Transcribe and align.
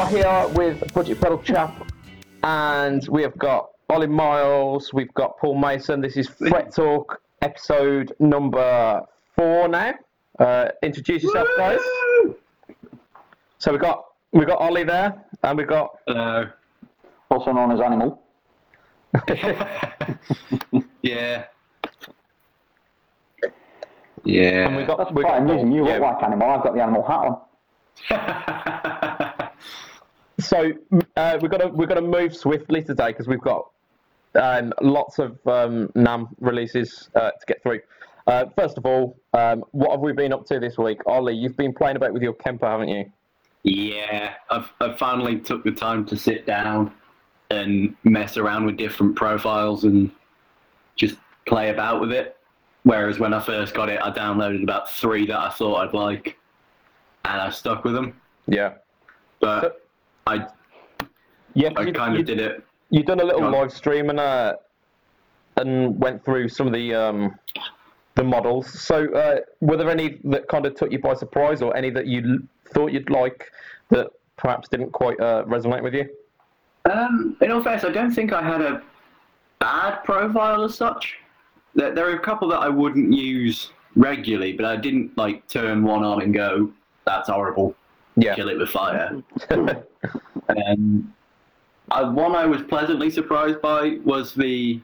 Right, 0.00 0.24
are 0.24 0.46
here 0.46 0.54
with 0.56 0.94
Budget 0.94 1.20
Pedal 1.20 1.42
Chap, 1.42 1.86
and 2.42 3.06
we 3.08 3.20
have 3.20 3.36
got 3.36 3.72
Ollie 3.90 4.06
Miles, 4.06 4.94
we've 4.94 5.12
got 5.12 5.36
Paul 5.36 5.58
Mason. 5.58 6.00
This 6.00 6.16
is 6.16 6.26
Fret 6.26 6.74
Talk, 6.74 7.20
episode 7.42 8.16
number 8.18 9.02
four 9.36 9.68
now. 9.68 9.92
Uh, 10.38 10.68
introduce 10.82 11.22
yourself, 11.22 11.48
guys. 11.58 11.80
So 13.58 13.72
we've 13.72 13.80
got 13.80 14.06
we've 14.32 14.46
got 14.46 14.58
Ollie 14.58 14.84
there, 14.84 15.22
and 15.42 15.58
we've 15.58 15.68
got 15.68 15.90
Hello. 16.06 16.48
also 17.30 17.52
known 17.52 17.70
as 17.70 17.80
Animal. 17.82 18.22
yeah. 21.02 21.44
Yeah. 24.24 24.66
and 24.66 24.76
we 24.76 24.84
got 24.84 24.96
That's 24.96 25.12
we 25.12 25.22
quite 25.22 25.44
got 25.44 25.50
amusing. 25.50 25.72
You 25.72 25.86
yeah. 25.86 25.94
look 25.94 26.02
like 26.02 26.22
Animal. 26.22 26.50
I've 26.50 26.62
got 26.62 26.74
the 26.74 26.82
Animal 26.82 27.02
hat 27.06 27.36
on. 28.10 28.96
So 30.40 30.72
uh, 31.16 31.38
we've 31.40 31.50
got 31.50 31.58
to 31.58 31.68
we've 31.68 31.88
got 31.88 31.96
to 31.96 32.02
move 32.02 32.34
swiftly 32.34 32.82
today 32.82 33.08
because 33.08 33.28
we've 33.28 33.40
got 33.40 33.70
um, 34.34 34.72
lots 34.80 35.18
of 35.18 35.32
um, 35.46 35.88
NAMM 35.88 36.28
releases 36.40 37.10
uh, 37.14 37.30
to 37.30 37.46
get 37.46 37.62
through. 37.62 37.80
Uh, 38.26 38.46
first 38.56 38.78
of 38.78 38.86
all, 38.86 39.16
um, 39.32 39.64
what 39.72 39.90
have 39.90 40.00
we 40.00 40.12
been 40.12 40.32
up 40.32 40.46
to 40.46 40.60
this 40.60 40.78
week, 40.78 41.00
Ollie? 41.06 41.34
You've 41.34 41.56
been 41.56 41.72
playing 41.72 41.96
about 41.96 42.12
with 42.12 42.22
your 42.22 42.34
Kemper, 42.34 42.66
haven't 42.66 42.88
you? 42.88 43.10
yeah. 43.62 44.34
I've, 44.50 44.72
I 44.80 44.92
finally 44.94 45.38
took 45.38 45.64
the 45.64 45.72
time 45.72 46.06
to 46.06 46.16
sit 46.16 46.46
down 46.46 46.92
and 47.50 47.94
mess 48.04 48.36
around 48.36 48.64
with 48.66 48.76
different 48.76 49.16
profiles 49.16 49.84
and 49.84 50.10
just 50.96 51.16
play 51.46 51.70
about 51.70 52.00
with 52.00 52.12
it. 52.12 52.36
Whereas 52.84 53.18
when 53.18 53.34
I 53.34 53.40
first 53.40 53.74
got 53.74 53.88
it, 53.88 54.00
I 54.00 54.10
downloaded 54.10 54.62
about 54.62 54.90
three 54.90 55.26
that 55.26 55.38
I 55.38 55.50
thought 55.50 55.76
I'd 55.76 55.94
like, 55.94 56.38
and 57.24 57.40
I 57.40 57.50
stuck 57.50 57.84
with 57.84 57.94
them. 57.94 58.18
Yeah. 58.46 58.74
But 59.40 59.82
I, 60.26 60.46
Yeah, 61.54 61.70
I 61.76 61.82
you, 61.82 61.92
kind 61.92 62.14
you, 62.14 62.20
of 62.20 62.26
did 62.26 62.40
it. 62.40 62.64
you 62.90 63.02
done 63.02 63.20
a 63.20 63.24
little 63.24 63.50
live 63.50 63.72
stream 63.72 64.10
and 64.10 64.20
uh, 64.20 64.54
and 65.56 65.98
went 66.00 66.24
through 66.24 66.48
some 66.48 66.66
of 66.66 66.72
the 66.72 66.94
um, 66.94 67.34
the 68.14 68.24
models. 68.24 68.66
So 68.80 69.12
uh, 69.14 69.40
were 69.60 69.76
there 69.76 69.90
any 69.90 70.18
that 70.24 70.48
kind 70.48 70.66
of 70.66 70.74
took 70.74 70.92
you 70.92 70.98
by 70.98 71.14
surprise, 71.14 71.62
or 71.62 71.76
any 71.76 71.90
that 71.90 72.06
you 72.06 72.46
thought 72.72 72.92
you'd 72.92 73.10
like 73.10 73.50
that 73.90 74.08
perhaps 74.36 74.68
didn't 74.68 74.92
quite 74.92 75.18
uh, 75.20 75.44
resonate 75.44 75.82
with 75.82 75.94
you? 75.94 76.08
Um, 76.90 77.36
in 77.40 77.50
all 77.50 77.62
fairness, 77.62 77.84
I 77.84 77.90
don't 77.90 78.12
think 78.12 78.32
I 78.32 78.42
had 78.42 78.62
a 78.62 78.82
bad 79.58 80.02
profile 80.04 80.64
as 80.64 80.74
such. 80.74 81.16
There, 81.74 81.94
there 81.94 82.08
are 82.10 82.16
a 82.16 82.20
couple 82.20 82.48
that 82.48 82.60
I 82.60 82.68
wouldn't 82.68 83.12
use 83.12 83.70
regularly, 83.96 84.52
but 84.52 84.64
I 84.64 84.76
didn't 84.76 85.16
like 85.18 85.46
turn 85.48 85.82
one 85.82 86.04
on 86.04 86.22
and 86.22 86.32
go, 86.32 86.70
"That's 87.04 87.28
horrible." 87.28 87.74
Yeah. 88.16 88.34
Kill 88.34 88.48
it 88.48 88.58
with 88.58 88.68
fire. 88.68 89.22
um, 89.50 91.14
I, 91.90 92.02
one 92.02 92.34
I 92.34 92.46
was 92.46 92.62
pleasantly 92.62 93.10
surprised 93.10 93.60
by 93.60 93.98
was 94.04 94.34
the. 94.34 94.80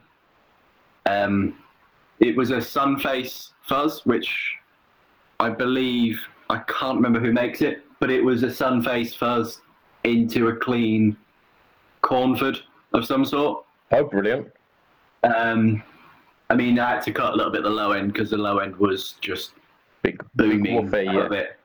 Um, 1.05 1.57
it 2.19 2.35
was 2.35 2.51
a 2.51 2.57
Sunface 2.57 3.51
fuzz, 3.63 4.05
which 4.05 4.55
I 5.39 5.49
believe 5.49 6.19
I 6.49 6.59
can't 6.59 6.95
remember 6.95 7.19
who 7.19 7.31
makes 7.31 7.61
it, 7.61 7.83
but 7.99 8.09
it 8.09 8.23
was 8.23 8.43
a 8.43 8.47
Sunface 8.47 9.15
fuzz 9.15 9.61
into 10.03 10.47
a 10.47 10.55
clean 10.55 11.15
Cornford 12.01 12.59
of 12.93 13.05
some 13.05 13.23
sort. 13.23 13.65
Oh, 13.91 14.03
brilliant. 14.03 14.51
Um, 15.23 15.83
I 16.49 16.55
mean, 16.55 16.79
I 16.79 16.91
had 16.91 17.01
to 17.03 17.11
cut 17.11 17.33
a 17.33 17.35
little 17.35 17.51
bit 17.51 17.63
the 17.63 17.69
low 17.69 17.91
end 17.91 18.13
because 18.13 18.29
the 18.29 18.37
low 18.37 18.59
end 18.59 18.75
was 18.77 19.15
just 19.21 19.51
Big, 20.03 20.23
booming 20.35 20.93
a 20.93 21.03
yeah. 21.03 21.11
little 21.11 21.29
bit. 21.29 21.56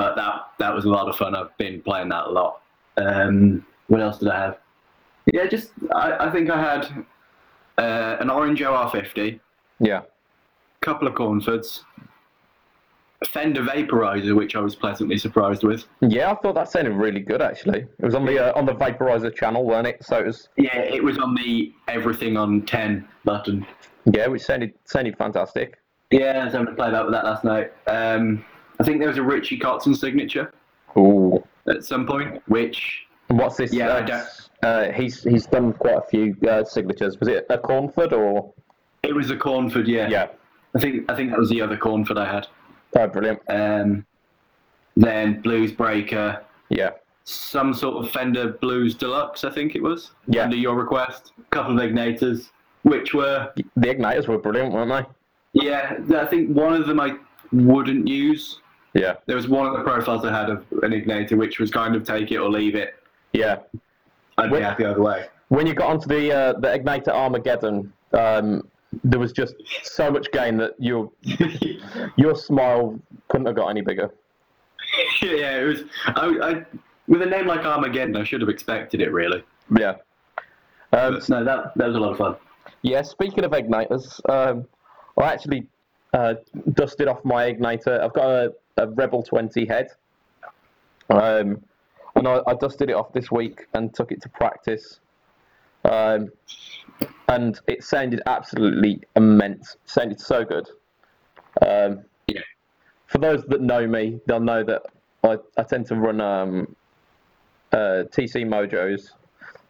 But 0.00 0.16
that 0.16 0.34
that 0.58 0.74
was 0.74 0.86
a 0.86 0.88
lot 0.88 1.08
of 1.10 1.16
fun. 1.16 1.34
I've 1.34 1.54
been 1.58 1.82
playing 1.82 2.08
that 2.08 2.28
a 2.28 2.30
lot. 2.30 2.62
Um, 2.96 3.66
what 3.88 4.00
else 4.00 4.16
did 4.18 4.28
I 4.30 4.40
have? 4.44 4.58
Yeah, 5.30 5.46
just 5.46 5.72
I, 5.94 6.26
I 6.26 6.30
think 6.30 6.48
I 6.48 6.58
had 6.58 7.04
uh, 7.76 8.16
an 8.18 8.30
orange 8.30 8.60
OR50, 8.60 9.38
Yeah. 9.78 10.00
couple 10.80 11.06
of 11.06 11.12
Cornfords, 11.14 11.82
a 13.20 13.26
Fender 13.26 13.60
Vaporizer, 13.62 14.34
which 14.34 14.56
I 14.56 14.60
was 14.60 14.74
pleasantly 14.74 15.18
surprised 15.18 15.64
with. 15.64 15.84
Yeah, 16.00 16.30
I 16.32 16.34
thought 16.36 16.54
that 16.54 16.70
sounded 16.70 16.92
really 16.94 17.20
good 17.20 17.42
actually. 17.42 17.80
It 17.98 18.02
was 18.04 18.14
on 18.14 18.24
the 18.24 18.38
uh, 18.54 18.58
on 18.58 18.64
the 18.64 18.72
Vaporizer 18.74 19.34
channel, 19.36 19.66
weren't 19.66 19.86
it? 19.86 20.02
So 20.02 20.16
it 20.20 20.26
was 20.26 20.48
Yeah, 20.56 20.78
it 20.78 21.04
was 21.04 21.18
on 21.18 21.34
the 21.34 21.74
everything 21.88 22.38
on 22.38 22.62
10 22.62 23.06
button. 23.26 23.66
yeah, 24.10 24.28
which 24.28 24.40
sounded 24.42 24.72
sounded 24.86 25.18
fantastic. 25.18 25.76
Yeah, 26.10 26.32
so 26.32 26.40
I 26.40 26.44
was 26.46 26.52
having 26.54 26.66
to 26.68 26.72
play 26.74 26.90
that 26.90 27.04
with 27.04 27.12
that 27.12 27.24
last 27.26 27.44
night. 27.44 27.70
Um, 27.86 28.42
I 28.80 28.82
think 28.82 28.98
there 28.98 29.08
was 29.08 29.18
a 29.18 29.22
Richie 29.22 29.58
Kotzen 29.58 29.94
signature 29.96 30.52
Ooh. 30.96 31.44
at 31.68 31.84
some 31.84 32.06
point, 32.06 32.42
which 32.48 33.06
And 33.28 33.38
what's 33.38 33.56
this? 33.56 33.72
Yeah, 33.72 33.88
I 33.88 33.90
uh, 34.00 34.06
don't- 34.06 34.26
uh, 34.62 34.92
he's 34.92 35.22
he's 35.22 35.46
done 35.46 35.72
quite 35.72 35.96
a 35.96 36.02
few 36.10 36.36
uh, 36.48 36.64
signatures. 36.64 37.18
Was 37.20 37.28
it 37.28 37.46
a 37.50 37.56
Cornford 37.58 38.12
or? 38.12 38.52
it 39.02 39.14
was 39.14 39.30
a 39.30 39.36
Cornford. 39.36 39.86
Yeah, 39.88 40.08
Yeah. 40.08 40.28
I 40.74 40.78
think 40.80 41.10
I 41.10 41.14
think 41.16 41.30
that 41.30 41.38
was 41.38 41.48
the 41.50 41.60
other 41.62 41.76
Cornford 41.76 42.18
I 42.18 42.30
had. 42.30 42.46
Oh, 42.96 43.06
brilliant. 43.06 43.40
Um, 43.48 44.04
then 44.96 45.40
Blues 45.40 45.72
Breaker, 45.72 46.42
Yeah. 46.68 46.90
some 47.24 47.72
sort 47.72 48.04
of 48.04 48.10
Fender 48.12 48.48
Blues 48.60 48.94
Deluxe, 48.94 49.44
I 49.44 49.50
think 49.50 49.74
it 49.74 49.82
was. 49.82 50.10
Yeah. 50.26 50.42
Under 50.44 50.56
your 50.56 50.74
request, 50.74 51.32
a 51.38 51.42
couple 51.50 51.78
of 51.78 51.82
Egnaters, 51.90 52.50
which 52.82 53.14
were 53.14 53.52
The 53.56 53.86
Egnaters 53.94 54.28
were 54.28 54.38
brilliant, 54.38 54.72
weren't 54.74 54.90
they? 54.90 55.62
yeah. 55.62 55.96
I 56.16 56.26
think 56.26 56.54
one 56.54 56.74
of 56.74 56.86
them 56.86 57.00
I 57.00 57.16
wouldn't 57.52 58.06
use. 58.08 58.60
Yeah. 58.94 59.16
There 59.26 59.36
was 59.36 59.48
one 59.48 59.66
of 59.66 59.72
the 59.76 59.82
profiles 59.82 60.24
I 60.24 60.32
had 60.32 60.50
of 60.50 60.64
an 60.82 60.92
Egnater, 60.92 61.36
which 61.36 61.58
was 61.60 61.70
kind 61.70 61.94
of 61.94 62.04
take 62.04 62.30
it 62.32 62.38
or 62.38 62.50
leave 62.50 62.74
it. 62.74 62.94
Yeah. 63.32 63.58
I'd 64.38 64.50
Wait. 64.50 64.58
be 64.58 64.64
happy 64.64 64.84
either 64.84 65.00
way. 65.00 65.26
When 65.48 65.66
you 65.66 65.74
got 65.74 65.90
onto 65.90 66.08
the 66.08 66.32
uh, 66.32 66.52
the 66.54 66.68
Egnater 66.68 67.08
Armageddon, 67.08 67.92
um, 68.12 68.68
there 69.04 69.20
was 69.20 69.32
just 69.32 69.54
so 69.82 70.10
much 70.10 70.30
gain 70.32 70.56
that 70.58 70.74
your 70.78 71.10
your 72.16 72.34
smile 72.34 72.98
couldn't 73.28 73.46
have 73.46 73.56
got 73.56 73.68
any 73.68 73.80
bigger. 73.80 74.10
yeah, 75.22 75.58
it 75.58 75.64
was. 75.64 75.82
I, 76.06 76.26
I, 76.42 76.64
with 77.08 77.22
a 77.22 77.26
name 77.26 77.46
like 77.46 77.64
Armageddon, 77.64 78.16
I 78.16 78.24
should 78.24 78.40
have 78.40 78.50
expected 78.50 79.00
it 79.00 79.12
really. 79.12 79.42
Yeah. 79.76 79.96
Um, 80.92 81.20
no, 81.28 81.44
that 81.44 81.72
that 81.76 81.86
was 81.86 81.96
a 81.96 82.00
lot 82.00 82.12
of 82.12 82.18
fun. 82.18 82.36
Yeah, 82.82 83.02
speaking 83.02 83.44
of 83.44 83.50
Egnaters, 83.50 84.20
um, 84.30 84.66
I 85.18 85.32
actually 85.32 85.66
uh, 86.14 86.34
dusted 86.72 87.08
off 87.08 87.24
my 87.24 87.52
Egnater. 87.52 88.00
I've 88.00 88.12
got 88.12 88.30
a, 88.30 88.52
a 88.76 88.86
Rebel 88.88 89.22
20 89.22 89.66
head. 89.66 89.88
Um, 91.08 91.62
and 92.14 92.26
I, 92.26 92.40
I 92.46 92.54
dusted 92.54 92.90
it 92.90 92.94
off 92.94 93.12
this 93.12 93.30
week 93.30 93.66
and 93.74 93.94
took 93.94 94.12
it 94.12 94.20
to 94.22 94.28
practice. 94.28 95.00
Um, 95.84 96.30
and 97.28 97.58
it 97.66 97.84
sounded 97.84 98.22
absolutely 98.26 99.00
immense. 99.16 99.76
It 99.84 99.90
sounded 99.90 100.20
so 100.20 100.44
good. 100.44 100.68
Um, 101.62 102.04
Yeah. 102.26 102.42
For 103.06 103.18
those 103.18 103.42
that 103.44 103.60
know 103.60 103.86
me, 103.86 104.20
they'll 104.26 104.40
know 104.40 104.62
that 104.64 104.82
I, 105.24 105.38
I 105.56 105.62
tend 105.62 105.86
to 105.86 105.96
run 105.96 106.20
um, 106.20 106.76
uh, 107.72 108.04
TC 108.10 108.44
Mojos 108.46 109.10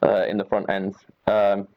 uh, 0.02 0.26
in 0.28 0.36
the 0.36 0.44
front 0.44 0.68
end. 0.70 0.94
Um, 1.26 1.68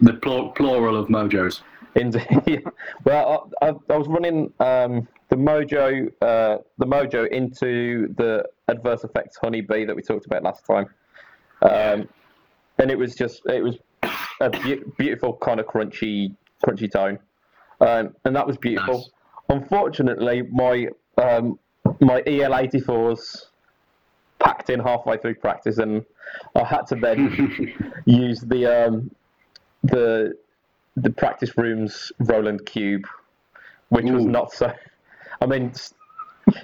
The 0.00 0.14
plur- 0.14 0.50
plural 0.54 0.96
of 0.96 1.08
mojos. 1.08 1.62
Indeed. 1.94 2.64
well, 3.04 3.50
I, 3.60 3.66
I, 3.66 3.74
I 3.90 3.96
was 3.96 4.06
running 4.08 4.52
um, 4.60 5.08
the 5.30 5.36
Mojo, 5.36 6.08
uh, 6.20 6.58
the 6.78 6.86
Mojo 6.86 7.26
into 7.28 8.12
the 8.16 8.44
Adverse 8.68 9.04
Effects 9.04 9.38
Honeybee 9.40 9.84
that 9.84 9.94
we 9.94 10.02
talked 10.02 10.26
about 10.26 10.42
last 10.42 10.66
time, 10.66 10.86
um, 11.62 12.08
and 12.78 12.90
it 12.90 12.98
was 12.98 13.14
just 13.14 13.42
it 13.46 13.62
was 13.62 13.76
a 14.40 14.50
be- 14.50 14.82
beautiful 14.98 15.34
kind 15.34 15.60
of 15.60 15.66
crunchy, 15.66 16.34
crunchy 16.64 16.90
tone, 16.90 17.18
um, 17.80 18.14
and 18.24 18.34
that 18.34 18.46
was 18.46 18.56
beautiful. 18.56 18.98
Nice. 18.98 19.10
Unfortunately, 19.48 20.42
my 20.50 20.88
um, 21.16 21.58
my 22.00 22.22
EL84s 22.22 23.46
packed 24.40 24.70
in 24.70 24.80
halfway 24.80 25.16
through 25.16 25.36
practice, 25.36 25.78
and 25.78 26.04
I 26.56 26.64
had 26.64 26.86
to 26.88 26.96
then 26.96 27.72
use 28.04 28.40
the 28.40 28.66
um, 28.66 29.10
the 29.84 30.32
the 30.96 31.10
practice 31.10 31.56
room's 31.56 32.10
Roland 32.18 32.66
Cube, 32.66 33.04
which 33.90 34.06
was 34.06 34.24
not 34.26 34.52
so. 34.52 34.72
I 35.40 35.46
mean, 35.46 35.72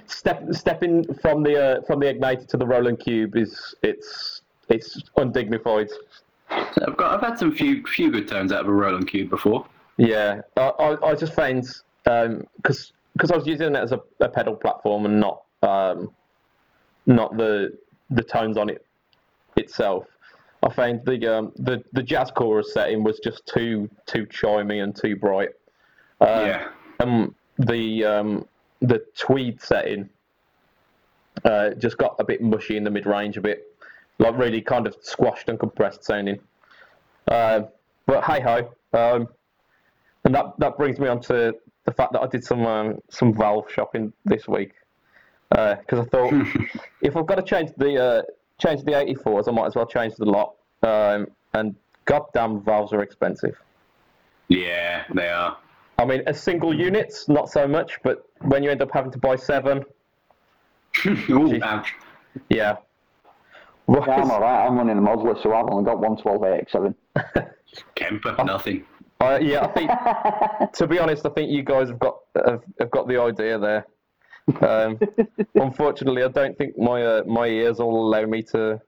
step 0.06 0.44
stepping 0.52 1.12
from 1.14 1.42
the 1.42 1.78
uh, 1.78 1.82
from 1.82 2.00
the 2.00 2.06
Egnater 2.06 2.46
to 2.48 2.56
the 2.56 2.66
Roland 2.66 3.00
Cube 3.00 3.36
is 3.36 3.74
it's 3.82 4.42
it's 4.68 5.02
undignified. 5.16 5.88
I've 6.50 6.96
got 6.96 7.14
I've 7.14 7.28
had 7.28 7.38
some 7.38 7.52
few 7.52 7.82
few 7.84 8.10
good 8.10 8.28
tones 8.28 8.52
out 8.52 8.60
of 8.60 8.68
a 8.68 8.72
Roland 8.72 9.08
Cube 9.08 9.30
before. 9.30 9.66
Yeah, 9.96 10.42
I, 10.56 10.68
I, 10.78 11.10
I 11.10 11.14
just 11.14 11.34
found 11.34 11.64
because 12.04 12.92
because 13.12 13.30
I 13.30 13.36
was 13.36 13.46
using 13.46 13.74
it 13.74 13.78
as 13.78 13.92
a, 13.92 14.00
a 14.20 14.28
pedal 14.28 14.54
platform 14.54 15.06
and 15.06 15.20
not 15.20 15.42
um, 15.62 16.10
not 17.06 17.36
the 17.36 17.76
the 18.10 18.22
tones 18.22 18.56
on 18.56 18.68
it 18.68 18.84
itself. 19.56 20.06
I 20.62 20.72
found 20.72 21.04
the 21.04 21.26
um, 21.26 21.52
the 21.56 21.82
the 21.92 22.02
jazz 22.02 22.30
chorus 22.30 22.72
setting 22.74 23.02
was 23.02 23.18
just 23.20 23.46
too 23.46 23.88
too 24.06 24.26
chimey 24.26 24.82
and 24.82 24.94
too 24.94 25.16
bright. 25.16 25.50
Um, 26.20 26.46
yeah. 26.46 26.68
um, 27.00 27.34
the 27.58 28.04
um, 28.04 28.46
the 28.80 29.04
tweed 29.16 29.60
setting 29.60 30.08
Uh, 31.44 31.70
just 31.74 31.98
got 31.98 32.16
a 32.18 32.24
bit 32.24 32.40
mushy 32.40 32.76
in 32.76 32.84
the 32.84 32.90
mid 32.90 33.04
range, 33.06 33.36
a 33.36 33.40
bit 33.40 33.66
like 34.18 34.36
really 34.38 34.62
kind 34.62 34.86
of 34.86 34.96
squashed 35.02 35.48
and 35.50 35.58
compressed 35.58 36.02
sounding. 36.02 36.38
Uh, 37.28 37.62
but 38.06 38.24
hey 38.24 38.40
ho, 38.40 38.70
um, 38.94 39.28
and 40.24 40.34
that 40.34 40.54
that 40.58 40.78
brings 40.78 40.98
me 40.98 41.08
on 41.08 41.20
to 41.20 41.54
the 41.84 41.92
fact 41.92 42.12
that 42.12 42.22
I 42.22 42.26
did 42.26 42.42
some 42.42 42.64
um, 42.66 42.98
some 43.10 43.34
Valve 43.34 43.70
shopping 43.70 44.12
this 44.24 44.48
week 44.48 44.72
because 45.50 45.98
I 46.00 46.04
thought 46.04 46.32
if 47.02 47.16
I've 47.16 47.26
got 47.26 47.36
to 47.36 47.42
change 47.42 47.70
the 47.76 48.02
uh, 48.02 48.22
change 48.58 48.82
the 48.84 48.92
84s, 48.92 49.48
I 49.48 49.52
might 49.52 49.66
as 49.66 49.74
well 49.76 49.86
change 49.86 50.14
the 50.16 50.24
lot. 50.24 50.54
Um, 50.82 51.28
and 51.52 51.74
goddamn, 52.06 52.62
Valves 52.62 52.92
are 52.92 53.02
expensive. 53.02 53.56
Yeah, 54.48 55.04
they 55.14 55.28
are. 55.28 55.56
I 55.98 56.04
mean, 56.04 56.22
as 56.26 56.40
single 56.40 56.74
units, 56.74 57.28
not 57.28 57.48
so 57.50 57.66
much, 57.66 57.98
but 58.02 58.24
when 58.42 58.62
you 58.62 58.70
end 58.70 58.82
up 58.82 58.90
having 58.92 59.10
to 59.12 59.18
buy 59.18 59.36
seven, 59.36 59.84
Ooh, 61.06 61.60
ouch. 61.62 61.94
yeah. 62.48 62.76
Yeah, 63.88 64.00
I'm 64.00 64.30
alright. 64.30 64.66
I'm 64.68 64.76
running 64.76 64.98
a 64.98 65.00
modular, 65.00 65.40
so 65.40 65.54
I've 65.54 65.66
only 65.70 65.84
got 65.84 66.00
112 66.00 66.94
AX7. 67.14 67.50
Kemper, 67.94 68.34
nothing. 68.44 68.84
Uh, 69.20 69.38
yeah, 69.40 69.64
I 69.64 69.68
think. 69.68 70.72
to 70.74 70.86
be 70.86 70.98
honest, 70.98 71.24
I 71.24 71.30
think 71.30 71.50
you 71.50 71.62
guys 71.62 71.88
have 71.88 71.98
got 71.98 72.18
have, 72.44 72.62
have 72.80 72.90
got 72.90 73.06
the 73.08 73.20
idea 73.20 73.58
there. 73.58 73.86
Um, 74.60 74.98
unfortunately, 75.54 76.22
I 76.22 76.28
don't 76.28 76.56
think 76.58 76.76
my 76.76 77.02
uh, 77.02 77.22
my 77.26 77.46
ears 77.46 77.78
will 77.78 78.08
allow 78.08 78.26
me 78.26 78.42
to 78.44 78.80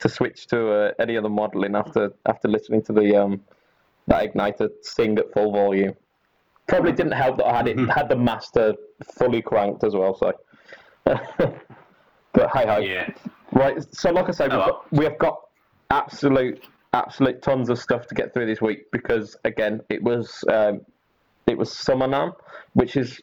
to 0.00 0.08
switch 0.08 0.46
to 0.48 0.72
uh, 0.72 0.92
any 0.98 1.16
other 1.16 1.28
modelling 1.28 1.76
after 1.76 2.12
after 2.26 2.48
listening 2.48 2.82
to 2.84 2.92
the 2.92 3.22
um, 3.22 3.42
that 4.06 4.32
Egnater 4.32 4.70
sing 4.82 5.18
at 5.18 5.32
full 5.32 5.52
volume. 5.52 5.94
Probably 6.70 6.92
didn't 6.92 7.12
help 7.12 7.36
that 7.38 7.46
I 7.46 7.56
had 7.58 7.68
it 7.68 7.78
had 7.90 8.08
the 8.08 8.16
master 8.16 8.74
fully 9.18 9.42
cranked 9.42 9.84
as 9.84 9.94
well. 9.94 10.14
So, 10.14 10.32
but 11.04 12.50
hey 12.54 12.66
ho. 12.66 12.78
Yeah. 12.78 13.10
Right, 13.52 13.76
so 13.92 14.10
like 14.10 14.28
I 14.28 14.32
say, 14.32 14.44
we've 14.44 14.54
Oh, 14.54 14.66
got, 14.66 14.92
we 14.92 15.04
have 15.04 15.18
got 15.18 15.40
absolute, 15.90 16.62
absolute 16.92 17.42
tons 17.42 17.68
of 17.68 17.78
stuff 17.78 18.06
to 18.06 18.14
get 18.14 18.32
through 18.32 18.46
this 18.46 18.60
week 18.60 18.90
because 18.92 19.36
again, 19.44 19.80
it 19.88 20.02
was 20.02 20.44
um, 20.48 20.80
it 21.48 21.58
was 21.58 21.76
Summer 21.76 22.06
NAMM, 22.06 22.32
which 22.74 22.96
is 22.96 23.20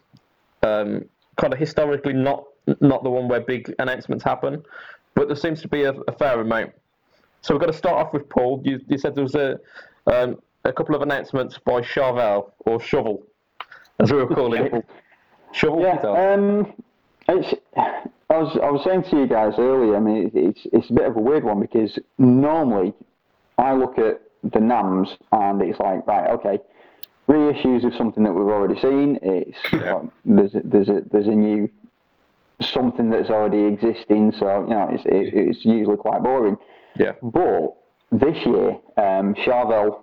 um, 0.64 1.06
kind 1.38 1.54
of 1.54 1.60
historically 1.60 2.14
not 2.14 2.44
not 2.82 3.04
the 3.04 3.10
one 3.10 3.30
where 3.30 3.40
big 3.40 3.74
announcements 3.80 4.24
happen, 4.26 4.62
but 5.16 5.28
there 5.28 5.38
seems 5.38 5.62
to 5.62 5.70
be 5.70 5.84
a, 5.84 5.94
a 5.94 6.12
fair 6.12 6.42
amount. 6.42 6.74
So 7.42 7.54
we've 7.54 7.62
got 7.62 7.72
to 7.72 7.78
start 7.78 7.96
off 8.06 8.14
with 8.14 8.28
Paul. 8.28 8.62
You, 8.66 8.82
you 8.90 8.98
said 8.98 9.16
there 9.16 9.24
was 9.24 9.36
a 9.36 9.58
um, 10.08 10.38
a 10.66 10.74
couple 10.74 10.96
of 10.96 11.02
announcements 11.02 11.58
by 11.60 11.80
Charvel 11.82 12.52
or 12.66 12.82
Shovel, 12.82 13.24
as 14.00 14.12
we 14.12 14.18
were 14.18 14.28
calling 14.28 14.66
it. 14.66 14.86
Shovel 15.54 15.82
Yeah, 15.82 16.00
um, 16.02 16.74
it's, 17.30 17.54
I 17.76 18.38
was 18.38 18.58
I 18.62 18.70
was 18.70 18.84
saying 18.84 19.04
to 19.04 19.18
you 19.18 19.28
guys 19.28 19.54
earlier. 19.58 19.96
I 19.96 20.00
mean, 20.00 20.32
it's 20.34 20.62
it's 20.74 20.90
a 20.90 20.94
bit 20.94 21.06
of 21.06 21.16
a 21.16 21.22
weird 21.22 21.44
one 21.44 21.60
because 21.60 21.98
normally 22.18 22.94
I 23.58 23.74
look 23.74 23.98
at 23.98 24.22
the 24.44 24.60
NAMMs 24.60 25.18
and 25.32 25.62
it's 25.62 25.80
like 25.80 26.06
right, 26.06 26.30
okay, 26.32 26.60
reissues 27.28 27.86
of 27.86 27.94
something 27.96 28.24
that 28.24 28.34
we've 28.34 28.48
already 28.48 28.80
seen. 28.80 29.20
It's 29.22 29.58
like, 29.74 30.04
there's 30.26 30.56
a, 30.56 30.62
there's 30.64 30.90
a 30.90 31.02
there's 31.12 31.28
a 31.28 31.32
new 31.32 31.70
something 32.62 33.10
that's 33.10 33.30
already 33.30 33.64
existing, 33.64 34.34
so 34.34 34.64
you 34.64 34.74
know 34.74 34.90
it's 34.92 35.06
it, 35.06 35.34
it's 35.34 35.66
usually 35.66 35.98
quite 35.98 36.24
boring. 36.24 36.58
yeah. 36.96 37.14
But 37.22 37.76
this 38.12 38.46
year, 38.46 38.72
um, 38.98 39.36
Charvel 39.36 40.02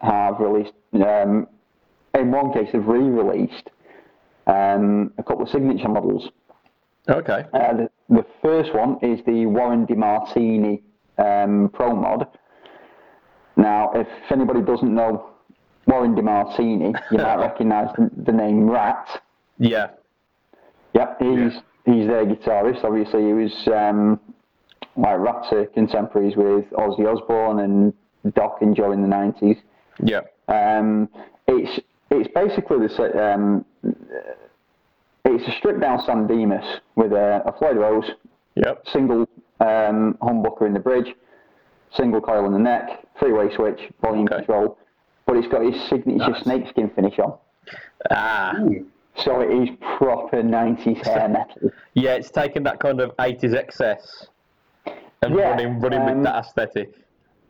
have 0.00 0.38
released, 0.38 0.74
um, 0.94 1.48
in 2.14 2.30
one 2.30 2.52
case, 2.52 2.68
they've 2.72 2.84
re-released 2.84 3.70
um, 4.46 5.12
a 5.18 5.22
couple 5.22 5.42
of 5.42 5.48
signature 5.50 5.88
models. 5.88 6.28
Okay. 7.08 7.44
Uh, 7.52 7.74
the, 7.74 7.90
the 8.08 8.26
first 8.42 8.74
one 8.74 8.98
is 9.02 9.20
the 9.26 9.46
Warren 9.46 9.86
DeMartini 9.86 10.82
um, 11.18 11.70
Pro 11.72 11.94
Mod. 11.94 12.26
Now, 13.56 13.90
if 13.94 14.06
anybody 14.30 14.60
doesn't 14.62 14.94
know 14.94 15.30
Warren 15.86 16.14
DeMartini, 16.14 16.94
you 17.10 17.18
might 17.18 17.36
recognise 17.40 17.88
the, 17.96 18.10
the 18.24 18.32
name 18.32 18.70
Ratt. 18.70 19.22
Yeah. 19.58 19.88
Yep, 20.94 21.18
he's 21.20 21.52
he's 21.84 22.06
their 22.06 22.24
guitarist. 22.24 22.84
Obviously, 22.84 23.26
he 23.26 23.32
was 23.32 23.68
um, 23.68 24.20
like 24.96 25.18
Ratt's 25.18 25.48
contemporaries 25.74 26.36
with 26.36 26.64
Ozzy 26.72 27.06
Osbourne 27.06 27.60
and 27.60 28.34
Doc 28.34 28.58
and 28.60 28.74
Joe 28.74 28.92
in 28.92 29.02
the 29.02 29.08
nineties. 29.08 29.56
Yeah. 30.02 30.20
Um, 30.48 31.08
it's 31.46 31.80
it's 32.10 32.28
basically 32.34 32.86
the 32.86 33.22
um, 33.34 33.64
it's 35.24 35.46
a 35.46 35.52
stripped 35.58 35.80
down 35.80 36.02
San 36.06 36.26
Dimas 36.26 36.64
with 36.96 37.12
a, 37.12 37.42
a 37.46 37.52
Floyd 37.58 37.76
Rose, 37.76 38.10
Yep. 38.54 38.84
single 38.92 39.20
um, 39.60 40.16
humbucker 40.22 40.66
in 40.66 40.72
the 40.74 40.80
bridge, 40.80 41.14
single 41.94 42.20
coil 42.20 42.46
in 42.46 42.52
the 42.52 42.58
neck, 42.58 43.06
three 43.18 43.32
way 43.32 43.54
switch, 43.54 43.80
volume 44.00 44.24
Okay. 44.26 44.36
control, 44.36 44.78
but 45.26 45.36
it's 45.36 45.48
got 45.48 45.62
his 45.64 45.80
signature 45.88 46.30
Nice. 46.30 46.42
snakeskin 46.42 46.90
finish 46.90 47.18
on. 47.18 47.36
Ah. 48.10 48.56
Ooh. 48.60 48.86
So 49.24 49.40
it 49.40 49.50
is 49.50 49.68
proper 49.98 50.42
90s 50.42 51.04
hair 51.04 51.28
metal. 51.30 51.70
Yeah, 51.94 52.14
it's 52.14 52.30
taken 52.30 52.62
that 52.62 52.78
kind 52.78 53.00
of 53.00 53.14
80s 53.16 53.54
excess 53.54 54.26
and 55.22 55.34
Yeah, 55.34 55.50
running, 55.50 55.80
running 55.80 56.00
um, 56.00 56.14
with 56.16 56.24
that 56.24 56.36
aesthetic. 56.46 56.94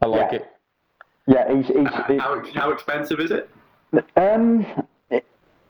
I 0.00 0.06
like 0.06 0.32
yeah. 0.32 0.38
it. 0.38 0.46
Yeah, 1.26 1.54
he's, 1.56 1.66
he's, 1.66 2.20
How, 2.20 2.42
how 2.54 2.70
expensive 2.72 3.20
is 3.20 3.30
it? 3.30 3.50
Um, 4.16 4.66
it, 5.10 5.24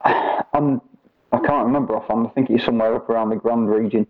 I'm, 0.04 0.80
I 1.32 1.38
can't 1.38 1.66
remember 1.66 1.96
offhand. 1.96 2.26
I 2.26 2.30
think 2.30 2.50
it's 2.50 2.64
somewhere 2.64 2.94
up 2.96 3.08
around 3.08 3.30
the 3.30 3.36
Grand 3.36 3.68
region. 3.68 4.06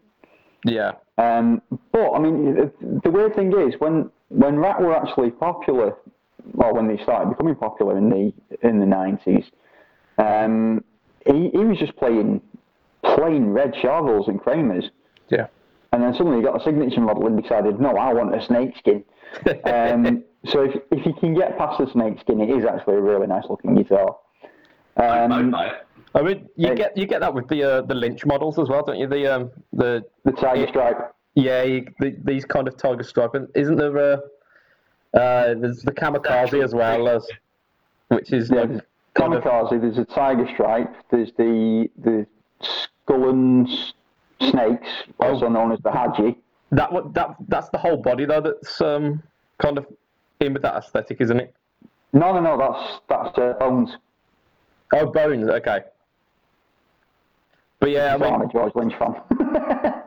Yeah. 0.65 0.93
Um, 1.19 1.63
but 1.93 2.13
I 2.13 2.19
mean, 2.19 2.55
the, 2.55 3.01
the 3.05 3.11
weird 3.11 3.35
thing 3.35 3.53
is 3.53 3.75
when 3.79 4.11
when 4.29 4.57
Ratt 4.57 4.81
were 4.81 4.95
actually 4.95 5.31
popular, 5.31 5.95
well, 6.53 6.75
when 6.75 6.87
they 6.87 7.03
started 7.03 7.31
becoming 7.31 7.55
popular 7.55 7.97
in 7.99 8.09
the 8.09 8.33
in 8.67 8.79
the 8.79 8.87
nineties, 8.87 9.45
um, 10.19 10.85
he, 11.27 11.51
he 11.51 11.59
was 11.59 11.79
just 11.79 11.97
playing 11.97 12.41
plain 13.03 13.47
red 13.47 13.73
Charvels 13.75 14.29
and 14.29 14.41
Kramers, 14.41 14.85
Yeah. 15.29 15.47
And 15.99 16.07
then 16.07 16.15
suddenly 16.15 16.39
he 16.39 16.45
got 16.45 16.61
a 16.61 16.65
signature 16.65 17.01
model 17.01 17.27
and 17.27 17.43
decided, 17.43 17.81
no, 17.81 17.97
I 17.97 18.13
want 18.15 18.33
a 18.35 18.41
snakeskin. 18.47 19.03
um, 19.65 20.23
so 20.47 20.63
if 20.63 20.77
if 20.93 21.05
you 21.05 21.13
can 21.15 21.35
get 21.35 21.59
past 21.59 21.79
the 21.79 21.91
snakeskin, 21.91 22.41
it 22.41 22.51
is 22.51 22.65
actually 22.65 22.95
a 22.95 23.01
really 23.01 23.27
nice 23.27 23.45
looking 23.51 23.75
guitar. 23.75 24.17
I'd 24.97 25.31
Um, 25.31 25.51
buy 25.51 25.67
it. 25.67 25.87
I 26.15 26.23
mean, 26.23 26.49
you 26.57 26.69
Hey. 26.69 26.75
get 26.77 26.97
you 26.97 27.07
get 27.07 27.21
that 27.21 27.35
with 27.35 27.49
the 27.49 27.63
uh, 27.65 27.83
the 27.83 27.95
Lynch 27.95 28.25
models 28.25 28.59
as 28.61 28.69
well, 28.69 28.85
don't 28.85 28.97
you? 28.99 29.09
The 29.09 29.27
um 29.27 29.51
the 29.73 30.05
the 30.25 30.33
Tiger 30.33 30.69
Stripe. 30.69 31.13
yeah 31.35 31.63
you, 31.65 31.87
the, 31.99 32.17
these 32.25 32.45
kind 32.45 32.67
of 32.69 32.77
tiger 32.77 33.03
stripe, 33.03 33.35
and 33.35 33.49
isn't 33.57 33.77
there 33.77 33.99
uh, 33.99 34.17
uh 35.15 35.55
there's 35.55 35.83
the 35.83 35.93
kamikaze 35.93 36.63
as 36.63 36.75
well 36.75 37.09
as 37.09 37.27
which 38.09 38.33
is 38.33 38.51
Yeah, 38.51 38.61
like 38.61 38.69
there's 38.69 38.81
of 38.81 39.43
kamikaze. 39.43 39.81
There's 39.81 39.99
a 39.99 40.05
tiger 40.05 40.49
stripe. 40.55 40.95
There's 41.11 41.33
the 41.37 41.91
the 41.99 42.27
skull 42.61 43.29
and 43.31 43.69
s- 43.69 43.93
snakes, 44.41 44.89
also 45.21 45.47
Oh. 45.47 45.49
known 45.49 45.73
as 45.73 45.81
the 45.81 45.91
haji. 45.91 46.37
that 46.73 46.91
that 47.15 47.37
that's 47.49 47.69
the 47.71 47.79
whole 47.79 47.97
body 47.97 48.25
though 48.27 48.41
that's 48.41 48.81
um 48.81 49.23
kind 49.59 49.79
of 49.79 49.87
in 50.41 50.53
with 50.53 50.63
that 50.63 50.75
aesthetic, 50.77 51.21
isn't 51.21 51.41
it? 51.41 51.55
No, 52.13 52.33
no, 52.33 52.41
no. 52.41 52.57
That's 52.59 53.01
that's 53.09 53.39
uh, 53.39 53.55
bones. 53.59 53.97
Oh, 54.95 55.07
bones. 55.07 55.49
Okay. 55.49 55.81
But 57.81 57.91
yeah, 57.91 58.11
I 58.11 58.15
I'm 58.15 58.21
mean, 58.41 58.49
a 58.49 58.53
George 58.53 58.73
Lynch 58.75 58.95
fan. 58.99 59.15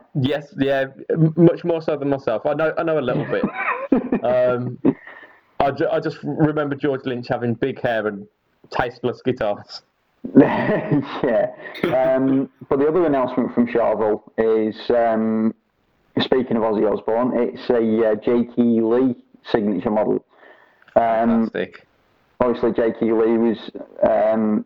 yes, 0.20 0.54
yeah, 0.58 0.86
m- 1.10 1.32
much 1.36 1.64
more 1.64 1.80
so 1.80 1.96
than 1.96 2.08
myself. 2.10 2.44
I 2.44 2.54
know, 2.54 2.74
I 2.76 2.82
know 2.82 2.98
a 2.98 3.00
little 3.00 3.24
bit. 3.26 3.44
Um, 4.24 4.78
I, 5.60 5.70
ju- 5.70 5.88
I 5.90 6.00
just 6.00 6.16
remember 6.22 6.74
George 6.76 7.02
Lynch 7.04 7.28
having 7.28 7.52
big 7.54 7.78
hair 7.80 8.06
and 8.06 8.26
tasteless 8.70 9.20
guitars. 9.22 9.82
yeah. 10.36 11.48
Um, 11.84 12.48
but 12.68 12.78
the 12.78 12.86
other 12.86 13.06
announcement 13.06 13.54
from 13.54 13.66
Charvel 13.66 14.22
is, 14.38 14.76
um, 14.90 15.54
speaking 16.20 16.56
of 16.56 16.62
Ozzy 16.62 16.90
Osbourne, 16.90 17.32
it's 17.34 17.68
a 17.70 18.10
uh, 18.10 18.14
J.K. 18.16 18.62
Lee 18.80 19.16
signature 19.50 19.90
model. 19.90 20.24
Um, 20.94 21.50
Fantastic. 21.50 21.86
obviously, 22.40 22.72
J.K. 22.72 23.06
Lee 23.06 23.38
was 23.38 23.70
um, 24.08 24.64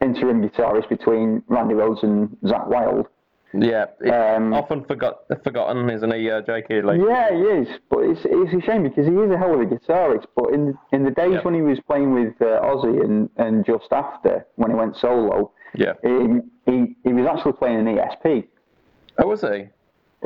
interim 0.00 0.42
guitarist 0.48 0.88
between 0.88 1.42
Randy 1.48 1.74
Rhoads 1.74 2.02
and 2.02 2.28
Zakk 2.44 2.68
Wylde. 2.68 3.06
Yeah, 3.54 3.86
um, 4.12 4.52
often 4.52 4.84
forgot 4.84 5.20
forgotten, 5.44 5.88
isn't 5.88 6.12
he, 6.14 6.30
uh, 6.30 6.42
J.K. 6.42 6.82
Lee? 6.82 6.98
Yeah, 7.08 7.30
he 7.30 7.40
is, 7.40 7.68
but 7.88 8.00
it's 8.00 8.20
it's 8.24 8.52
a 8.52 8.60
shame 8.66 8.82
because 8.82 9.06
he 9.06 9.12
is 9.14 9.30
a 9.30 9.38
hell 9.38 9.54
of 9.54 9.60
a 9.60 9.64
guitarist. 9.64 10.26
But 10.34 10.52
in 10.52 10.76
in 10.92 11.04
the 11.04 11.10
days 11.12 11.34
Yeah. 11.34 11.42
when 11.42 11.54
he 11.54 11.62
was 11.62 11.78
playing 11.86 12.12
with 12.12 12.34
uh, 12.42 12.60
Ozzy 12.62 13.02
and, 13.02 13.30
and 13.36 13.64
just 13.64 13.86
after 13.92 14.44
when 14.56 14.70
he 14.70 14.76
went 14.76 14.96
solo, 14.96 15.52
Yeah. 15.74 15.94
he, 16.02 16.40
he 16.70 16.96
he 17.04 17.12
was 17.12 17.26
actually 17.26 17.52
playing 17.54 17.86
an 17.86 17.96
ESP. 17.96 18.46
Oh, 19.18 19.28
was 19.28 19.40
he? 19.40 19.46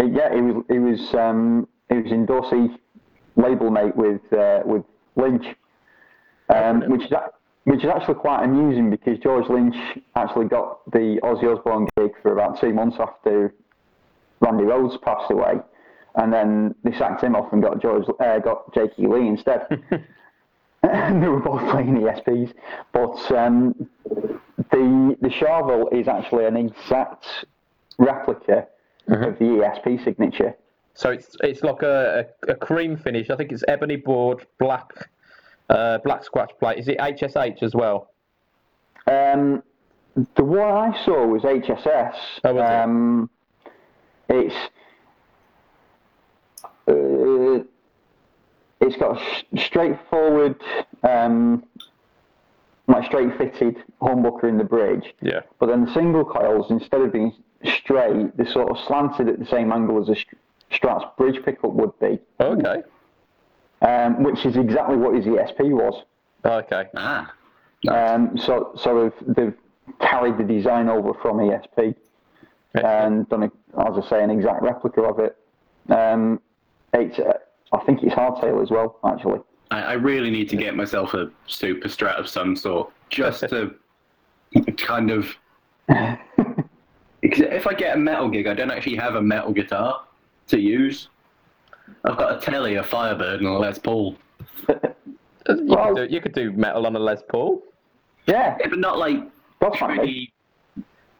Uh, 0.01 0.05
yeah, 0.07 0.35
he 0.35 0.41
was 0.41 0.65
he 0.69 0.79
was 0.79 1.15
um, 1.15 1.69
he 1.89 1.97
was 1.99 2.11
endorsee 2.13 2.77
label 3.37 3.71
mate 3.71 3.95
with 3.95 4.23
uh, 4.33 4.61
with 4.65 4.83
Lynch, 5.17 5.47
um, 6.49 6.83
which 6.89 7.03
is 7.05 7.13
a- 7.13 7.31
which 7.71 7.85
is 7.85 7.91
actually 7.91 8.15
quite 8.15 8.43
amusing 8.43 8.91
because 8.91 9.17
George 9.21 9.49
Lynch 9.49 9.77
actually 10.17 10.47
got 10.47 10.81
the 10.91 11.21
Ozzy 11.23 11.57
Osbourne 11.57 11.87
gig 11.97 12.11
for 12.21 12.33
about 12.33 12.61
two 12.61 12.75
months 12.75 12.97
after 12.99 13.55
Randy 14.41 14.65
Rhoads 14.65 15.01
passed 15.03 15.31
away, 15.31 15.61
and 16.17 16.33
then 16.33 16.75
they 16.83 16.91
sacked 16.99 17.23
him 17.23 17.37
off 17.37 17.53
and 17.53 17.63
got 17.63 17.81
George 17.81 18.07
uh, 18.19 18.41
got 18.41 18.75
Jakey 18.75 19.07
Lee 19.07 19.29
instead. 19.29 19.67
and 20.83 21.23
they 21.23 21.29
were 21.29 21.39
both 21.39 21.61
playing 21.71 21.95
ESPs, 21.95 22.53
but 22.93 23.39
um, 23.39 23.89
the 24.73 25.17
the 25.21 25.29
Charvel 25.29 25.93
is 25.93 26.09
actually 26.09 26.47
an 26.47 26.57
exact 26.57 27.27
replica 27.99 28.67
of 29.07 29.39
the 29.39 29.45
ESP 29.45 30.03
signature. 30.03 30.57
So 30.95 31.11
it's 31.11 31.37
it's 31.45 31.63
like 31.63 31.83
a, 31.83 32.27
a, 32.49 32.53
a 32.53 32.57
cream 32.57 32.97
finish. 32.97 33.31
I 33.31 33.37
think 33.37 33.53
it's 33.53 33.63
ebony 33.69 33.97
board, 33.97 34.45
black 34.59 35.09
uh, 35.71 35.99
black 36.05 36.25
squash 36.25 36.51
plate. 36.59 36.79
Is 36.79 36.89
it 36.89 36.99
HSH 36.99 37.63
as 37.63 37.75
well? 37.75 38.11
Um, 39.07 39.63
the 40.37 40.45
one 40.45 40.93
I 40.93 41.05
saw 41.05 41.27
was 41.27 41.43
HSS. 41.43 42.15
Oh, 42.45 42.53
was 42.55 42.63
it? 42.63 42.75
um, 42.75 43.31
It's 44.29 44.55
uh, 46.89 47.65
it's 48.83 48.97
got 48.97 49.21
a 49.21 49.59
straightforward, 49.59 50.57
um, 51.03 51.65
like 52.89 53.05
straight 53.05 53.37
fitted 53.39 53.77
humbucker 54.01 54.45
in 54.49 54.59
the 54.59 54.65
bridge. 54.65 55.15
Yeah. 55.21 55.41
But 55.59 55.67
then 55.67 55.85
the 55.85 55.93
single 55.93 56.25
coils, 56.25 56.71
instead 56.71 57.01
of 57.03 57.13
being 57.13 57.33
straight, 57.65 58.37
they're 58.37 58.51
sort 58.51 58.71
of 58.71 58.79
slanted 58.87 59.29
at 59.29 59.39
the 59.39 59.45
same 59.47 59.71
angle 59.71 60.01
as 60.01 60.09
a 60.09 60.17
Str- 60.17 60.35
Strat's 60.73 61.05
bridge 61.19 61.45
pickup 61.45 61.73
would 61.73 61.97
be, 62.01 62.19
Okay. 62.41 62.83
Um, 63.83 64.23
which 64.23 64.45
is 64.45 64.57
exactly 64.57 64.97
what 64.97 65.15
his 65.15 65.25
ESP 65.25 65.71
was. 65.71 66.05
Okay. 66.45 66.87
Ah. 66.97 67.33
Um, 67.89 68.37
so, 68.37 68.73
so 68.77 69.13
they've, 69.19 69.37
they've 69.37 69.55
carried 70.01 70.39
the 70.39 70.45
design 70.45 70.89
over 70.89 71.15
from 71.15 71.39
ESP 71.39 71.95
and 72.75 73.29
done, 73.29 73.45
a, 73.45 73.47
as 73.89 74.05
I 74.05 74.09
say, 74.09 74.23
an 74.23 74.31
exact 74.31 74.63
replica 74.63 75.03
of 75.03 75.19
it. 75.19 75.37
Um, 75.89 76.41
it's, 76.95 77.19
uh, 77.19 77.33
I 77.73 77.79
think 77.85 78.03
it's 78.03 78.15
hardtail 78.15 78.63
as 78.63 78.71
well, 78.71 78.99
actually. 79.05 79.41
I, 79.71 79.83
I 79.83 79.93
really 79.95 80.31
need 80.31 80.49
to 80.51 80.57
get 80.57 80.77
myself 80.77 81.15
a 81.15 81.31
super 81.47 81.89
strat 81.89 82.17
of 82.17 82.29
some 82.29 82.57
sort, 82.57 82.91
just 83.09 83.41
to 83.49 83.75
kind 84.77 85.11
of. 85.11 85.27
Because 87.21 87.41
if 87.41 87.67
I 87.67 87.75
get 87.75 87.97
a 87.97 87.99
metal 87.99 88.29
gig, 88.31 88.47
I 88.47 88.55
don't 88.55 88.71
actually 88.71 88.97
have 88.97 89.15
a 89.15 89.23
metal 89.23 89.53
guitar 89.53 90.05
to 90.49 90.59
use. 90.59 91.09
I've 92.05 92.17
got 92.17 92.37
a 92.37 92.41
Telly, 92.41 92.77
a 92.77 92.83
Firebird, 92.83 93.41
and 93.41 93.49
a 93.49 93.53
Les 93.59 93.79
Paul. 93.79 94.17
You, 94.69 94.77
Well- 95.67 95.95
could 95.95 96.09
do, 96.09 96.15
you 96.15 96.21
could 96.21 96.33
do 96.35 96.53
metal 96.53 96.87
on 96.87 96.95
a 96.97 96.99
Les 96.99 97.23
Paul. 97.29 97.63
Yeah, 98.27 98.57
Yeah, 98.61 98.69
but 98.69 98.79
not 98.79 98.99
like 98.99 99.17
that's 99.61 99.79
fine. 99.79 99.97
pretty. 99.97 100.33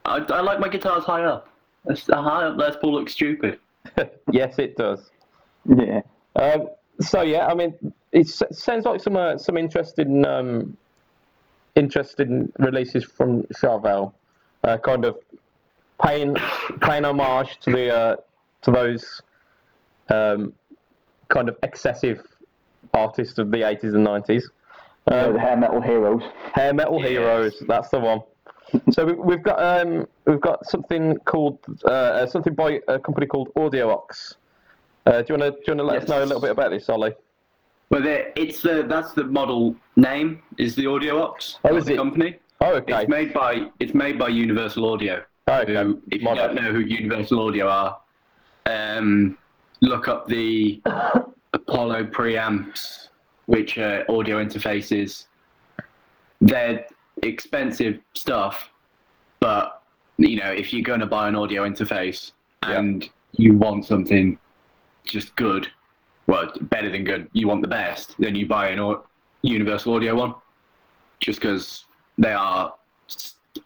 I, 0.05 0.17
I 0.17 0.41
like 0.41 0.59
my 0.59 0.69
guitars 0.69 1.03
high 1.03 1.23
up. 1.23 1.49
That's- 1.85 2.07
A 2.09 2.21
high 2.21 2.45
up 2.45 2.57
Les 2.57 2.75
Paul 2.77 2.93
looks 2.93 3.13
stupid. 3.13 3.59
yes, 4.31 4.57
it 4.59 4.77
does. 4.77 5.09
Yeah. 5.65 6.01
Um, 6.35 6.69
so 6.99 7.21
yeah, 7.23 7.47
I 7.47 7.53
mean, 7.55 7.73
it 8.11 8.27
s- 8.27 8.43
sounds 8.51 8.85
like 8.85 9.01
some 9.01 9.15
uh, 9.17 9.37
some 9.37 9.57
interesting 9.57 10.25
um, 10.25 10.77
interesting 11.75 12.51
releases 12.59 13.03
from 13.03 13.43
Charvel, 13.59 14.13
uh, 14.63 14.77
kind 14.77 15.05
of 15.05 15.17
paying 16.03 16.35
paying 16.81 17.05
homage 17.05 17.59
to 17.61 17.71
the 17.71 17.93
uh, 17.95 18.15
to 18.63 18.71
those 18.71 19.21
um, 20.09 20.53
kind 21.31 21.49
of 21.49 21.55
excessive 21.63 22.19
artists 22.93 23.37
of 23.39 23.51
the 23.51 23.57
80s 23.71 23.95
and 23.95 24.05
90s. 24.05 24.43
Uh, 25.09 25.15
Um, 25.15 25.33
the 25.33 25.39
hair 25.39 25.57
metal 25.57 25.81
heroes. 25.81 26.21
Hair 26.53 26.73
Metal 26.75 26.99
Yes. 26.99 27.09
Heroes, 27.09 27.53
that's 27.67 27.89
the 27.89 27.99
one. 27.99 28.21
so 28.91 29.05
we, 29.05 29.13
we've 29.13 29.43
got 29.43 29.59
um, 29.71 30.07
we've 30.27 30.39
got 30.49 30.65
something 30.73 31.17
called 31.31 31.57
uh, 31.85 31.89
uh, 31.89 32.27
something 32.27 32.53
by 32.53 32.79
a 32.87 32.99
company 32.99 33.25
called 33.25 33.49
Audio 33.55 33.89
Ox. 33.89 34.35
Uh, 35.07 35.21
do 35.23 35.33
you 35.33 35.39
want 35.39 35.43
to 35.49 35.51
do 35.51 35.63
you 35.71 35.77
want 35.77 35.79
to 35.79 35.93
let 35.93 36.03
us 36.03 36.07
know 36.09 36.23
a 36.23 36.27
little 36.29 36.39
bit 36.47 36.51
about 36.51 36.69
this, 36.71 36.87
Ollie? 36.87 37.13
Well, 37.89 38.03
the- 38.03 38.39
it's 38.39 38.61
the 38.61 38.85
that's 38.87 39.11
the 39.13 39.23
model 39.25 39.75
name 39.95 40.41
is 40.57 40.75
the 40.75 40.85
Audio 40.87 41.21
Ox. 41.21 41.57
Oh, 41.65 41.75
is 41.75 41.85
the 41.85 41.93
it? 41.93 41.97
company? 41.97 42.37
Oh, 42.61 42.75
okay. 42.75 42.93
It's 43.01 43.09
made 43.09 43.33
by 43.33 43.51
it's 43.79 43.95
made 43.95 44.19
by 44.19 44.29
Universal 44.29 44.83
Audio. 44.93 45.23
Oh, 45.47 45.61
okay. 45.61 45.73
Who, 45.83 45.99
if 46.11 46.21
you 46.21 46.35
don't 46.35 46.55
know 46.55 46.71
who 46.71 46.79
Universal 46.79 47.37
Audio 47.47 47.67
are, 47.67 47.97
um, 48.67 49.37
look 49.81 50.07
up 50.07 50.27
the 50.27 50.81
Apollo 51.53 52.05
preamps, 52.05 53.09
which 53.47 53.77
are 53.77 54.05
audio 54.09 54.43
interfaces. 54.43 55.25
They're 56.39 56.85
expensive 57.23 57.99
stuff, 58.13 58.69
but 59.39 59.81
you 60.17 60.37
know 60.39 60.51
if 60.51 60.71
you're 60.73 60.83
going 60.83 60.99
to 60.99 61.05
buy 61.05 61.27
an 61.27 61.35
audio 61.35 61.67
interface 61.67 62.31
Yeah. 62.63 62.79
and 62.79 63.09
you 63.37 63.53
want 63.57 63.85
something 63.85 64.37
just 65.03 65.35
good, 65.35 65.67
well, 66.27 66.51
better 66.61 66.89
than 66.91 67.03
good, 67.03 67.27
you 67.33 67.47
want 67.47 67.61
the 67.61 67.67
best, 67.67 68.15
then 68.19 68.35
you 68.35 68.47
buy 68.47 68.69
an 68.69 68.79
au- 68.79 69.03
Universal 69.41 69.95
Audio 69.95 70.15
one, 70.15 70.35
just 71.19 71.39
because 71.39 71.85
they 72.17 72.33
are 72.33 72.73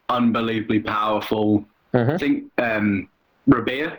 unbelievably 0.10 0.80
powerful. 0.80 1.66
Mhm. 1.94 2.14
I 2.14 2.18
think 2.18 2.52
um, 2.58 3.10
Rabea 3.50 3.98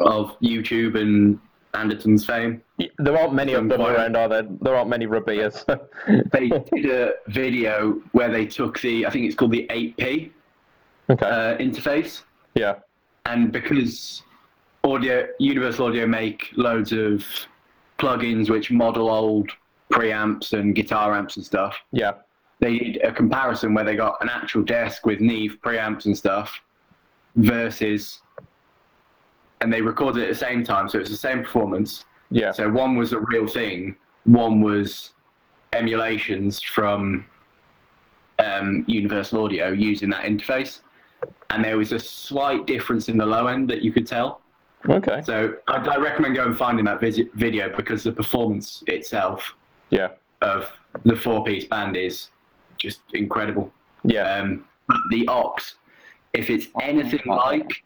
of 0.00 0.38
YouTube 0.40 1.00
and 1.00 1.38
Anderton's 1.74 2.24
fame, 2.24 2.62
There 2.98 3.16
aren't 3.18 3.34
many 3.34 3.52
of 3.52 3.68
them 3.68 3.78
Some 3.78 3.86
around, 3.94 4.16
are 4.16 4.28
there? 4.28 4.46
There 4.62 4.74
aren't 4.74 4.88
many 4.88 5.06
Rabeas. 5.06 5.64
they 6.32 6.48
did 6.72 6.86
a 6.86 7.12
video 7.28 8.00
where 8.12 8.30
they 8.30 8.46
took 8.46 8.80
the, 8.80 9.06
I 9.06 9.10
think 9.10 9.26
it's 9.26 9.34
called 9.34 9.52
the 9.52 9.66
8P 9.70 10.30
okay. 11.10 11.26
uh, 11.26 11.56
interface, 11.58 12.22
yeah. 12.54 12.76
and 13.26 13.52
because 13.52 14.22
audio 14.84 15.26
universal 15.38 15.86
audio 15.86 16.06
make 16.06 16.50
loads 16.56 16.92
of 16.92 17.24
plugins 17.98 18.50
which 18.50 18.70
model 18.70 19.10
old 19.10 19.50
preamps 19.90 20.52
and 20.52 20.74
guitar 20.74 21.14
amps 21.16 21.36
and 21.36 21.44
stuff 21.44 21.76
Yeah. 21.92 22.12
they 22.60 22.78
did 22.78 23.02
a 23.02 23.12
comparison 23.12 23.74
where 23.74 23.84
they 23.84 23.96
got 23.96 24.16
an 24.20 24.28
actual 24.28 24.62
desk 24.62 25.04
with 25.04 25.20
neve 25.20 25.58
preamps 25.64 26.04
and 26.06 26.16
stuff 26.16 26.60
versus 27.36 28.20
and 29.60 29.72
they 29.72 29.80
recorded 29.80 30.22
it 30.22 30.26
at 30.26 30.28
the 30.30 30.34
same 30.38 30.62
time 30.64 30.88
so 30.88 30.98
it's 30.98 31.10
the 31.10 31.16
same 31.16 31.42
performance 31.42 32.04
Yeah. 32.30 32.52
so 32.52 32.70
one 32.70 32.96
was 32.96 33.12
a 33.12 33.20
real 33.20 33.46
thing 33.46 33.96
one 34.24 34.60
was 34.60 35.12
emulations 35.72 36.62
from 36.62 37.24
um, 38.38 38.84
universal 38.86 39.44
audio 39.44 39.68
using 39.68 40.10
that 40.10 40.24
interface 40.24 40.80
and 41.50 41.64
there 41.64 41.78
was 41.78 41.92
a 41.92 41.98
slight 41.98 42.66
difference 42.66 43.08
in 43.08 43.16
the 43.16 43.24
low 43.26 43.46
end 43.46 43.68
that 43.70 43.82
you 43.82 43.92
could 43.92 44.06
tell 44.06 44.40
Okay. 44.88 45.22
so 45.24 45.54
I, 45.68 45.76
I 45.78 45.96
recommend 45.96 46.36
going 46.36 46.48
and 46.50 46.58
finding 46.58 46.84
that 46.84 47.00
visi- 47.00 47.30
video 47.34 47.74
because 47.74 48.04
the 48.04 48.12
performance 48.12 48.84
itself 48.86 49.54
Yeah. 49.90 50.08
of 50.42 50.70
the 51.04 51.16
four 51.16 51.44
piece 51.44 51.64
band 51.64 51.96
is 51.96 52.28
just 52.78 53.00
incredible. 53.14 53.72
Yeah. 54.04 54.36
Um, 54.36 54.64
the 55.10 55.26
Ox, 55.28 55.76
if 56.34 56.50
it's 56.50 56.66
anything 56.80 57.22
like 57.26 57.82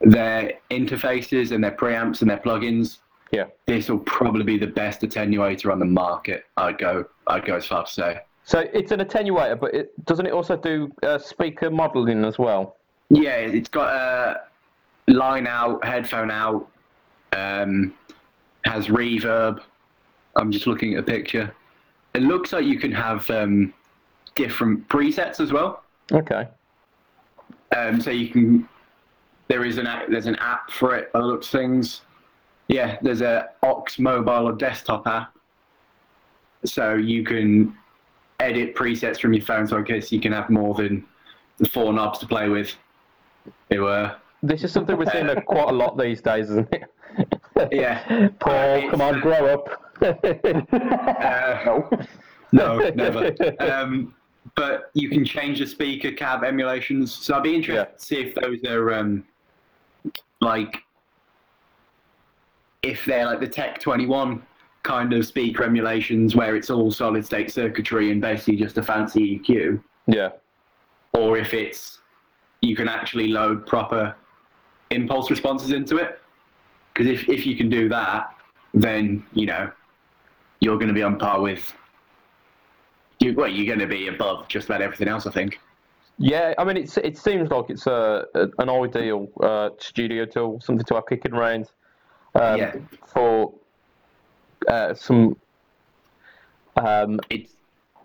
their 0.00 0.52
interfaces 0.70 1.52
and 1.52 1.62
their 1.62 1.72
preamps 1.72 2.20
and 2.22 2.30
their 2.30 2.38
plugins, 2.38 2.98
Yeah. 3.32 3.44
this 3.66 3.88
will 3.88 3.98
probably 4.00 4.44
be 4.44 4.58
the 4.58 4.66
best 4.66 5.02
attenuator 5.02 5.70
on 5.72 5.78
the 5.78 5.84
market. 5.84 6.44
I'd 6.56 6.78
go. 6.78 7.04
I'd 7.26 7.44
go 7.44 7.56
as 7.56 7.66
far 7.66 7.84
to 7.84 7.90
say. 7.90 8.20
So 8.44 8.60
it's 8.72 8.92
an 8.92 9.00
attenuator, 9.00 9.60
but 9.60 9.74
it, 9.74 10.04
doesn't 10.06 10.24
it 10.26 10.32
also 10.32 10.56
do 10.56 10.90
uh, 11.02 11.18
speaker 11.18 11.70
modeling 11.70 12.24
as 12.24 12.38
well? 12.38 12.76
Yeah, 13.10 13.36
it's 13.36 13.68
got 13.68 13.92
a 13.94 14.40
line 15.12 15.46
out, 15.46 15.84
headphone 15.84 16.30
out, 16.30 16.68
um, 17.32 17.92
has 18.64 18.86
reverb. 18.86 19.60
I'm 20.36 20.50
just 20.50 20.66
looking 20.66 20.94
at 20.94 21.00
a 21.00 21.02
picture. 21.02 21.52
It 22.14 22.22
looks 22.22 22.52
like 22.52 22.64
you 22.64 22.78
can 22.78 22.92
have 22.92 23.28
um, 23.30 23.74
different 24.34 24.88
presets 24.88 25.40
as 25.40 25.52
well. 25.52 25.82
Okay. 26.12 26.48
Um, 27.76 28.00
so 28.00 28.10
you 28.10 28.28
can. 28.28 28.68
There 29.48 29.64
is 29.64 29.78
an 29.78 29.86
app, 29.86 30.06
there's 30.08 30.26
an 30.26 30.36
app 30.36 30.70
for 30.70 30.94
it. 30.94 31.10
The 31.12 31.20
looks 31.20 31.46
of 31.46 31.52
things. 31.60 32.02
Yeah, 32.68 32.98
there's 33.00 33.22
a 33.22 33.48
Ox 33.62 33.98
mobile 33.98 34.46
or 34.48 34.52
desktop 34.52 35.06
app. 35.06 35.34
So 36.64 36.94
you 36.94 37.24
can 37.24 37.74
edit 38.40 38.74
presets 38.74 39.20
from 39.20 39.32
your 39.32 39.44
phone. 39.44 39.66
So 39.66 39.78
I 39.78 39.82
guess 39.82 40.12
you 40.12 40.20
can 40.20 40.32
have 40.32 40.50
more 40.50 40.74
than 40.74 41.04
the 41.58 41.68
four 41.68 41.92
knobs 41.92 42.18
to 42.18 42.26
play 42.26 42.48
with. 42.48 42.74
They 43.70 43.78
were. 43.78 44.14
This 44.42 44.64
is 44.64 44.72
something 44.72 44.96
we're 44.98 45.10
seeing 45.10 45.28
quite 45.46 45.70
a 45.70 45.72
lot 45.72 45.96
these 45.96 46.20
days, 46.20 46.50
isn't 46.50 46.68
it? 46.72 47.72
Yeah. 47.72 48.28
Paul, 48.40 48.52
Uh, 48.86 48.90
come 48.90 49.00
on, 49.00 49.20
grow 49.20 49.46
up. 49.54 49.82
Uh, 50.02 51.64
No. 51.64 51.90
no, 52.52 52.90
never. 52.90 53.34
Um, 53.60 54.14
but 54.56 54.90
you 54.94 55.08
can 55.10 55.24
change 55.24 55.58
the 55.58 55.66
speaker 55.66 56.12
cab 56.12 56.44
emulations. 56.44 57.12
So 57.14 57.34
I'd 57.34 57.42
be 57.42 57.54
interested 57.54 57.88
Yeah. 57.90 57.96
to 57.96 58.04
see 58.04 58.16
if 58.20 58.34
those 58.34 58.62
are 58.70 58.92
um, 58.94 59.24
like 60.40 60.82
if 62.82 63.04
they're 63.04 63.26
like 63.26 63.40
the 63.40 63.48
Tech 63.48 63.80
21 63.80 64.42
kind 64.82 65.12
of 65.12 65.26
speaker 65.26 65.64
emulations 65.64 66.34
where 66.34 66.56
it's 66.56 66.70
all 66.70 66.90
solid 66.90 67.24
state 67.24 67.50
circuitry 67.50 68.10
and 68.10 68.20
basically 68.20 68.56
just 68.56 68.78
a 68.78 68.82
fancy 68.82 69.38
EQ, 69.38 69.82
yeah. 70.06 70.30
or 71.12 71.36
if 71.36 71.52
it's 71.52 71.98
you 72.60 72.74
can 72.74 72.88
actually 72.88 73.28
load 73.28 73.66
proper 73.66 74.14
impulse 74.90 75.30
responses 75.30 75.72
into 75.72 75.96
it. 75.96 76.20
Because 76.92 77.06
if, 77.06 77.28
if 77.28 77.46
you 77.46 77.56
can 77.56 77.68
do 77.68 77.88
that, 77.88 78.34
then 78.74 79.24
you 79.32 79.46
know 79.46 79.70
you're 80.60 80.76
going 80.76 80.88
to 80.88 80.94
be 80.94 81.02
on 81.02 81.18
par 81.18 81.40
with. 81.40 81.72
You, 83.20 83.34
well, 83.34 83.48
you're 83.48 83.66
going 83.66 83.80
to 83.80 83.92
be 83.92 84.08
above 84.08 84.48
just 84.48 84.66
about 84.66 84.80
everything 84.80 85.08
else, 85.08 85.26
I 85.26 85.32
think. 85.32 85.58
Yeah, 86.18 86.54
I 86.58 86.64
mean, 86.64 86.76
it's 86.76 86.96
it 86.96 87.16
seems 87.16 87.48
like 87.50 87.66
it's 87.70 87.86
a, 87.86 88.24
a 88.34 88.48
an 88.58 88.68
ideal 88.68 89.28
uh, 89.40 89.70
studio 89.78 90.24
tool, 90.24 90.60
something 90.60 90.84
to 90.86 90.94
have 90.96 91.06
kicking 91.08 91.32
around 91.32 91.68
um, 92.34 92.58
Yeah. 92.58 92.74
for 93.06 93.52
uh, 94.66 94.94
some 94.94 95.36
um, 96.76 97.20
It's 97.30 97.52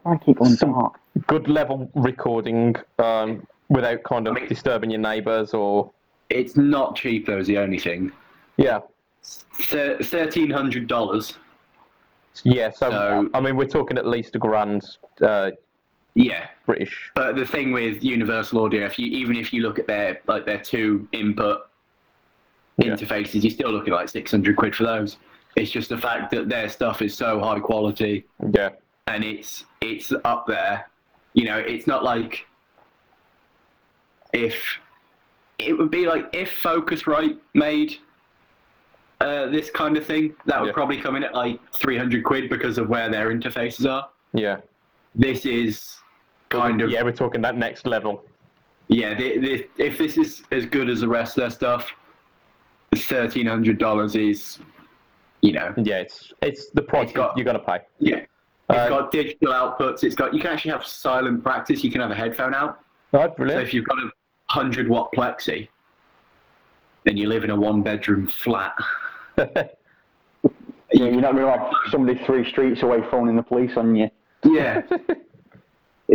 I 0.05 0.17
keep 0.17 0.37
going 0.37 0.51
Some- 0.55 0.73
dark. 0.73 0.99
good 1.27 1.47
level 1.47 1.89
recording 1.95 2.75
um, 2.99 3.47
without 3.69 4.03
kind 4.03 4.27
of 4.27 4.35
I 4.35 4.41
mean- 4.41 4.49
disturbing 4.49 4.91
your 4.91 4.99
neighbours 4.99 5.53
or 5.53 5.91
it's 6.29 6.55
not 6.55 6.95
cheap 6.95 7.25
though. 7.27 7.37
Is 7.37 7.47
the 7.47 7.57
only 7.57 7.79
thing. 7.79 8.11
yeah, 8.57 8.79
Thirteen 9.23 10.49
hundred 10.51 10.87
dollars. 10.87 11.37
yeah. 12.43 12.69
So, 12.69 12.89
So- 12.91 13.29
I 13.33 13.39
mean, 13.41 13.55
we're 13.57 13.65
talking 13.67 13.97
at 13.97 14.05
least 14.07 14.35
a 14.35 14.39
grand 14.39 14.83
uh, 15.21 15.51
Yeah, 16.15 16.47
British. 16.65 17.11
But 17.15 17.35
the 17.35 17.45
thing 17.45 17.71
with 17.71 18.03
Universal 18.03 18.63
Audio, 18.63 18.85
if 18.85 18.99
you 18.99 19.07
even 19.07 19.35
if 19.35 19.51
you 19.51 19.61
look 19.63 19.79
at 19.79 19.87
their 19.87 20.21
like 20.27 20.45
their 20.45 20.59
two 20.59 21.07
input 21.11 21.67
Yeah. 22.77 22.93
interfaces, 22.93 23.43
you're 23.43 23.51
still 23.51 23.71
looking 23.71 23.93
at 23.93 23.97
like 23.97 24.09
six 24.09 24.29
hundred 24.31 24.55
quid 24.55 24.75
for 24.75 24.83
those. 24.83 25.17
It's 25.55 25.71
just 25.71 25.89
the 25.89 25.97
fact 25.97 26.31
that 26.31 26.49
their 26.49 26.69
stuff 26.69 27.01
is 27.01 27.15
so 27.15 27.39
high 27.39 27.59
quality 27.59 28.25
Yeah, 28.53 28.69
and 29.07 29.23
it's 29.23 29.65
it's 29.81 30.11
up 30.23 30.45
there. 30.47 30.89
You 31.33 31.45
know, 31.45 31.57
it's 31.57 31.87
not 31.87 32.03
like 32.03 32.45
if 34.33 34.79
it 35.59 35.77
would 35.77 35.91
be 35.91 36.05
like 36.05 36.29
if 36.33 36.51
Focusrite 36.61 37.37
made 37.53 37.97
uh, 39.21 39.47
this 39.47 39.69
kind 39.69 39.95
of 39.97 40.05
thing, 40.05 40.35
that 40.45 40.59
would 40.59 40.67
Yeah. 40.67 40.73
probably 40.73 40.97
come 41.01 41.15
in 41.15 41.23
at 41.23 41.33
like 41.33 41.59
three 41.73 41.97
hundred 41.97 42.23
quid 42.23 42.49
because 42.49 42.77
of 42.77 42.89
where 42.89 43.09
their 43.09 43.29
interfaces 43.31 43.89
are. 43.89 44.09
yeah, 44.33 44.57
This 45.15 45.45
is 45.45 45.95
kind 46.53 46.81
of 46.81 46.89
yeah. 46.89 47.03
We're 47.03 47.11
talking 47.11 47.41
that 47.41 47.57
next 47.57 47.85
level. 47.85 48.23
Yeah, 48.87 49.13
the, 49.13 49.37
the, 49.39 49.67
if 49.77 49.97
this 49.97 50.17
is 50.17 50.43
as 50.51 50.65
good 50.65 50.89
as 50.89 51.01
the 51.01 51.07
rest 51.07 51.37
of 51.37 51.41
their 51.43 51.49
stuff, 51.49 51.89
thirteen 52.95 53.47
hundred 53.47 53.77
dollars 53.77 54.15
is, 54.15 54.59
you 55.41 55.53
know, 55.53 55.73
Yeah, 55.77 55.97
it's 55.99 56.33
it's 56.41 56.69
the 56.71 56.81
price 56.81 57.05
It's 57.09 57.13
got- 57.13 57.37
you're 57.37 57.45
gonna 57.45 57.59
pay. 57.59 57.79
yeah. 57.99 58.17
It's 58.69 58.79
Uh, 58.79 58.89
got 58.89 59.11
digital 59.11 59.51
outputs. 59.53 60.03
It's 60.03 60.15
got 60.15 60.33
you 60.33 60.39
can 60.39 60.51
actually 60.51 60.71
have 60.71 60.85
silent 60.85 61.43
practice. 61.43 61.83
You 61.83 61.91
can 61.91 62.01
have 62.01 62.11
a 62.11 62.15
headphone 62.15 62.53
out. 62.53 62.79
Right, 63.11 63.35
brilliant. 63.35 63.59
So 63.59 63.63
if 63.67 63.73
you've 63.73 63.85
got 63.85 63.97
a 63.99 64.09
hundred 64.49 64.87
watt 64.87 65.11
plexi, 65.15 65.67
then 67.03 67.17
you 67.17 67.27
live 67.27 67.43
in 67.43 67.49
a 67.49 67.55
one 67.55 67.81
bedroom 67.83 68.27
flat. 68.27 68.73
Yeah, 70.95 71.05
you're 71.05 71.21
not 71.21 71.33
going 71.33 71.45
to 71.51 71.51
have 71.59 71.71
somebody 71.89 72.23
three 72.23 72.47
streets 72.51 72.83
away 72.83 72.99
phoning 73.09 73.35
the 73.35 73.41
police 73.41 73.75
on 73.77 73.95
you. 73.95 74.11
Yeah, 74.43 74.83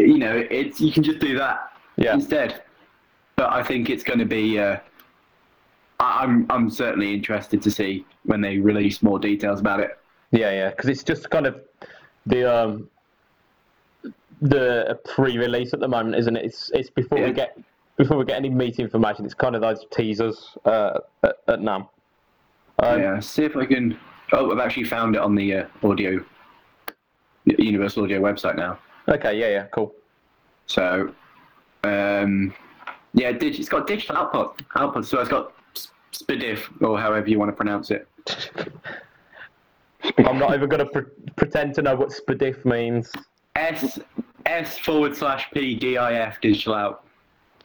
you 0.03 0.19
know, 0.19 0.45
it's 0.51 0.81
you 0.81 0.93
can 0.93 1.03
just 1.03 1.19
do 1.19 1.37
that 1.39 1.73
yeah, 1.97 2.15
instead. 2.15 2.63
But 3.37 3.51
I 3.53 3.63
think 3.63 3.91
it's 3.91 4.03
going 4.03 4.19
to 4.19 4.25
be. 4.25 4.59
Uh, 4.59 4.79
I- 6.01 6.23
I'm 6.23 6.47
I'm 6.51 6.71
certainly 6.71 7.13
interested 7.15 7.61
to 7.63 7.71
see 7.71 8.05
when 8.25 8.41
they 8.41 8.59
release 8.59 9.03
more 9.03 9.19
details 9.19 9.61
about 9.61 9.81
it. 9.81 9.99
yeah, 10.31 10.51
yeah. 10.51 10.71
Because 10.71 10.89
it's 10.89 11.03
just 11.03 11.29
kind 11.31 11.47
of 11.47 11.61
the 12.27 12.45
um 12.53 12.89
the 14.41 14.99
pre-release 15.15 15.73
at 15.75 15.81
the 15.81 15.89
moment, 15.89 16.15
isn't 16.17 16.37
it? 16.37 16.45
It's 16.45 16.71
it's 16.75 16.91
before 16.91 17.19
Yeah. 17.19 17.27
we 17.27 17.33
get 17.33 17.59
before 17.97 18.17
we 18.17 18.25
get 18.25 18.37
any 18.37 18.49
meat 18.51 18.79
information. 18.79 19.25
It's 19.25 19.35
kind 19.35 19.57
of 19.57 19.61
those 19.61 19.85
teasers 19.91 20.57
uh, 20.65 21.01
at, 21.25 21.37
at 21.49 21.59
NAMM. 21.61 21.89
Um, 22.81 23.01
yeah, 23.03 23.19
see 23.19 23.43
if 23.45 23.57
I 23.57 23.67
can. 23.67 23.99
Oh, 24.33 24.53
I've 24.53 24.61
actually 24.61 24.85
found 24.85 25.17
it 25.17 25.21
on 25.23 25.35
the 25.35 25.55
uh, 25.55 25.67
audio, 25.83 26.25
Universal 27.45 28.05
Audio 28.05 28.21
website 28.21 28.55
now. 28.57 28.79
Okay, 29.09 29.38
yeah, 29.38 29.49
yeah, 29.49 29.66
cool. 29.73 29.94
So, 30.66 31.14
um, 31.85 32.55
yeah, 33.14 33.33
dig- 33.33 33.59
it's 33.59 33.68
got 33.68 33.87
digital 33.87 34.16
output. 34.16 34.61
Output. 34.77 35.07
So 35.07 35.21
it's 35.21 35.31
got 35.31 35.53
SPDIF 36.12 36.83
or 36.83 36.99
however 36.99 37.29
you 37.29 37.38
want 37.38 37.51
to 37.51 37.57
pronounce 37.57 37.90
it. 37.90 38.07
I'm 40.18 40.38
not 40.38 40.55
even 40.55 40.68
going 40.68 40.85
to 40.85 40.87
pre- 40.87 41.11
pretend 41.37 41.75
to 41.77 41.83
know 41.83 41.97
what 41.97 42.11
SPDIF 42.11 42.64
means. 42.64 43.11
S 43.57 43.99
S 44.47 44.79
forward 44.79 45.16
slash 45.16 45.49
P 45.53 45.75
D 45.75 45.97
I 45.97 46.14
F 46.14 46.40
digital 46.40 46.75
out. 46.75 47.05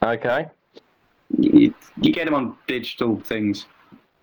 Okay. 0.02 0.48
You, 1.38 1.74
you 2.02 2.14
get 2.14 2.26
them 2.26 2.34
on 2.34 2.58
digital 2.68 3.20
things. 3.22 3.66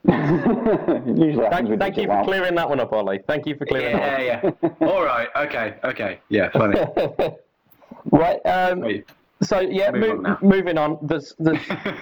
Usually 0.04 1.48
Thank, 1.50 1.68
with 1.68 1.78
thank 1.78 1.96
you 1.96 2.04
digital 2.04 2.16
for 2.18 2.24
clearing 2.24 2.54
that 2.54 2.68
one 2.68 2.80
up, 2.80 2.92
Ollie. 2.92 3.20
Thank 3.26 3.46
you 3.46 3.54
for 3.56 3.66
clearing 3.66 3.96
Yeah, 3.98 4.16
that 4.16 4.24
yeah. 4.24 4.68
Yeah. 4.80 4.88
All 4.88 5.02
right. 5.04 5.28
Okay. 5.36 5.74
Okay. 5.84 6.20
Yeah. 6.30 6.50
Funny. 6.50 6.80
right. 8.10 8.40
Um, 8.46 8.80
Wait. 8.80 9.06
so 9.42 9.60
yeah, 9.60 9.90
Move 9.90 10.20
mo- 10.22 10.30
on 10.30 10.38
moving 10.40 10.78
on. 10.78 10.98
There's 11.02 11.34
there's 11.38 11.60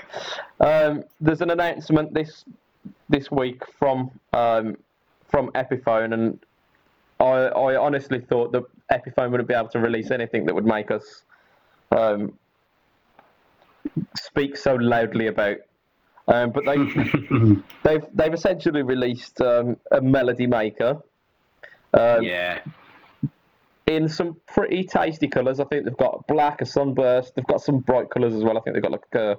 um, 0.61 1.03
there's 1.21 1.41
an 1.41 1.51
announcement 1.51 2.15
this 2.15 2.45
this 3.09 3.31
week 3.33 3.63
from 3.79 4.11
um, 4.33 4.77
from 5.29 5.51
Epiphone, 5.53 6.15
and 6.15 6.39
I 7.19 7.25
I 7.25 7.77
honestly 7.77 8.21
thought 8.21 8.53
that 8.53 8.63
Epiphone 8.93 9.33
wouldn't 9.33 9.49
be 9.49 9.55
able 9.55 9.71
to 9.71 9.81
release 9.81 10.13
anything 10.13 10.47
that 10.47 10.55
would 10.55 10.67
make 10.67 10.93
us 10.93 11.25
um, 11.91 12.39
speak 14.17 14.57
so 14.57 14.75
loudly 14.77 15.27
about. 15.27 15.57
Um, 16.29 16.53
but 16.53 16.65
they 16.67 16.77
they've 17.85 18.05
they've 18.15 18.35
essentially 18.35 18.83
released 18.83 19.41
um, 19.41 19.77
a 19.91 20.01
melody 20.01 20.47
maker. 20.47 20.99
Um, 21.95 22.23
yeah. 22.23 22.61
in 23.87 24.11
some 24.11 24.37
pretty 24.47 24.85
tasty 24.85 25.27
colours. 25.27 25.59
I 25.59 25.65
think 25.65 25.87
they've 25.87 25.97
got 25.97 26.27
black, 26.27 26.61
a 26.61 26.67
sunburst. 26.67 27.35
They've 27.35 27.47
got 27.47 27.63
some 27.63 27.79
bright 27.79 28.11
colours 28.11 28.35
as 28.35 28.45
well. 28.45 28.59
I 28.59 28.61
think 28.61 28.75
they've 28.75 28.83
got 28.83 28.93
like 28.93 29.15
a, 29.15 29.37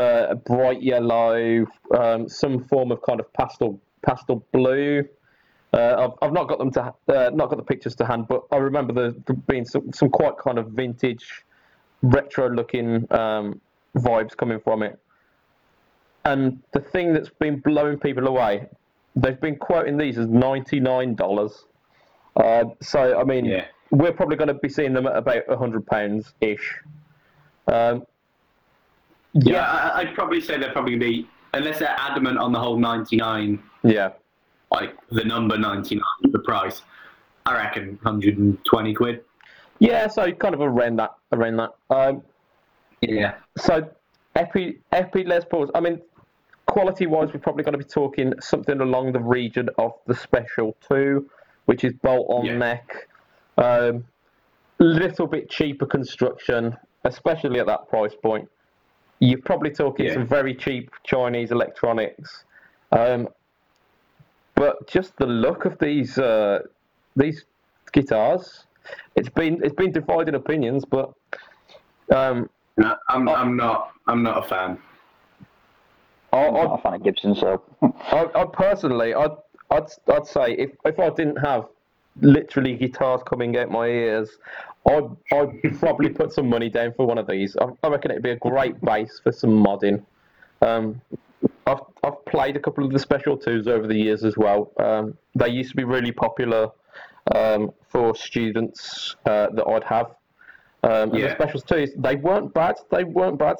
uh, 0.00 0.26
a 0.30 0.34
bright 0.36 0.80
yellow, 0.80 1.66
um, 1.98 2.28
some 2.28 2.64
form 2.64 2.92
of 2.92 3.02
kind 3.02 3.18
of 3.18 3.32
pastel 3.32 3.80
pastel 4.02 4.46
blue. 4.52 5.02
Uh, 5.72 6.10
I've, 6.22 6.28
I've 6.28 6.32
not 6.32 6.48
got 6.48 6.58
them 6.58 6.70
to 6.72 6.94
uh, 7.08 7.30
not 7.34 7.48
got 7.48 7.56
the 7.56 7.64
pictures 7.64 7.96
to 7.96 8.04
hand, 8.04 8.28
but 8.28 8.44
I 8.52 8.56
remember 8.56 8.92
there 8.92 9.34
being 9.48 9.64
some, 9.64 9.92
some 9.92 10.10
quite 10.10 10.38
kind 10.38 10.58
of 10.58 10.68
vintage, 10.68 11.44
retro 12.02 12.48
looking 12.48 13.06
um, 13.10 13.60
vibes 13.96 14.36
coming 14.36 14.60
from 14.60 14.82
it. 14.84 15.00
And 16.24 16.62
the 16.72 16.80
thing 16.80 17.12
that's 17.12 17.28
been 17.28 17.60
blowing 17.60 17.98
people 17.98 18.26
away, 18.28 18.66
they've 19.16 19.40
been 19.40 19.56
quoting 19.56 19.96
these 19.96 20.18
as 20.18 20.26
ninety 20.28 20.78
nine 20.80 21.14
dollars. 21.14 21.66
Uh, 22.36 22.64
so 22.80 23.18
I 23.20 23.24
mean, 23.24 23.44
Yeah. 23.44 23.66
we're 23.90 24.12
probably 24.12 24.36
going 24.36 24.48
to 24.48 24.54
be 24.54 24.68
seeing 24.68 24.92
them 24.92 25.06
at 25.06 25.16
about 25.16 25.48
hundred 25.58 25.86
pounds 25.86 26.34
ish. 26.40 26.80
Um, 27.66 28.06
Yeah. 29.34 29.62
I, 29.64 30.00
I'd 30.00 30.14
probably 30.14 30.40
say 30.40 30.58
they're 30.58 30.72
probably 30.72 30.92
gonna 30.92 31.10
be 31.10 31.28
unless 31.54 31.78
they're 31.80 31.94
adamant 31.98 32.38
on 32.38 32.52
the 32.52 32.58
whole 32.60 32.78
ninety 32.78 33.16
nine 33.16 33.62
yeah, 33.84 34.10
like 34.70 34.94
the 35.10 35.24
number 35.24 35.58
99, 35.58 36.00
the 36.30 36.38
price, 36.38 36.82
I 37.46 37.54
reckon 37.54 37.98
120 38.02 38.94
quid. 38.94 39.24
yeah. 39.80 40.06
So 40.06 40.30
kind 40.32 40.54
of 40.54 40.60
around 40.60 41.00
that, 41.00 41.14
around 41.32 41.56
that. 41.56 41.70
Um, 41.90 42.22
Yeah. 43.00 43.34
so 43.58 43.90
Epi 44.36 44.78
Epi 44.92 45.24
Les 45.24 45.44
Pauls. 45.44 45.68
I 45.74 45.80
mean, 45.80 46.00
quality 46.72 47.06
wise, 47.06 47.28
we're 47.34 47.38
probably 47.40 47.62
going 47.62 47.72
to 47.78 47.78
be 47.78 47.84
talking 47.84 48.32
something 48.40 48.80
along 48.80 49.12
the 49.12 49.20
region 49.20 49.68
of 49.76 49.92
the 50.06 50.14
Special 50.14 50.74
Two, 50.88 51.28
which 51.66 51.84
is 51.84 51.92
bolt 52.02 52.26
on 52.30 52.46
Yeah. 52.46 52.56
neck. 52.56 53.08
Um, 53.58 54.04
little 54.78 55.26
bit 55.26 55.50
cheaper 55.50 55.84
construction, 55.84 56.74
especially 57.04 57.60
at 57.60 57.66
that 57.66 57.88
price 57.88 58.14
point. 58.14 58.48
You're 59.20 59.42
probably 59.42 59.70
talking 59.70 60.06
Yeah. 60.06 60.14
some 60.14 60.26
very 60.26 60.54
cheap 60.54 60.90
Chinese 61.04 61.52
electronics. 61.52 62.44
Um, 62.90 63.28
but 64.54 64.88
just 64.88 65.14
the 65.18 65.26
look 65.26 65.66
of 65.66 65.78
these 65.78 66.18
uh, 66.18 66.60
these 67.16 67.44
guitars, 67.92 68.66
it's 69.14 69.28
been 69.28 69.62
it's 69.62 69.74
been 69.74 69.92
divided 69.92 70.34
opinions, 70.34 70.86
but 70.86 71.12
um, 72.10 72.48
No, 72.78 72.96
I'm, 73.10 73.28
I'm 73.28 73.56
not. 73.56 73.90
I'm 74.06 74.22
not 74.22 74.38
a 74.44 74.48
fan. 74.48 74.78
I, 76.32 76.46
I'm 76.46 76.54
not 76.54 76.78
a 76.78 76.82
fan 76.82 76.94
of 76.94 77.02
Gibson, 77.04 77.34
so 77.34 77.62
I, 77.82 78.26
I 78.34 78.44
personally, 78.46 79.14
I'd, 79.14 79.30
I'd, 79.70 79.86
I'd 80.12 80.26
say 80.26 80.52
if, 80.52 80.70
if 80.84 80.98
I 80.98 81.10
didn't 81.10 81.36
have 81.36 81.66
literally 82.20 82.74
guitars 82.76 83.22
coming 83.26 83.56
out 83.56 83.70
my 83.70 83.86
ears, 83.86 84.30
I'd, 84.88 85.08
I'd 85.32 85.78
probably 85.78 86.08
put 86.10 86.32
some 86.32 86.48
money 86.48 86.68
down 86.68 86.92
for 86.94 87.06
one 87.06 87.18
of 87.18 87.26
these. 87.26 87.56
I, 87.60 87.66
I 87.82 87.88
reckon 87.88 88.10
it'd 88.10 88.22
be 88.22 88.30
a 88.30 88.36
great 88.36 88.80
base 88.80 89.20
for 89.22 89.32
some 89.32 89.50
modding. 89.50 90.04
Um, 90.60 91.00
I've, 91.66 91.80
I've 92.02 92.24
played 92.24 92.56
a 92.56 92.60
couple 92.60 92.84
of 92.84 92.92
the 92.92 92.98
Special 92.98 93.36
Twos 93.36 93.66
over 93.66 93.86
the 93.86 93.96
years 93.96 94.24
as 94.24 94.36
well. 94.36 94.72
Um, 94.78 95.16
they 95.34 95.48
used 95.48 95.70
to 95.70 95.76
be 95.76 95.84
really 95.84 96.12
popular 96.12 96.68
um, 97.34 97.72
for 97.88 98.14
students 98.16 99.16
uh, 99.26 99.48
that 99.54 99.66
I'd 99.66 99.84
have. 99.84 100.06
Um, 100.82 101.14
Yeah. 101.14 101.28
the 101.28 101.34
Special 101.34 101.60
Twos, 101.60 101.90
they 101.96 102.16
weren't 102.16 102.52
bad. 102.52 102.76
They 102.90 103.04
weren't 103.04 103.38
bad. 103.38 103.56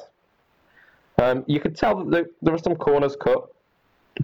Um, 1.21 1.43
you 1.47 1.59
could 1.59 1.75
tell 1.75 2.03
that 2.05 2.25
there, 2.41 2.53
were 2.53 2.59
some 2.59 2.75
corners 2.75 3.15
cut, 3.15 3.47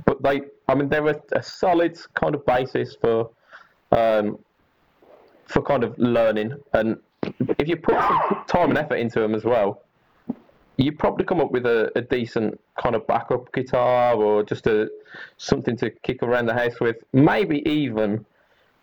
but 0.06 0.22
they, 0.24 0.42
I 0.68 0.76
mean, 0.76 0.90
they 0.90 1.00
were 1.00 1.20
a 1.32 1.44
solid 1.44 1.98
kind 2.16 2.36
of 2.36 2.46
basis 2.46 2.96
for, 3.00 3.30
um, 3.92 4.40
for 5.46 5.62
kind 5.62 5.84
of 5.84 5.98
learning. 5.98 6.54
And 6.74 6.98
if 7.58 7.68
you 7.68 7.78
put 7.78 7.96
some 7.96 8.44
time 8.48 8.70
and 8.70 8.78
effort 8.78 8.96
into 8.96 9.20
them 9.20 9.36
as 9.36 9.44
well, 9.44 9.82
you 10.78 10.94
probably 10.94 11.26
come 11.26 11.42
up 11.42 11.52
with 11.52 11.66
a, 11.66 11.92
a 11.96 12.02
decent 12.02 12.60
kind 12.82 12.96
of 12.96 13.06
backup 13.06 13.52
guitar 13.52 14.16
or 14.16 14.44
just 14.44 14.66
a 14.66 14.90
something 15.38 15.76
to 15.78 15.90
kick 15.90 16.24
around 16.24 16.46
the 16.46 16.54
house 16.54 16.80
with. 16.80 16.96
Maybe 17.12 17.68
even 17.70 18.26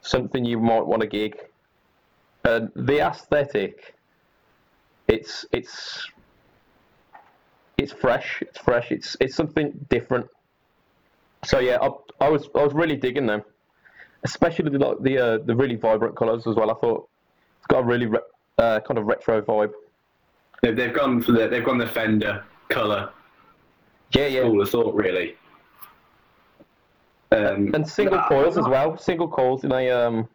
something 0.03 0.45
you 0.45 0.61
might 0.61 0.87
want 0.87 1.01
to 1.01 1.09
gig. 1.09 1.37
And 2.45 2.71
the 2.77 3.01
aesthetic, 3.01 3.95
it's 5.09 5.47
it's 5.53 6.07
it's 7.79 7.93
fresh. 7.93 8.39
It's 8.43 8.59
fresh. 8.59 8.91
It's 8.91 9.17
it's 9.21 9.35
something 9.35 9.73
different. 9.89 10.27
So 11.45 11.59
yeah, 11.59 11.79
I, 11.81 11.89
I 12.25 12.29
was 12.29 12.49
I 12.55 12.63
was 12.65 12.73
really 12.75 12.97
digging 12.97 13.27
them, 13.27 13.43
especially 14.25 14.71
the 14.71 14.79
like 14.79 15.03
the 15.03 15.19
uh, 15.19 15.39
the 15.45 15.55
really 15.55 15.77
vibrant 15.77 16.17
colours 16.17 16.47
as 16.47 16.57
well. 16.57 16.71
I 16.71 16.75
thought 16.75 17.09
it's 17.59 17.67
got 17.69 17.81
a 17.81 17.85
really 17.85 18.07
re- 18.07 18.19
uh, 18.59 18.81
kind 18.81 18.99
of 18.99 19.07
retro 19.07 19.43
vibe. 19.43 19.73
They've, 20.63 20.75
they've 20.75 20.95
gone 20.95 21.23
for 21.23 21.33
the 21.33 21.49
they've 21.49 21.65
gone 21.65 21.79
the 21.79 21.87
Fender 21.87 22.45
color 22.71 23.11
Yeah, 24.13 24.27
yeah. 24.27 24.41
school 24.41 24.63
of 24.63 24.71
thought 24.71 24.95
really. 24.95 25.37
Um, 27.33 27.75
And 27.75 27.87
single 27.87 28.21
coils 28.23 28.57
as 28.57 28.67
well. 28.67 28.97
Single 28.97 29.29
coils 29.29 29.65
in 29.65 29.73
a 29.73 29.91
um 29.91 30.29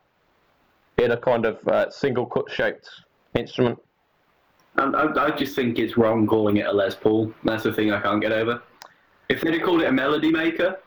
in 0.98 1.12
a 1.12 1.18
kind 1.18 1.46
of 1.46 1.68
uh, 1.68 1.90
single 1.90 2.26
cut 2.26 2.52
shaped 2.52 2.88
instrument. 3.36 3.80
And 4.78 4.96
I, 4.96 5.26
I 5.26 5.32
just 5.32 5.56
think 5.56 5.80
it's 5.80 5.98
wrong 5.98 6.26
calling 6.26 6.58
it 6.58 6.66
a 6.66 6.72
Les 6.72 6.96
Paul. 6.96 7.34
That's 7.44 7.64
the 7.64 7.74
thing 7.74 7.92
I 7.92 8.00
can't 8.02 8.22
get 8.22 8.32
over. 8.32 8.62
If 9.30 9.42
they'd 9.42 9.54
have 9.54 9.64
called 9.64 9.82
it 9.82 9.88
a 9.88 9.92
melody 9.92 10.32
maker, 10.32 10.80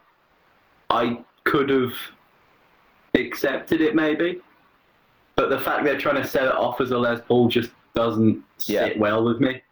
I 0.90 1.18
could 1.44 1.68
have 1.70 1.92
accepted 3.14 3.80
it 3.80 3.94
maybe. 3.94 4.40
But 5.36 5.50
the 5.50 5.58
fact 5.58 5.84
they're 5.84 5.98
trying 5.98 6.22
to 6.22 6.26
set 6.26 6.44
it 6.44 6.54
off 6.54 6.80
as 6.80 6.90
a 6.92 6.98
Les 6.98 7.20
Paul 7.26 7.48
just 7.48 7.70
doesn't 7.94 8.42
sit 8.58 8.98
well 8.98 9.24
with 9.24 9.40
me. 9.40 9.62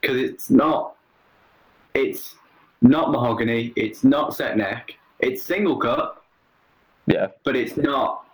Because 0.00 0.16
it's 0.16 0.50
not. 0.50 0.96
It's 1.94 2.34
not 2.80 3.12
mahogany. 3.12 3.72
It's 3.76 4.02
not 4.02 4.34
set 4.34 4.56
neck. 4.56 4.96
It's 5.20 5.42
single 5.42 5.76
cut, 5.76 6.22
Yeah. 7.06 7.28
but 7.44 7.54
it's 7.54 7.76
not. 7.76 8.26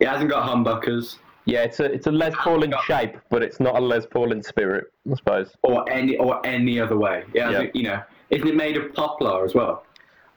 It 0.00 0.08
hasn't 0.08 0.28
got 0.30 0.48
humbuckers 0.48 1.16
Yeah, 1.44 1.62
it's 1.64 1.80
a 1.80 1.84
it's 1.84 2.06
a 2.06 2.12
Les 2.12 2.32
Paul 2.36 2.62
in 2.62 2.72
shape, 2.86 3.16
but 3.28 3.42
it's 3.42 3.58
not 3.58 3.76
a 3.76 3.80
Les 3.80 4.06
Paul 4.06 4.32
in 4.32 4.42
spirit, 4.42 4.92
I 5.10 5.16
suppose. 5.16 5.54
or 5.62 5.90
any 5.90 6.16
or 6.16 6.44
any 6.46 6.78
other 6.80 6.96
way. 6.96 7.24
Hasn't, 7.36 7.74
Yeah. 7.74 7.80
You 7.80 7.82
know, 7.88 8.02
isn't 8.30 8.46
it 8.46 8.54
made 8.54 8.76
of 8.76 8.92
poplar 8.94 9.44
as 9.44 9.54
well? 9.54 9.84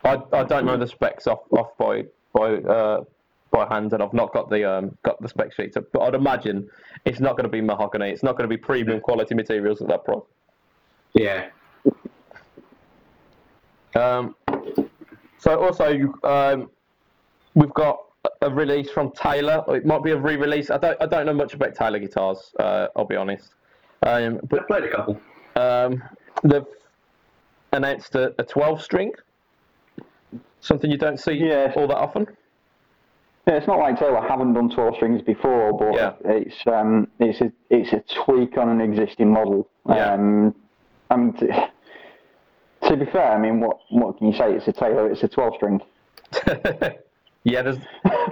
I, 0.04 0.18
I 0.34 0.44
don't 0.44 0.66
know 0.66 0.78
the 0.78 0.88
specs 0.88 1.28
off 1.28 1.42
off 1.52 1.78
by 1.78 2.06
by 2.34 2.56
uh, 2.56 3.04
by 3.52 3.68
hand, 3.68 3.94
and 3.94 4.02
I've 4.02 4.14
not 4.14 4.34
got 4.34 4.50
the 4.50 4.70
um 4.70 4.98
got 5.04 5.22
the 5.22 5.30
spec 5.30 5.54
sheet. 5.54 5.76
But 5.94 6.02
I'd 6.02 6.16
imagine 6.16 6.70
it's 7.06 7.20
not 7.20 7.38
going 7.38 7.46
to 7.46 7.50
be 7.50 7.62
mahogany. 7.62 8.10
It's 8.10 8.24
not 8.24 8.36
going 8.36 8.50
to 8.50 8.54
be 8.56 8.58
premium 8.58 9.00
quality 9.00 9.36
materials 9.36 9.82
at 9.82 9.88
that 9.90 10.04
price. 10.06 10.20
Yeah. 11.14 11.50
Um, 13.96 14.36
so 15.38 15.62
also 15.64 16.14
um, 16.24 16.70
we've 17.54 17.74
got 17.74 18.05
a 18.42 18.50
release 18.50 18.90
from 18.92 19.12
Taylor. 19.12 19.64
Or 19.68 19.76
it 19.76 19.86
might 19.86 20.04
be 20.04 20.12
a 20.12 20.18
re-release. 20.18 20.70
I 20.70 20.78
don't 20.78 21.02
I 21.02 21.06
don't 21.06 21.26
know 21.26 21.34
much 21.34 21.54
about 21.54 21.76
Taylor 21.76 22.00
guitars. 22.00 22.54
Uh, 22.60 22.88
I'll 22.96 23.06
be 23.06 23.16
honest. 23.16 23.52
Um, 24.04 24.40
I 24.44 24.46
but 24.48 24.68
played 24.68 24.84
a 24.84 24.92
couple. 24.92 25.20
um, 25.56 26.04
they've 26.44 26.66
announced 27.74 28.16
a, 28.16 28.34
a 28.40 28.44
12 28.44 28.82
string. 28.82 29.12
Something 30.62 30.90
you 30.92 30.98
don't 30.98 31.20
see 31.20 31.34
Yeah. 31.34 31.72
all 31.76 31.88
that 31.88 31.98
often. 31.98 32.28
Yeah, 33.48 33.56
it's 33.58 33.68
not 33.68 33.78
like 33.78 34.00
Taylor 34.00 34.22
haven't 34.28 34.54
done 34.54 34.70
12 34.72 34.96
strings 34.96 35.22
before, 35.22 35.72
but 35.78 35.94
Yeah. 35.94 36.14
it's 36.26 36.56
um, 36.68 37.08
it's 37.20 37.42
a 37.42 37.52
it's 37.70 37.94
a 37.94 38.04
tweak 38.24 38.58
on 38.58 38.70
an 38.70 38.82
existing 38.82 39.32
model. 39.32 39.68
Yeah. 39.88 40.14
Um, 40.14 40.56
I 41.12 41.16
mean, 41.18 41.34
to, 41.34 41.70
to 42.90 42.98
be 42.98 43.06
fair, 43.06 43.32
I 43.34 43.38
mean, 43.40 43.60
what 43.60 43.78
what 43.90 44.18
can 44.18 44.28
you 44.32 44.34
say? 44.34 44.54
It's 44.54 44.68
a 44.68 44.74
Taylor. 44.74 45.12
It's 45.12 45.22
a 45.24 45.28
12 45.28 45.54
string. 45.56 45.82
yeah, 47.46 47.62
there's 47.62 47.78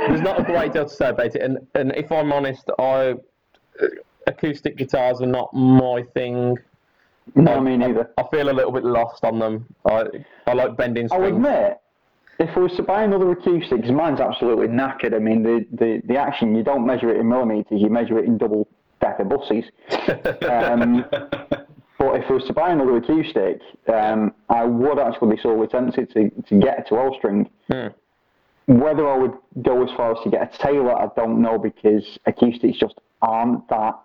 there's 0.08 0.22
not 0.22 0.42
a 0.42 0.44
great 0.44 0.74
deal 0.74 0.86
to 0.86 0.94
say 0.94 1.10
about 1.10 1.28
it, 1.28 1.42
and 1.42 1.60
and 1.76 1.94
if 1.96 2.12
I'm 2.12 2.34
honest, 2.34 2.70
I 2.78 3.14
acoustic 4.28 4.76
guitars 4.76 5.22
are 5.22 5.28
not 5.28 5.54
my 5.54 6.04
thing. 6.14 6.58
No, 7.36 7.62
me 7.62 7.78
neither. 7.78 8.12
I 8.18 8.24
feel 8.32 8.50
a 8.50 8.52
little 8.52 8.72
bit 8.72 8.84
lost 8.84 9.24
on 9.24 9.40
them. 9.40 9.66
I 9.86 10.06
I 10.46 10.54
like 10.54 10.76
bending 10.76 11.08
Strings. 11.08 11.24
I'll 11.24 11.36
admit, 11.36 11.80
if 12.40 12.58
I 12.58 12.60
was 12.60 12.74
to 12.76 12.84
buy 12.84 13.04
another 13.04 13.32
acoustic, 13.32 13.78
because 13.78 13.92
mine's 13.92 14.20
absolutely 14.20 14.68
knackered. 14.68 15.14
I 15.14 15.20
mean, 15.20 15.44
the, 15.44 15.66
the, 15.72 16.02
the 16.06 16.18
action, 16.18 16.56
you 16.56 16.64
don't 16.64 16.86
measure 16.86 17.14
it 17.14 17.20
in 17.20 17.30
millimetres, 17.30 17.82
you 17.82 17.90
measure 17.90 18.18
it 18.18 18.26
in 18.26 18.38
double 18.38 18.68
decker 19.00 19.26
buses. 19.26 19.66
Um, 20.44 21.06
but 22.00 22.16
if 22.16 22.30
I 22.30 22.34
was 22.34 22.44
to 22.48 22.54
buy 22.54 22.72
another 22.72 22.98
acoustic, 22.98 23.62
um, 23.88 24.34
I 24.50 24.66
would 24.66 25.00
actually 25.00 25.36
be 25.36 25.42
sorely 25.42 25.68
tempted 25.68 26.12
to, 26.14 26.30
to 26.30 26.60
get 26.60 26.88
to 26.90 26.96
all 26.96 27.16
string. 27.18 27.50
Hmm. 27.72 27.88
Whether 28.68 29.08
I 29.08 29.18
would 29.18 29.34
go 29.62 29.84
as 29.84 29.90
far 29.98 30.12
as 30.14 30.18
to 30.24 30.30
get 30.30 30.54
a 30.54 30.58
Taylor, 30.58 30.96
I 30.96 31.08
don't 31.16 31.42
know 31.42 31.58
because 31.58 32.18
acoustics 32.26 32.78
just 32.78 32.96
aren't 33.22 33.68
that 33.70 34.00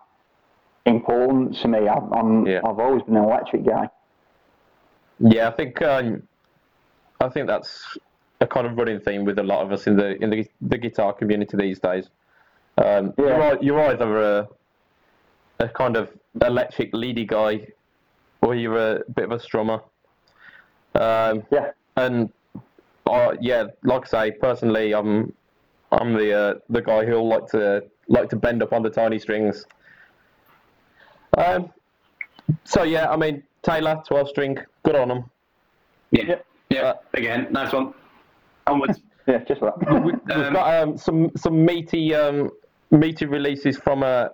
important 0.86 1.56
to 1.58 1.68
me. 1.68 1.86
I've, 1.86 2.12
I'm, 2.12 2.46
Yeah. 2.46 2.60
I've 2.64 2.78
always 2.78 3.02
been 3.02 3.16
an 3.16 3.24
electric 3.24 3.64
guy. 3.64 3.88
Yeah, 5.20 5.48
I 5.48 5.50
think 5.52 5.80
um, 5.82 6.22
I 7.20 7.28
think 7.28 7.46
that's 7.46 7.98
a 8.40 8.46
kind 8.46 8.66
of 8.66 8.76
running 8.76 9.00
theme 9.00 9.24
with 9.24 9.38
a 9.38 9.42
lot 9.42 9.64
of 9.64 9.72
us 9.72 9.86
in 9.86 9.96
the 9.96 10.22
in 10.22 10.30
the, 10.30 10.46
the 10.60 10.78
guitar 10.78 11.12
community 11.12 11.56
these 11.56 11.78
days. 11.80 12.08
Um, 12.78 13.12
Yeah. 13.18 13.36
you're, 13.52 13.62
you're 13.62 13.80
either 13.90 14.22
a, 14.22 14.48
a 15.58 15.68
kind 15.68 15.96
of 15.96 16.10
electric 16.40 16.90
leady 16.94 17.24
guy, 17.24 17.66
or 18.42 18.54
you're 18.54 18.96
a 18.96 19.00
bit 19.14 19.24
of 19.24 19.32
a 19.32 19.38
strummer. 19.38 19.82
Um, 20.94 21.42
Yeah. 21.50 21.70
and 21.96 22.30
uh, 23.08 23.34
yeah, 23.40 23.64
like 23.84 24.02
I 24.14 24.28
say, 24.28 24.30
personally, 24.32 24.94
I'm 24.94 25.32
I'm 25.92 26.14
the 26.14 26.32
uh, 26.32 26.54
the 26.68 26.82
guy 26.82 27.04
who'll 27.04 27.28
like 27.28 27.46
to 27.48 27.84
like 28.08 28.28
to 28.30 28.36
bend 28.36 28.62
up 28.62 28.72
on 28.72 28.82
the 28.82 28.90
tiny 28.90 29.18
strings. 29.18 29.66
Um, 31.36 31.70
so 32.64 32.82
yeah, 32.82 33.08
I 33.10 33.16
mean 33.16 33.42
Taylor, 33.62 34.02
twelve 34.06 34.28
string, 34.28 34.58
good 34.82 34.96
on 34.96 35.08
them. 35.08 35.24
yeah. 36.10 36.36
Yeah. 36.70 36.80
Uh, 36.82 36.94
Again, 37.14 37.48
nice 37.50 37.72
one. 37.72 37.94
Onwards. 38.66 39.00
Yeah, 39.26 39.44
just 39.44 39.60
that. 39.60 39.76
We, 40.02 40.12
we've 40.12 40.46
Um, 40.46 40.52
got 40.54 40.82
um, 40.82 40.96
some 40.96 41.30
some 41.36 41.62
meaty 41.62 42.14
um, 42.14 42.48
meaty 42.90 43.26
releases 43.26 43.76
from 43.76 44.02
a 44.02 44.30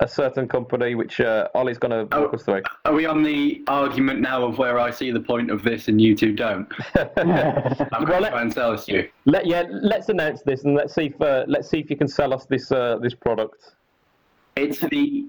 a 0.00 0.08
certain 0.08 0.48
company, 0.48 0.94
which 0.94 1.20
uh, 1.20 1.48
Ollie's 1.54 1.78
going 1.78 1.90
to 1.92 2.16
walk 2.18 2.30
Oh. 2.32 2.34
us 2.36 2.42
through. 2.42 2.62
Are 2.84 2.92
we 2.92 3.06
on 3.06 3.22
the 3.22 3.62
argument 3.68 4.20
now 4.20 4.44
of 4.44 4.58
where 4.58 4.78
I 4.78 4.90
see 4.90 5.10
the 5.12 5.20
point 5.20 5.50
of 5.50 5.62
this 5.62 5.88
and 5.88 6.00
you 6.00 6.16
two 6.16 6.32
don't? 6.32 6.66
I'm 7.16 8.04
Well, 8.04 8.06
to 8.06 8.20
let- 8.20 8.30
try 8.32 8.42
and 8.42 8.52
sell 8.52 8.72
this 8.72 8.86
to 8.86 8.92
you. 8.92 9.08
Let 9.26 9.46
yeah, 9.46 9.64
let's 9.70 10.08
announce 10.08 10.42
this 10.42 10.64
and 10.64 10.74
let's 10.74 10.94
see 10.94 11.06
if 11.06 11.20
uh, 11.20 11.44
let's 11.46 11.68
see 11.68 11.78
if 11.78 11.90
you 11.90 11.96
can 11.96 12.08
sell 12.08 12.34
us 12.34 12.44
this 12.46 12.72
uh, 12.72 12.98
this 13.00 13.14
product. 13.14 13.74
It's 14.56 14.80
the 14.80 15.26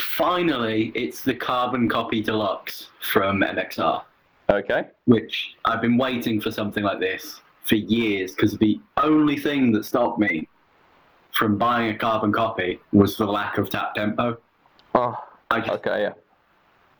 finally 0.00 0.92
it's 0.94 1.22
the 1.22 1.34
carbon 1.34 1.88
copy 1.88 2.22
deluxe 2.22 2.88
from 3.00 3.40
MXR, 3.40 4.02
Okay. 4.50 4.88
which 5.06 5.54
I've 5.64 5.80
been 5.80 5.96
waiting 5.98 6.40
for 6.40 6.50
something 6.50 6.82
like 6.84 7.00
this 7.00 7.40
for 7.64 7.76
years 7.76 8.32
because 8.34 8.58
the 8.58 8.80
only 8.96 9.38
thing 9.38 9.72
that 9.72 9.84
stopped 9.84 10.18
me 10.18 10.48
from 11.32 11.56
buying 11.58 11.90
a 11.94 11.98
carbon 11.98 12.32
copy 12.32 12.78
was 12.92 13.16
the 13.16 13.26
lack 13.26 13.58
of 13.58 13.70
tap 13.70 13.94
tempo. 13.94 14.38
Oh, 14.94 15.16
I 15.50 15.60
just, 15.60 15.72
okay. 15.72 16.02
Yeah. 16.02 16.12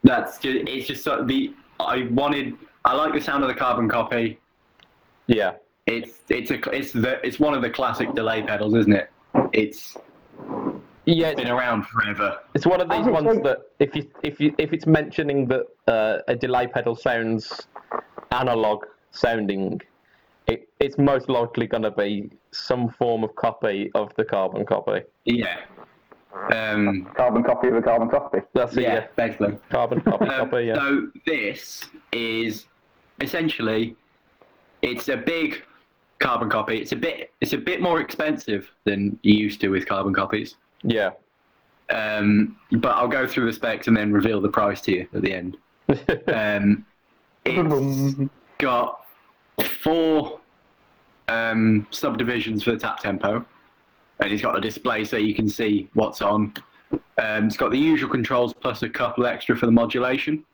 that's 0.02 0.38
just 0.38 0.68
it's 0.68 0.86
just 0.86 1.04
sort 1.04 1.20
of 1.20 1.28
the 1.28 1.54
I 1.78 2.08
wanted 2.10 2.54
I 2.84 2.94
like 2.94 3.12
the 3.12 3.20
sound 3.20 3.44
of 3.44 3.48
the 3.48 3.54
carbon 3.54 3.88
copy. 3.88 4.38
Yeah. 5.26 5.52
It's 5.86 6.18
it's 6.28 6.50
a 6.50 6.54
it's 6.70 6.92
the 6.92 7.24
it's 7.26 7.38
one 7.38 7.54
of 7.54 7.62
the 7.62 7.70
classic 7.70 8.14
delay 8.14 8.42
pedals, 8.42 8.74
isn't 8.74 8.92
it? 8.92 9.10
It's 9.52 9.96
Yeah. 11.04 11.28
It's 11.28 11.40
been 11.40 11.50
around 11.50 11.86
forever. 11.86 12.38
it's 12.54 12.66
one 12.66 12.80
of 12.80 12.88
these 12.88 13.06
ones 13.06 13.26
says- 13.34 13.42
that 13.42 13.58
if 13.78 13.94
you 13.94 14.10
if 14.22 14.40
you 14.40 14.54
if 14.58 14.72
it's 14.72 14.86
mentioning 14.86 15.46
that 15.48 15.66
uh, 15.86 16.18
a 16.28 16.34
delay 16.34 16.66
pedal 16.66 16.94
sounds 16.96 17.66
analog 18.30 18.86
sounding, 19.10 19.80
it, 20.46 20.68
it's 20.80 20.98
most 20.98 21.28
likely 21.28 21.66
going 21.66 21.82
to 21.84 21.90
be 21.90 22.30
some 22.50 22.88
form 22.90 23.24
of 23.24 23.34
copy 23.36 23.90
of 23.94 24.12
the 24.16 24.24
carbon 24.24 24.64
copy. 24.66 25.00
Yeah. 25.24 25.60
Um, 26.52 27.08
carbon 27.14 27.42
copy 27.42 27.68
of 27.68 27.74
a 27.76 27.82
carbon 27.82 28.08
copy. 28.08 28.38
That's 28.54 28.76
it. 28.76 28.82
yeah, 28.82 28.94
Yeah. 28.94 29.06
basically. 29.16 29.58
Carbon 29.70 30.00
copy. 30.00 30.24
Um, 30.26 30.50
copy. 30.50 30.64
Yeah. 30.64 30.74
So 30.74 31.08
this 31.26 31.84
is 32.12 32.66
essentially 33.20 33.94
it's 34.80 35.08
a 35.08 35.16
big 35.16 35.62
carbon 36.18 36.48
copy. 36.50 36.78
It's 36.78 36.92
a 36.92 36.96
bit 36.96 37.32
it's 37.40 37.52
a 37.52 37.58
bit 37.58 37.80
more 37.80 38.00
expensive 38.00 38.70
than 38.84 39.18
you 39.22 39.34
used 39.34 39.60
to 39.60 39.68
with 39.68 39.86
carbon 39.86 40.14
copies. 40.14 40.56
Yeah. 40.82 41.10
Um, 41.90 42.56
but 42.72 42.92
I'll 42.96 43.08
go 43.08 43.26
through 43.26 43.46
the 43.46 43.52
specs 43.52 43.86
and 43.86 43.96
then 43.96 44.12
reveal 44.12 44.40
the 44.40 44.48
price 44.48 44.80
to 44.82 44.92
you 44.92 45.08
at 45.14 45.22
the 45.22 45.32
end. 45.34 45.56
Um, 46.28 46.86
It's 47.44 48.30
got 48.58 49.01
four 49.82 50.40
um, 51.28 51.86
subdivisions 51.90 52.62
for 52.62 52.72
the 52.72 52.78
tap 52.78 52.98
tempo, 53.00 53.44
and 54.20 54.32
it's 54.32 54.42
got 54.42 54.56
a 54.56 54.60
display 54.60 55.04
so 55.04 55.16
you 55.16 55.34
can 55.34 55.48
see 55.48 55.88
what's 55.94 56.22
on. 56.22 56.54
Um, 57.18 57.46
it's 57.46 57.56
got 57.56 57.70
the 57.70 57.78
usual 57.78 58.10
controls 58.10 58.52
plus 58.54 58.82
a 58.82 58.88
couple 58.88 59.26
extra 59.26 59.56
for 59.56 59.66
the 59.66 59.72
modulation. 59.72 60.44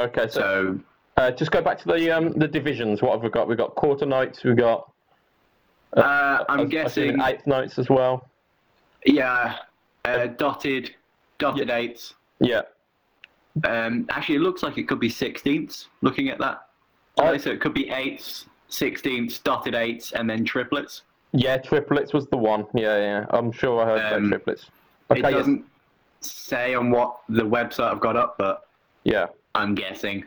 Okay, 0.00 0.28
so 0.28 0.40
So 0.40 0.80
uh, 1.16 1.30
just 1.32 1.50
go 1.50 1.60
back 1.60 1.78
to 1.78 1.86
the 1.86 2.10
um, 2.10 2.32
the 2.32 2.48
divisions. 2.48 3.02
What 3.02 3.12
have 3.12 3.22
we 3.22 3.28
got? 3.30 3.48
We've 3.48 3.58
got 3.58 3.74
quarter 3.74 4.06
notes. 4.06 4.44
We've 4.44 4.56
got. 4.56 4.90
uh, 5.96 6.00
I- 6.00 6.44
I'm 6.48 6.60
I'm 6.60 6.68
guessing, 6.68 7.10
assuming 7.10 7.26
eighth 7.26 7.46
notes 7.46 7.78
as 7.78 7.88
well. 7.90 8.28
yeah, 9.04 9.56
uh, 10.04 10.26
dotted, 10.26 10.94
dotted 11.38 11.70
eighths. 11.70 12.14
Yeah. 12.40 12.62
Um, 13.64 14.06
actually, 14.10 14.36
it 14.36 14.40
looks 14.42 14.62
like 14.62 14.78
it 14.78 14.86
could 14.86 15.00
be 15.00 15.08
sixteenths. 15.08 15.88
Looking 16.00 16.28
at 16.28 16.38
that, 16.38 16.67
Oh. 17.18 17.36
so 17.36 17.50
it 17.50 17.60
could 17.60 17.74
be 17.74 17.88
eighths, 17.90 18.46
sixteenths, 18.68 19.38
dotted 19.38 19.74
eights, 19.74 20.12
and 20.12 20.28
then 20.28 20.44
triplets. 20.44 21.02
Yeah, 21.32 21.58
triplets 21.58 22.12
was 22.12 22.26
the 22.28 22.36
one. 22.36 22.66
Yeah, 22.74 22.96
yeah. 22.98 23.26
I'm 23.30 23.52
sure 23.52 23.82
I 23.82 23.86
heard 23.86 23.98
about 24.00 24.12
Um, 24.14 24.28
triplets. 24.30 24.64
it 25.10 25.18
Okay, 25.18 25.20
yes. 25.22 25.32
doesn't 25.32 25.64
say 26.20 26.74
on 26.74 26.90
what 26.90 27.18
the 27.28 27.42
website 27.42 27.90
I've 27.92 28.00
got 28.00 28.16
up, 28.16 28.36
but 28.38 28.66
Yeah. 29.04 29.26
I'm 29.54 29.74
guessing. 29.74 30.24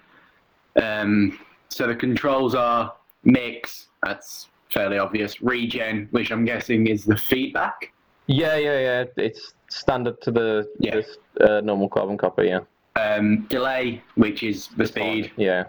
Um, 0.81 1.39
so 1.69 1.87
the 1.87 1.95
controls 1.95 2.55
are 2.55 2.93
mix. 3.23 3.87
That's 4.03 4.47
fairly 4.69 4.97
obvious. 4.97 5.41
Regen, 5.41 6.07
which 6.11 6.31
I'm 6.31 6.45
guessing 6.45 6.87
is 6.87 7.03
the 7.05 7.17
feedback. 7.17 7.91
Yeah, 8.27 8.55
yeah, 8.55 8.79
yeah. 8.79 9.05
It's 9.17 9.53
standard 9.69 10.21
to 10.21 10.31
the 10.31 10.69
Yeah. 10.79 10.95
this, 10.95 11.17
uh, 11.41 11.61
normal 11.61 11.89
carbon 11.89 12.17
copy. 12.17 12.47
Yeah. 12.47 12.59
Um, 12.95 13.41
delay, 13.49 14.01
which 14.15 14.43
is 14.43 14.67
the 14.77 14.85
speed, 14.85 15.31
Yeah. 15.37 15.65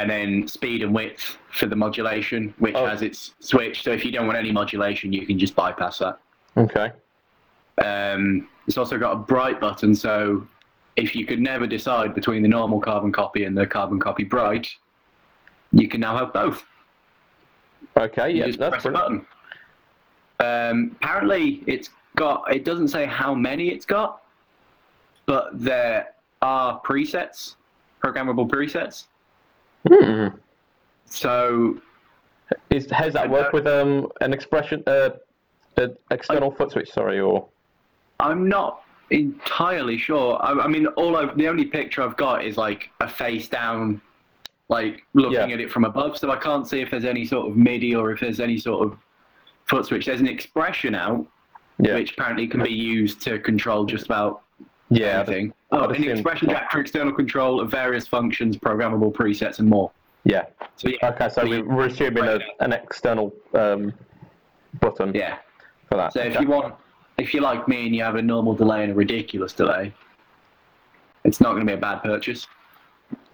And 0.00 0.08
then 0.08 0.48
speed 0.48 0.82
and 0.82 0.94
width 0.94 1.36
for 1.52 1.66
the 1.66 1.76
modulation, 1.76 2.54
which 2.58 2.74
Oh. 2.74 2.86
has 2.86 3.02
its 3.02 3.34
switch. 3.40 3.82
So 3.82 3.90
if 3.90 4.02
you 4.02 4.10
don't 4.10 4.26
want 4.26 4.38
any 4.38 4.50
modulation, 4.50 5.12
you 5.12 5.26
can 5.26 5.38
just 5.38 5.54
bypass 5.54 5.98
that. 5.98 6.18
Okay. 6.56 6.90
Um, 7.84 8.48
it's 8.66 8.78
also 8.78 8.96
got 8.98 9.12
a 9.12 9.16
bright 9.16 9.60
button, 9.60 9.94
so 9.94 10.46
if 10.96 11.14
you 11.14 11.26
could 11.26 11.40
never 11.40 11.66
decide 11.66 12.14
between 12.14 12.40
the 12.42 12.48
normal 12.48 12.80
carbon 12.80 13.12
copy 13.12 13.44
and 13.44 13.56
the 13.56 13.66
carbon 13.66 14.00
copy 14.00 14.24
bright, 14.24 14.68
you 15.72 15.86
can 15.86 16.00
now 16.00 16.16
have 16.16 16.32
both. 16.32 16.64
Okay. 17.98 18.30
You 18.30 18.38
Yeah, 18.38 18.46
just 18.46 18.58
that's 18.58 18.82
brilliant. 18.82 19.26
button. 20.40 20.70
Um, 20.80 20.96
apparently, 21.02 21.62
it's 21.66 21.90
got. 22.16 22.50
It 22.54 22.64
doesn't 22.64 22.88
say 22.88 23.04
how 23.04 23.34
many 23.34 23.68
it's 23.68 23.84
got, 23.84 24.22
but 25.26 25.50
there 25.52 26.14
are 26.40 26.80
presets, 26.80 27.56
programmable 28.02 28.48
presets. 28.48 29.04
Hmm. 29.88 30.28
So 31.06 31.78
Is 32.70 32.90
has 32.90 33.12
that 33.14 33.28
work 33.28 33.52
with 33.52 33.66
um 33.66 34.08
an 34.20 34.32
expression 34.32 34.82
uh, 34.86 35.10
an 35.76 35.96
external 36.10 36.50
foot 36.50 36.72
switch? 36.72 36.90
Sorry, 36.90 37.20
or 37.20 37.46
I'm 38.18 38.48
not 38.48 38.82
entirely 39.10 39.98
sure. 39.98 40.38
I, 40.42 40.52
I 40.52 40.66
mean, 40.68 40.86
all 40.88 41.16
I, 41.16 41.32
the 41.34 41.48
only 41.48 41.64
picture 41.64 42.02
I've 42.02 42.16
got 42.16 42.44
is 42.44 42.56
like 42.56 42.90
a 43.00 43.08
face 43.08 43.48
down, 43.48 44.00
like 44.68 45.02
looking 45.14 45.48
Yeah. 45.48 45.54
at 45.54 45.60
it 45.60 45.70
from 45.70 45.84
above. 45.84 46.18
So 46.18 46.30
I 46.30 46.36
can't 46.36 46.66
see 46.68 46.80
if 46.80 46.90
there's 46.90 47.04
any 47.04 47.24
sort 47.24 47.48
of 47.48 47.56
MIDI 47.56 47.94
or 47.94 48.12
if 48.12 48.20
there's 48.20 48.40
any 48.40 48.58
sort 48.58 48.86
of 48.86 48.98
foot 49.64 49.86
switch. 49.86 50.06
There's 50.06 50.20
an 50.20 50.28
expression 50.28 50.94
out, 50.94 51.26
yeah, 51.78 51.94
which 51.94 52.12
apparently 52.12 52.46
can 52.46 52.62
be 52.62 52.70
used 52.72 53.20
to 53.22 53.38
control 53.38 53.84
just 53.84 54.04
about 54.06 54.42
yeah, 54.90 55.18
anything. 55.20 55.52
Oh, 55.72 55.88
I'd 55.88 55.96
an 55.96 56.10
expression 56.10 56.48
so. 56.48 56.54
jack 56.54 56.70
for 56.72 56.80
external 56.80 57.12
control 57.12 57.60
of 57.60 57.70
various 57.70 58.06
functions, 58.06 58.56
programmable 58.56 59.12
presets, 59.12 59.58
and 59.60 59.68
more. 59.68 59.90
yeah. 60.24 60.46
So 60.76 60.88
yeah, 60.88 61.10
Okay, 61.10 61.28
so 61.28 61.44
we 61.44 61.62
we're 61.62 61.86
assuming 61.86 62.24
a, 62.24 62.40
an 62.60 62.72
external 62.72 63.32
um, 63.54 63.92
button 64.80 65.12
yeah. 65.14 65.38
for 65.88 65.96
that. 65.96 66.12
So 66.12 66.20
if 66.20 66.40
you 66.40 66.48
want, 66.48 66.74
if 67.18 67.32
you're 67.32 67.42
like 67.42 67.68
me 67.68 67.86
and 67.86 67.94
you 67.94 68.02
have 68.02 68.16
a 68.16 68.22
normal 68.22 68.54
delay 68.54 68.82
and 68.82 68.92
a 68.92 68.94
ridiculous 68.94 69.52
delay, 69.52 69.92
it's 71.24 71.40
not 71.40 71.50
going 71.52 71.66
to 71.66 71.66
be 71.66 71.74
a 71.74 71.80
bad 71.80 72.02
purchase. 72.02 72.46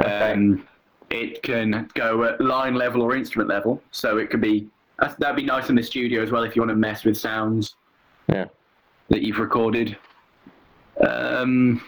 Okay. 0.01 0.33
Um, 0.33 0.66
it 1.11 1.42
can 1.42 1.88
go 1.95 2.25
at 2.25 2.40
line 2.40 2.75
level 2.75 3.01
or 3.03 3.14
instrument 3.14 3.49
level, 3.49 3.81
so 3.92 4.19
it 4.19 4.29
could 4.29 4.40
be 4.40 4.69
that'd 4.99 5.37
be 5.37 5.45
nice 5.45 5.69
in 5.69 5.77
the 5.77 5.83
studio 5.83 6.23
as 6.23 6.31
well 6.33 6.42
if 6.42 6.57
you 6.57 6.62
want 6.62 6.71
to 6.71 6.77
mess 6.77 7.05
with 7.05 7.16
sounds 7.16 7.77
Yeah. 8.29 8.47
that 9.09 9.23
you've 9.23 9.38
recorded. 9.38 9.97
Um, 11.06 11.82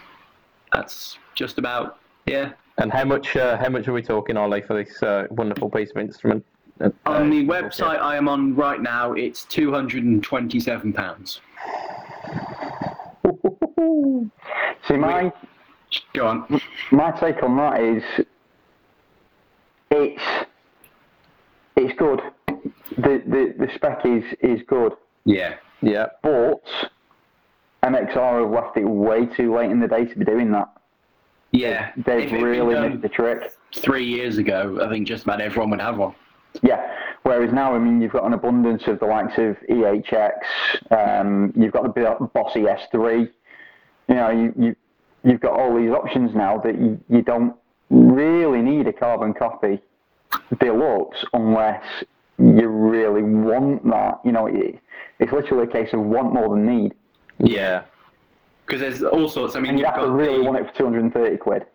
that's 0.72 1.18
just 1.34 1.58
about 1.58 1.98
yeah. 2.26 2.52
And 2.78 2.92
how 2.92 3.04
much 3.04 3.34
uh, 3.36 3.56
how 3.56 3.68
much 3.70 3.88
are 3.88 3.92
we 3.92 4.02
talking, 4.02 4.36
Ollie, 4.36 4.62
for 4.62 4.74
this 4.82 5.02
uh, 5.02 5.26
wonderful 5.30 5.68
piece 5.70 5.90
of 5.90 5.96
instrument? 5.98 6.44
Uh, 6.80 6.90
On 7.06 7.28
the 7.30 7.44
website 7.46 7.98
I 7.98 8.16
am 8.16 8.28
on 8.28 8.54
right 8.54 8.80
now, 8.80 9.12
it's 9.14 9.44
two 9.44 9.72
hundred 9.72 10.04
and 10.04 10.22
twenty-seven 10.22 10.92
pounds. 10.92 11.40
See, 14.86 14.96
my 14.96 15.32
Go 16.12 16.26
on. 16.28 16.60
my 16.92 17.10
take 17.12 17.42
on 17.42 17.56
that 17.56 17.80
is 17.80 18.02
it's 19.90 20.22
it's 21.76 21.98
good. 21.98 22.20
The 22.96 23.22
the, 23.26 23.54
the 23.58 23.68
spec 23.74 24.04
is 24.04 24.22
is 24.40 24.60
good, 24.68 24.92
Yeah. 25.24 25.54
Yeah. 25.80 26.06
but 26.22 26.60
MXR 27.82 28.42
have 28.42 28.50
left 28.50 28.76
it 28.76 28.84
way 28.84 29.26
too 29.26 29.54
late 29.54 29.70
in 29.70 29.80
the 29.80 29.88
day 29.88 30.04
to 30.04 30.18
be 30.18 30.24
doing 30.24 30.50
that. 30.52 30.68
Yeah. 31.52 31.92
They've 31.96 32.30
really 32.30 32.74
done 32.74 32.90
missed 32.90 33.02
the 33.02 33.08
trick. 33.08 33.52
Three 33.74 34.04
years 34.04 34.38
ago, 34.38 34.78
I 34.82 34.88
think 34.88 35.06
just 35.06 35.24
about 35.24 35.40
everyone 35.40 35.70
would 35.70 35.80
have 35.80 35.96
one. 35.98 36.14
Yeah. 36.62 36.92
Whereas 37.22 37.52
now, 37.52 37.74
I 37.74 37.78
mean, 37.78 38.00
you've 38.00 38.12
got 38.12 38.24
an 38.24 38.32
abundance 38.32 38.86
of 38.86 39.00
the 39.00 39.06
likes 39.06 39.36
of 39.38 39.56
EHX. 39.68 40.32
Um, 40.90 41.52
you've 41.56 41.72
got 41.72 41.82
the 41.82 41.88
Bo- 41.88 42.30
Bossy 42.34 42.62
S3. 42.62 43.28
You 44.08 44.14
know, 44.14 44.30
you, 44.30 44.54
you 44.56 44.76
you've 45.24 45.40
got 45.40 45.58
all 45.58 45.76
these 45.76 45.90
options 45.90 46.34
now 46.34 46.58
that 46.58 46.78
you, 46.80 46.98
you 47.08 47.22
don't 47.22 47.54
really 47.90 48.62
need 48.62 48.86
a 48.86 48.92
carbon 48.92 49.34
copy 49.34 49.80
deluxe 50.60 51.24
unless 51.32 51.84
you 52.38 52.68
really 52.68 53.22
want 53.22 53.84
that. 53.84 54.20
You 54.24 54.32
know, 54.32 54.46
it, 54.46 54.78
it's 55.18 55.32
literally 55.32 55.64
a 55.64 55.66
case 55.66 55.92
of 55.92 56.00
want 56.00 56.32
more 56.32 56.54
than 56.54 56.66
need. 56.66 56.94
Yeah. 57.38 57.85
Because 58.66 58.81
there's 58.81 59.03
all 59.03 59.29
sorts. 59.29 59.57
I 59.57 59.61
mean, 59.61 59.70
And 59.70 59.79
you 59.79 59.85
you've 59.85 59.94
have 59.94 60.05
to 60.05 60.11
really 60.11 60.38
the, 60.38 60.44
want 60.44 60.59
it 60.59 60.70
for 60.70 60.77
230 60.77 61.37
quid. 61.38 61.66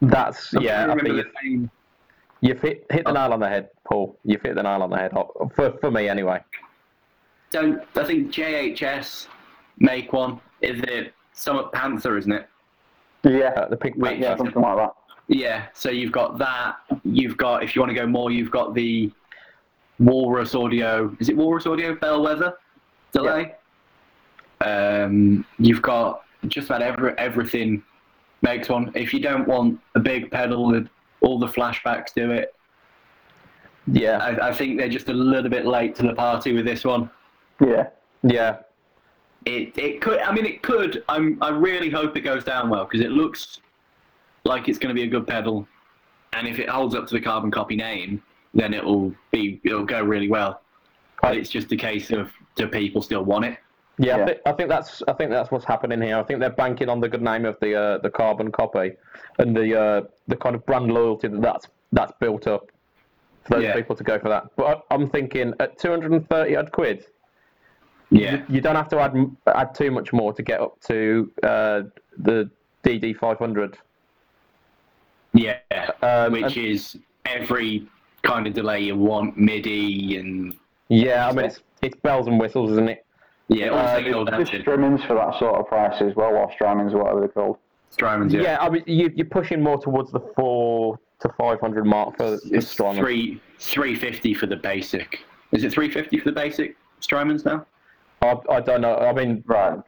That's 0.00 0.54
I 0.54 0.60
yeah. 0.60 0.86
I 0.90 0.94
think 0.94 1.02
the 1.02 1.68
you've, 2.40 2.60
hit 2.60 2.86
hit 2.90 3.04
the 3.04 3.12
nail 3.12 3.32
on 3.32 3.40
the 3.40 3.48
head, 3.48 3.70
Paul. 3.84 4.18
You've 4.24 4.42
hit 4.42 4.54
the 4.54 4.62
nail 4.62 4.82
on 4.82 4.90
the 4.90 4.96
head 4.96 5.12
oh, 5.16 5.50
for 5.54 5.72
for 5.80 5.90
me 5.90 6.08
anyway. 6.08 6.40
Don't 7.50 7.82
I 7.94 8.04
think 8.04 8.30
JHS 8.30 9.28
make 9.78 10.12
one? 10.12 10.40
Is 10.60 10.80
it 10.82 11.14
Summit 11.32 11.72
Panther, 11.72 12.18
isn't 12.18 12.32
it? 12.32 12.48
Yeah. 13.24 13.52
Uh, 13.56 13.68
the 13.68 13.76
pink 13.76 13.96
Wait, 13.96 14.18
yeah, 14.18 14.36
something 14.36 14.62
like 14.62 14.76
that. 14.76 14.90
Yeah. 15.28 15.66
So 15.72 15.90
you've 15.90 16.12
got 16.12 16.38
that. 16.38 16.76
You've 17.04 17.36
got 17.36 17.62
if 17.62 17.74
you 17.74 17.80
want 17.80 17.90
to 17.90 17.94
go 17.94 18.06
more, 18.06 18.30
you've 18.30 18.50
got 18.50 18.74
the 18.74 19.10
Walrus 19.98 20.54
Audio. 20.54 21.14
Is 21.20 21.28
it 21.28 21.36
Walrus 21.36 21.66
Audio 21.66 21.94
Bellwether 21.94 22.54
delay? 23.12 23.54
Um, 24.60 25.44
you've 25.58 25.82
got 25.82 26.22
just 26.48 26.68
about 26.68 26.82
every 26.82 27.12
everything 27.18 27.82
makes 28.42 28.68
one. 28.68 28.92
If 28.94 29.12
you 29.12 29.20
don't 29.20 29.46
want 29.46 29.80
a 29.94 30.00
big 30.00 30.30
pedal, 30.30 30.66
with 30.68 30.88
all 31.20 31.38
the 31.38 31.46
flashbacks 31.46 32.14
do 32.14 32.30
it. 32.30 32.54
Yeah. 33.86 34.18
I, 34.18 34.48
I 34.48 34.52
think 34.52 34.78
they're 34.78 34.88
just 34.88 35.08
a 35.08 35.12
little 35.12 35.50
bit 35.50 35.66
late 35.66 35.94
to 35.96 36.02
the 36.02 36.14
party 36.14 36.52
with 36.52 36.64
this 36.64 36.84
one. 36.84 37.10
Yeah. 37.60 37.88
Yeah. 38.22 38.58
It 39.44 39.78
it 39.78 40.00
could. 40.00 40.18
I 40.20 40.32
mean, 40.32 40.44
it 40.44 40.62
could. 40.62 41.04
I'm. 41.08 41.38
I 41.40 41.50
really 41.50 41.88
hope 41.88 42.16
it 42.16 42.22
goes 42.22 42.42
down 42.42 42.68
well 42.68 42.84
because 42.84 43.00
it 43.00 43.12
looks 43.12 43.60
like 44.44 44.68
it's 44.68 44.78
going 44.78 44.94
to 44.94 44.94
be 44.94 45.06
a 45.06 45.10
good 45.10 45.26
pedal, 45.26 45.68
and 46.32 46.48
if 46.48 46.58
it 46.58 46.68
holds 46.68 46.96
up 46.96 47.06
to 47.06 47.14
the 47.14 47.20
carbon 47.20 47.52
copy 47.52 47.76
name, 47.76 48.20
then 48.54 48.74
it'll 48.74 49.14
be. 49.30 49.60
It'll 49.62 49.84
go 49.84 50.02
really 50.02 50.28
well. 50.28 50.62
But 51.22 51.36
it's 51.36 51.48
just 51.48 51.70
a 51.70 51.76
case 51.76 52.10
of 52.10 52.32
do 52.56 52.66
people 52.66 53.02
still 53.02 53.24
want 53.24 53.44
it? 53.44 53.58
Yeah, 53.98 54.16
Yeah. 54.18 54.22
I, 54.22 54.26
think, 54.26 54.38
I 54.46 54.52
think 54.52 54.68
that's 54.68 55.02
I 55.08 55.12
think 55.14 55.30
that's 55.30 55.50
what's 55.50 55.64
happening 55.64 56.02
here. 56.02 56.18
I 56.18 56.22
think 56.22 56.40
they're 56.40 56.50
banking 56.50 56.88
on 56.88 57.00
the 57.00 57.08
good 57.08 57.22
name 57.22 57.44
of 57.46 57.56
the 57.60 57.74
uh, 57.74 57.98
the 57.98 58.10
carbon 58.10 58.52
copy, 58.52 58.92
and 59.38 59.56
the 59.56 59.80
uh, 59.80 60.02
the 60.28 60.36
kind 60.36 60.54
of 60.54 60.64
brand 60.66 60.92
loyalty 60.92 61.28
that 61.28 61.40
that's 61.40 61.66
that's 61.92 62.12
built 62.20 62.46
up 62.46 62.66
for 63.44 63.54
those 63.54 63.64
Yeah. 63.64 63.74
people 63.74 63.96
to 63.96 64.04
go 64.04 64.18
for 64.18 64.28
that. 64.28 64.44
But 64.56 64.64
I, 64.90 64.94
I'm 64.94 65.08
thinking 65.08 65.54
at 65.60 65.78
230 65.78 66.56
odd 66.56 66.72
quid, 66.72 67.06
Yeah. 68.10 68.42
you 68.48 68.60
don't 68.60 68.76
have 68.76 68.88
to 68.90 68.98
add 69.00 69.14
add 69.46 69.74
too 69.74 69.90
much 69.90 70.12
more 70.12 70.32
to 70.34 70.42
get 70.42 70.60
up 70.60 70.78
to 70.88 71.30
uh, 71.42 71.82
the 72.18 72.50
DD 72.84 73.16
500. 73.16 73.78
Yeah. 75.32 75.58
Um, 76.02 76.32
Which 76.32 76.56
and- 76.56 76.66
is 76.66 76.96
every 77.24 77.86
kind 78.22 78.46
of 78.46 78.52
delay 78.54 78.80
you 78.80 78.96
want, 78.96 79.36
MIDI 79.38 80.16
and 80.18 80.54
Yeah, 80.88 81.28
I 81.28 81.32
mean 81.32 81.46
it's 81.46 81.60
it's 81.82 81.96
bells 82.00 82.26
and 82.26 82.38
whistles, 82.38 82.72
isn't 82.72 82.88
it? 82.88 83.05
Yeah, 83.48 83.68
all 83.68 83.78
Uh, 83.78 83.96
singing, 83.96 84.14
all 84.14 84.24
There's 84.24 84.50
dancing. 84.50 84.64
For 85.06 85.14
that 85.14 85.38
sort 85.38 85.54
of 85.56 85.66
price 85.68 86.00
as 86.00 86.14
well, 86.16 86.34
or 86.34 86.50
Strymons, 86.52 86.92
whatever 86.94 87.20
they're 87.20 87.28
called. 87.28 87.58
Strymons, 87.90 88.32
Yeah, 88.34 88.42
yeah. 88.42 88.58
I 88.60 88.68
mean 88.68 88.82
you, 88.86 89.10
you're 89.14 89.26
pushing 89.26 89.62
more 89.62 89.78
towards 89.80 90.10
the 90.10 90.20
four 90.34 90.98
to 91.20 91.28
500 91.38 91.84
mark 91.86 92.16
for 92.16 92.32
the 92.32 92.40
It's 92.52 92.74
three 92.74 93.40
three 93.58 93.94
fifty 93.94 94.34
for 94.34 94.46
the 94.46 94.56
basic. 94.56 95.20
Is 95.52 95.64
it 95.64 95.72
three 95.72 95.90
fifty 95.90 96.18
for 96.18 96.30
the 96.30 96.34
basic 96.34 96.76
Strymons 97.00 97.44
now? 97.44 97.64
I, 98.22 98.34
I 98.50 98.60
don't 98.60 98.80
know. 98.80 98.96
I 98.96 99.12
mean, 99.12 99.44
Right. 99.46 99.78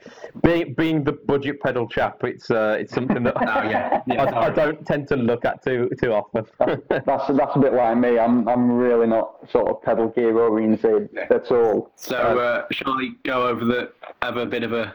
being 0.42 0.74
being 0.74 1.02
the 1.04 1.12
budget 1.12 1.60
pedal 1.60 1.88
chap, 1.88 2.22
it's 2.24 2.50
uh, 2.50 2.76
it's 2.78 2.92
something 2.94 3.22
that 3.24 3.34
Oh 3.40 3.68
yeah, 3.68 4.02
yeah. 4.06 4.24
I, 4.24 4.46
I 4.46 4.50
don't 4.50 4.86
tend 4.86 5.08
to 5.08 5.16
look 5.16 5.44
at 5.44 5.62
too 5.64 5.90
too 6.00 6.12
often. 6.12 6.44
That's 6.58 7.26
that's 7.28 7.56
a 7.56 7.58
bit 7.58 7.72
like 7.72 7.96
me. 7.96 8.18
I'm 8.18 8.46
I'm 8.48 8.70
really 8.70 9.06
not 9.06 9.50
sort 9.50 9.68
of 9.68 9.82
pedal 9.82 10.08
gear 10.08 10.38
oriented 10.38 11.08
Yeah. 11.12 11.26
at 11.30 11.50
all. 11.50 11.90
So 11.96 12.16
uh, 12.16 12.66
shall 12.70 12.92
I 12.92 13.08
go 13.24 13.48
over 13.48 13.64
the 13.64 13.92
have 14.22 14.36
a 14.36 14.46
bit 14.46 14.62
of 14.62 14.72
a 14.72 14.94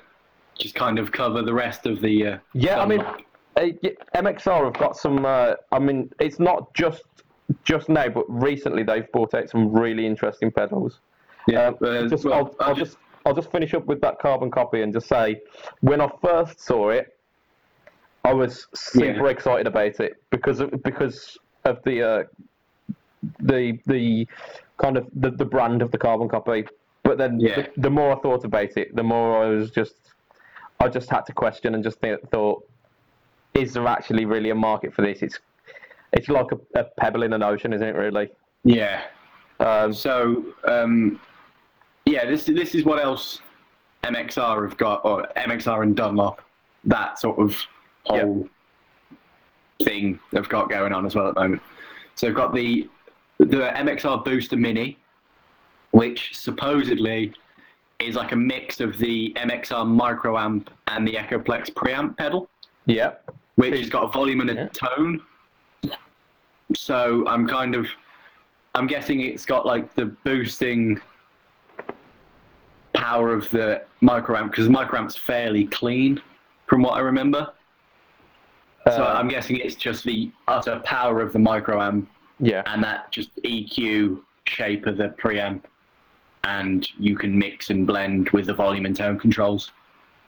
just 0.57 0.75
kind 0.75 0.99
of 0.99 1.11
cover 1.11 1.41
the 1.41 1.53
rest 1.53 1.85
of 1.87 1.99
the 2.01 2.27
uh, 2.27 2.37
Yeah, 2.53 2.79
I 2.79 2.85
mean, 2.85 3.01
uh, 3.01 3.67
yeah, 3.81 3.91
MXR 4.15 4.65
have 4.65 4.73
got 4.75 4.95
some. 4.95 5.25
Uh, 5.25 5.55
I 5.71 5.79
mean, 5.79 6.11
it's 6.19 6.39
not 6.39 6.71
just 6.75 7.03
just 7.63 7.89
now, 7.89 8.07
but 8.09 8.25
recently 8.29 8.83
they've 8.83 9.11
brought 9.11 9.33
out 9.33 9.49
some 9.49 9.73
really 9.73 10.05
interesting 10.05 10.51
pedals. 10.51 10.99
yeah. 11.47 11.71
Uh, 11.81 11.85
uh, 11.85 12.07
just, 12.07 12.23
well, 12.25 12.55
I'll, 12.59 12.67
I'll 12.69 12.75
just 12.75 12.97
I'll 13.25 13.33
just 13.33 13.51
finish 13.51 13.73
up 13.73 13.86
with 13.86 14.01
that 14.01 14.19
carbon 14.19 14.51
copy 14.51 14.81
and 14.81 14.93
just 14.93 15.07
say, 15.07 15.41
when 15.81 16.01
I 16.01 16.09
first 16.21 16.59
saw 16.59 16.89
it, 16.89 17.07
I 18.25 18.33
was 18.33 18.67
super 18.73 19.25
Yeah. 19.25 19.31
excited 19.31 19.67
about 19.67 19.99
it 19.99 20.13
because 20.29 20.59
of, 20.59 20.71
because 20.83 21.38
of 21.65 21.79
the 21.83 22.01
uh, 22.01 22.23
the 23.39 23.79
the 23.86 24.27
kind 24.77 24.97
of 24.97 25.07
the, 25.13 25.31
the 25.31 25.45
brand 25.45 25.81
of 25.81 25.91
the 25.91 25.97
carbon 25.97 26.27
copy. 26.29 26.65
But 27.03 27.17
then 27.17 27.39
Yeah. 27.39 27.55
the, 27.75 27.81
the 27.81 27.89
more 27.89 28.15
I 28.15 28.19
thought 28.21 28.45
about 28.45 28.77
it, 28.77 28.95
the 28.95 29.03
more 29.03 29.43
I 29.43 29.47
was 29.47 29.71
just 29.71 29.95
I 30.79 30.88
just 30.88 31.09
had 31.09 31.25
to 31.27 31.33
question 31.33 31.75
and 31.75 31.83
just 31.83 31.99
think, 31.99 32.19
thought, 32.29 32.63
is 33.53 33.73
there 33.73 33.88
actually 33.88 34.25
really 34.25 34.49
a 34.49 34.55
market 34.55 34.93
for 34.93 35.01
this? 35.01 35.21
It's 35.21 35.39
it's 36.13 36.29
like 36.29 36.47
a, 36.51 36.79
a 36.79 36.86
pebble 36.97 37.23
in 37.23 37.33
an 37.33 37.43
ocean, 37.43 37.73
isn't 37.73 37.88
it? 37.88 37.95
Really. 37.95 38.29
yeah. 38.63 39.03
Um, 39.59 39.93
So 39.93 40.45
um, 40.67 41.19
yeah, 42.13 42.26
this 42.26 42.45
this 42.45 42.76
is 42.76 42.86
what 42.86 43.04
else 43.04 43.39
MXR 44.04 44.67
have 44.69 44.78
got, 44.78 45.04
or 45.04 45.28
MXR 45.36 45.82
and 45.82 45.95
Dunlop, 45.95 46.41
that 46.86 47.17
sort 47.19 47.39
of 47.39 47.58
whole 48.06 48.47
thing 49.84 50.19
they've 50.32 50.47
got 50.47 50.69
going 50.69 50.93
on 50.93 51.06
as 51.08 51.15
well 51.15 51.28
at 51.28 51.34
the 51.34 51.41
moment. 51.41 51.62
So 52.15 52.28
they've 52.28 52.36
got 52.36 52.54
the 52.54 52.88
the 53.39 53.71
MXR 53.86 54.23
Booster 54.23 54.58
Mini, 54.58 54.97
which 55.91 56.38
supposedly 56.38 57.34
is 57.99 58.15
like 58.15 58.32
a 58.32 58.36
mix 58.36 58.80
of 58.80 58.97
the 58.99 59.34
MXR 59.36 59.84
Microamp 59.88 60.67
and 60.88 61.08
the 61.08 61.13
Echoplex 61.13 61.71
preamp 61.73 62.15
pedal 62.17 62.49
yeah. 62.86 63.13
which 63.56 63.76
has 63.80 63.89
got 63.89 64.04
a 64.04 64.08
volume 64.08 64.41
and 64.41 64.49
a 64.49 64.54
Yeah. 64.54 64.67
tone. 64.69 65.21
So 66.76 67.23
I'm 67.28 67.47
kind 67.47 67.76
of, 67.76 67.88
I'm 68.76 68.88
guessing 68.88 69.21
it's 69.21 69.45
got 69.45 69.65
like 69.65 69.93
the 69.95 70.06
boosting 70.26 70.99
power 73.03 73.33
of 73.33 73.49
the 73.51 73.81
microamp 74.01 74.49
because 74.51 74.65
the 74.67 74.73
microamp's 74.73 75.15
fairly 75.15 75.65
clean, 75.65 76.21
from 76.67 76.81
what 76.81 76.91
I 76.93 76.99
remember. 76.99 77.49
so 78.87 79.03
Uh, 79.03 79.15
I'm 79.19 79.27
guessing 79.27 79.57
it's 79.57 79.75
just 79.75 80.03
the 80.05 80.31
utter 80.47 80.79
power 80.85 81.21
of 81.21 81.33
the 81.33 81.39
microamp 81.39 82.05
yeah. 82.39 82.63
and 82.65 82.83
that 82.83 83.11
just 83.11 83.29
EQ 83.43 84.21
shape 84.47 84.85
of 84.85 84.95
the 84.97 85.09
preamp, 85.21 85.63
and 86.45 86.87
you 86.97 87.15
can 87.15 87.37
mix 87.37 87.69
and 87.69 87.85
blend 87.85 88.29
with 88.31 88.45
the 88.47 88.53
volume 88.53 88.85
and 88.85 88.95
tone 88.95 89.19
controls. 89.19 89.71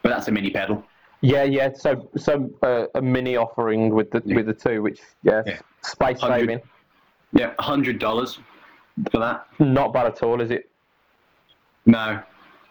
But 0.02 0.10
that's 0.10 0.28
a 0.28 0.32
mini 0.32 0.52
pedal. 0.52 0.84
Yeah, 1.22 1.44
yeah. 1.44 1.70
So, 1.74 2.10
so 2.18 2.50
uh, 2.62 2.86
a 2.96 3.02
mini 3.02 3.36
offering 3.38 3.90
with 3.96 4.12
the 4.12 4.22
Yeah. 4.26 4.36
with 4.36 4.46
the 4.48 4.54
two, 4.54 4.82
which 4.84 5.00
yeah, 5.24 5.42
Yeah. 5.46 5.60
space 5.82 6.20
saving. 6.22 6.62
Yeah, 7.34 7.54
hundred 7.60 8.00
dollars 8.00 8.40
for 9.12 9.20
that. 9.20 9.48
Not 9.60 9.92
bad 9.94 10.06
at 10.08 10.22
all, 10.24 10.40
is 10.42 10.52
it? 10.52 10.70
No. 11.86 12.22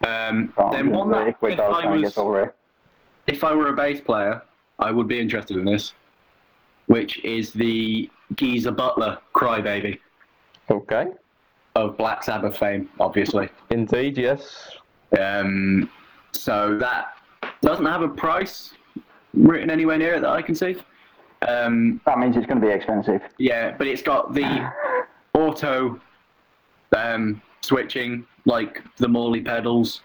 Um, 0.06 0.52
Oh, 0.58 0.70
then 0.72 0.90
one 0.90 1.10
that 1.12 1.28
if 1.28 1.36
I 1.42 1.46
was 1.48 1.52
I 1.60 1.68
trying 1.82 1.82
to 1.84 1.90
was 1.90 2.14
get 2.14 2.18
over 2.18 2.42
it. 2.44 2.54
if 3.26 3.42
I 3.44 3.54
were 3.54 3.68
a 3.68 3.72
bass 3.76 4.00
player, 4.00 4.42
I 4.78 4.90
would 4.90 5.08
be 5.08 5.18
interested 5.18 5.56
in 5.56 5.64
this, 5.64 5.92
which 6.86 7.22
is 7.24 7.52
the 7.52 8.10
Geezer 8.36 8.70
Butler 8.72 9.18
Crybaby 9.34 9.98
Okay. 10.70 11.06
of 11.76 11.96
Black 11.96 12.22
Sabbath 12.22 12.56
fame, 12.56 12.88
obviously. 13.00 13.48
Indeed, 13.70 14.18
yes. 14.18 14.70
Um, 15.18 15.88
so 16.32 16.76
that 16.78 17.14
doesn't 17.62 17.86
have 17.86 18.02
a 18.02 18.08
price 18.08 18.74
written 19.32 19.70
anywhere 19.70 19.96
near 19.98 20.14
it 20.14 20.20
that 20.20 20.30
I 20.30 20.42
can 20.42 20.54
see. 20.54 20.76
Um, 21.46 22.00
That 22.06 22.18
means 22.18 22.36
it's 22.36 22.46
going 22.46 22.60
to 22.60 22.66
be 22.66 22.72
expensive. 22.72 23.20
yeah, 23.38 23.74
but 23.76 23.86
it's 23.86 24.02
got 24.02 24.32
the 24.34 24.70
auto 25.34 26.00
um, 26.96 27.40
switching, 27.60 28.26
like 28.44 28.83
the 28.98 29.09
Morley 29.09 29.40
pedals, 29.40 30.02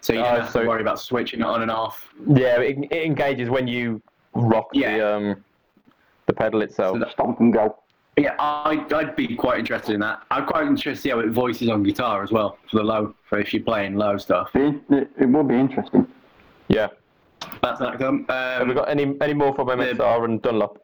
so 0.00 0.12
you 0.12 0.18
don't 0.20 0.34
Oh, 0.36 0.40
have 0.40 0.50
so- 0.50 0.62
to 0.62 0.68
worry 0.68 0.80
about 0.82 1.00
switching 1.00 1.40
it 1.40 1.46
on 1.46 1.62
and 1.62 1.70
off. 1.70 2.08
Yeah, 2.26 2.60
it, 2.60 2.78
it 2.90 3.04
engages 3.04 3.48
when 3.50 3.66
you 3.68 4.00
rock 4.34 4.68
the 4.72 5.00
um 5.00 5.44
the 6.26 6.32
pedal 6.34 6.62
itself. 6.62 6.94
So 6.96 6.98
that- 7.00 7.12
Stomp 7.12 7.40
and 7.40 7.52
go. 7.52 7.76
Yeah, 8.16 8.34
I'd, 8.40 8.92
I'd 8.92 9.14
be 9.14 9.36
quite 9.36 9.60
interested 9.60 9.94
in 9.94 10.00
that. 10.00 10.24
I'm 10.32 10.44
quite 10.44 10.66
interested 10.66 10.96
to 10.96 11.00
see 11.00 11.10
how 11.10 11.20
it 11.20 11.28
voices 11.28 11.68
on 11.68 11.84
guitar 11.84 12.24
as 12.24 12.32
well 12.32 12.58
for 12.68 12.78
the 12.78 12.82
low, 12.82 13.14
for 13.28 13.38
if 13.38 13.54
you're 13.54 13.62
playing 13.62 13.94
low 13.94 14.16
stuff. 14.16 14.50
It, 14.54 14.74
it, 14.90 15.08
it 15.20 15.26
will 15.26 15.44
be 15.44 15.54
interesting. 15.54 16.04
yeah. 16.66 16.88
That's 17.62 17.78
that 17.78 17.96
come. 18.00 18.26
Have 18.28 18.64
we 18.66 18.70
Um, 18.72 18.76
got 18.76 18.88
any 18.90 19.14
any 19.20 19.34
more 19.34 19.54
from 19.54 19.68
MXR 19.68 20.24
and 20.24 20.42
Dunlop? 20.42 20.82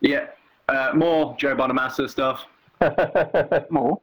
yeah, 0.00 0.26
uh, 0.68 0.92
more 0.94 1.34
Joe 1.36 1.56
Bonamassa 1.56 2.08
stuff. 2.08 2.44
More? 3.70 4.00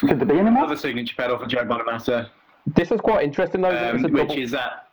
Could 0.00 0.18
there 0.20 0.26
be 0.26 0.34
any 0.38 0.50
more? 0.50 0.64
Another 0.64 0.76
signature 0.76 1.14
pedal 1.16 1.38
for 1.38 1.46
Joe 1.46 1.64
Bonamassa, 1.64 2.28
this 2.74 2.90
is 2.90 3.00
quite 3.00 3.24
interesting 3.24 3.60
though. 3.60 3.68
um, 3.70 3.96
it's 3.96 4.04
which 4.04 4.28
double- 4.28 4.38
is 4.38 4.50
that. 4.52 4.88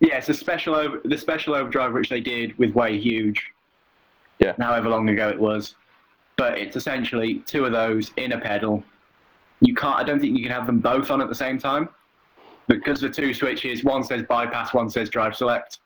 Yeah, 0.00 0.16
it's 0.16 0.28
a 0.28 0.34
special 0.34 0.74
over 0.74 1.00
the 1.04 1.18
special 1.18 1.54
overdrive 1.54 1.92
which 1.92 2.08
they 2.08 2.20
did 2.20 2.56
with 2.58 2.74
Way 2.74 2.98
Huge. 2.98 3.42
Yeah. 4.38 4.54
However 4.58 4.88
long 4.88 5.08
ago 5.10 5.28
it 5.28 5.38
was, 5.38 5.74
but 6.36 6.58
it's 6.58 6.76
essentially 6.76 7.40
two 7.46 7.66
of 7.66 7.72
those 7.72 8.10
in 8.16 8.32
a 8.32 8.40
pedal. 8.40 8.82
You 9.60 9.74
can't. 9.74 9.98
I 9.98 10.04
don't 10.04 10.18
think 10.20 10.36
you 10.38 10.42
can 10.42 10.52
have 10.52 10.66
them 10.66 10.78
both 10.78 11.10
on 11.10 11.20
at 11.20 11.28
the 11.28 11.34
same 11.34 11.58
time, 11.58 11.90
because 12.66 13.00
the 13.00 13.10
two 13.10 13.34
switches. 13.34 13.84
One 13.84 14.02
says 14.02 14.22
bypass, 14.28 14.72
one 14.72 14.88
says 14.88 15.10
drive 15.10 15.36
select. 15.36 15.80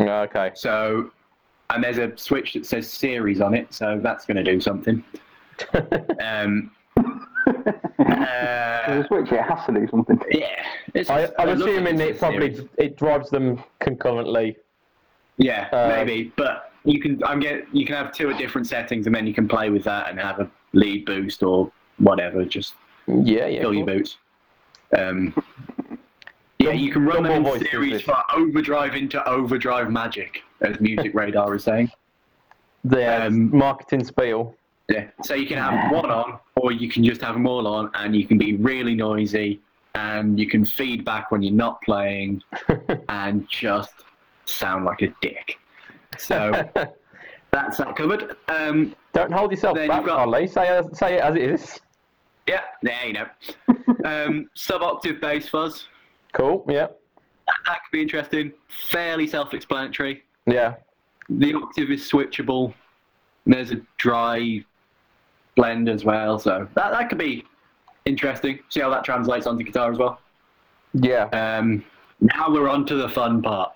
okay. 0.00 0.50
So, 0.54 1.10
and 1.70 1.82
there's 1.82 1.96
a 1.98 2.12
switch 2.18 2.52
that 2.52 2.66
says 2.66 2.90
series 2.90 3.40
on 3.40 3.54
it, 3.54 3.72
so 3.72 3.98
that's 4.02 4.26
going 4.26 4.36
to 4.36 4.44
do 4.44 4.60
something. 4.60 5.02
Um, 6.20 6.70
uh, 6.96 8.86
There's 8.88 9.06
switch, 9.06 9.32
it 9.32 9.42
has 9.42 9.64
to 9.66 9.72
do 9.72 9.86
something. 9.90 10.20
yeah, 10.30 10.46
it's, 10.94 11.10
I, 11.10 11.24
I'm 11.38 11.48
it 11.50 11.58
looks 11.58 11.70
assuming 11.70 12.00
it 12.00 12.18
probably 12.18 12.54
series. 12.54 12.68
it 12.78 12.96
drives 12.96 13.30
them 13.30 13.62
concurrently. 13.80 14.56
Yeah, 15.38 15.68
uh, 15.72 15.88
maybe, 15.88 16.32
but 16.36 16.72
you 16.84 17.00
can. 17.00 17.22
I'm 17.24 17.40
get 17.40 17.64
you 17.72 17.86
can 17.86 17.96
have 17.96 18.12
two 18.12 18.30
at 18.30 18.38
different 18.38 18.66
settings, 18.66 19.06
and 19.06 19.14
then 19.14 19.26
you 19.26 19.34
can 19.34 19.48
play 19.48 19.70
with 19.70 19.84
that 19.84 20.08
and 20.10 20.18
have 20.20 20.40
a 20.40 20.50
lead 20.72 21.04
boost 21.06 21.42
or 21.42 21.70
whatever. 21.98 22.44
Just 22.44 22.74
Yeah, 23.06 23.46
yeah. 23.46 23.60
fill 23.60 23.74
your 23.74 23.86
cool. 23.86 23.96
boots. 23.96 24.16
Um, 24.96 25.34
yeah, 26.58 26.70
you 26.72 26.92
can 26.92 27.04
run 27.04 27.24
Double 27.24 27.52
them 27.52 27.62
in 27.62 27.66
series 27.70 28.02
for 28.02 28.16
overdrive 28.34 28.94
into 28.94 29.26
overdrive 29.28 29.90
magic, 29.90 30.42
as 30.60 30.78
Music 30.80 31.12
Radar 31.14 31.54
is 31.56 31.64
saying. 31.64 31.90
The 32.84 33.26
Um, 33.26 33.56
marketing 33.56 34.04
spiel. 34.04 34.54
Yeah. 34.92 35.08
So 35.22 35.34
you 35.34 35.46
can 35.46 35.58
have 35.58 35.90
one 35.90 36.10
on, 36.10 36.38
or 36.56 36.70
you 36.72 36.88
can 36.90 37.02
just 37.04 37.20
have 37.22 37.34
them 37.34 37.46
all 37.46 37.66
on, 37.66 37.90
and 37.94 38.14
you 38.14 38.26
can 38.26 38.36
be 38.38 38.56
really 38.56 38.94
noisy, 38.94 39.60
and 39.94 40.38
you 40.38 40.46
can 40.48 40.64
feedback 40.66 41.30
when 41.30 41.42
you're 41.42 41.54
not 41.54 41.80
playing, 41.82 42.42
and 43.08 43.48
just 43.48 43.92
sound 44.44 44.84
like 44.84 45.00
a 45.02 45.08
dick. 45.22 45.58
So 46.18 46.52
that's 47.52 47.78
that 47.78 47.96
covered. 47.96 48.36
Um, 48.48 48.94
Don't 49.14 49.32
hold 49.32 49.50
yourself 49.50 49.76
back, 49.76 50.04
got- 50.04 50.18
Ollie. 50.18 50.46
Say 50.46 50.68
it, 50.78 50.94
say 50.96 51.14
it 51.14 51.20
as 51.22 51.36
it 51.36 51.42
is. 51.42 51.80
yeah, 52.46 52.60
there 52.82 53.06
you 53.06 53.12
know. 53.14 53.26
Um, 54.04 54.50
sub-octave 54.54 55.20
bass 55.20 55.48
fuzz. 55.48 55.86
Cool. 56.32 56.64
Yeah. 56.68 56.88
That 57.46 57.80
could 57.84 57.92
be 57.92 58.02
interesting. 58.02 58.52
Fairly 58.90 59.28
self-explanatory. 59.28 60.24
Yeah. 60.46 60.74
The 61.28 61.54
octave 61.54 61.90
is 61.90 62.10
switchable. 62.10 62.74
There's 63.46 63.70
a 63.70 63.80
dry 63.98 64.64
blend 65.56 65.88
as 65.88 66.04
well, 66.04 66.38
so 66.38 66.66
that, 66.74 66.92
that 66.92 67.08
could 67.08 67.18
be 67.18 67.44
interesting. 68.04 68.58
See 68.68 68.80
how 68.80 68.90
that 68.90 69.04
translates 69.04 69.46
onto 69.46 69.64
guitar 69.64 69.92
as 69.92 69.98
well. 69.98 70.20
Yeah. 70.94 71.24
Um, 71.26 71.84
now 72.20 72.50
we're 72.50 72.68
on 72.68 72.84
to 72.86 72.94
the 72.96 73.08
fun 73.08 73.42
part. 73.42 73.72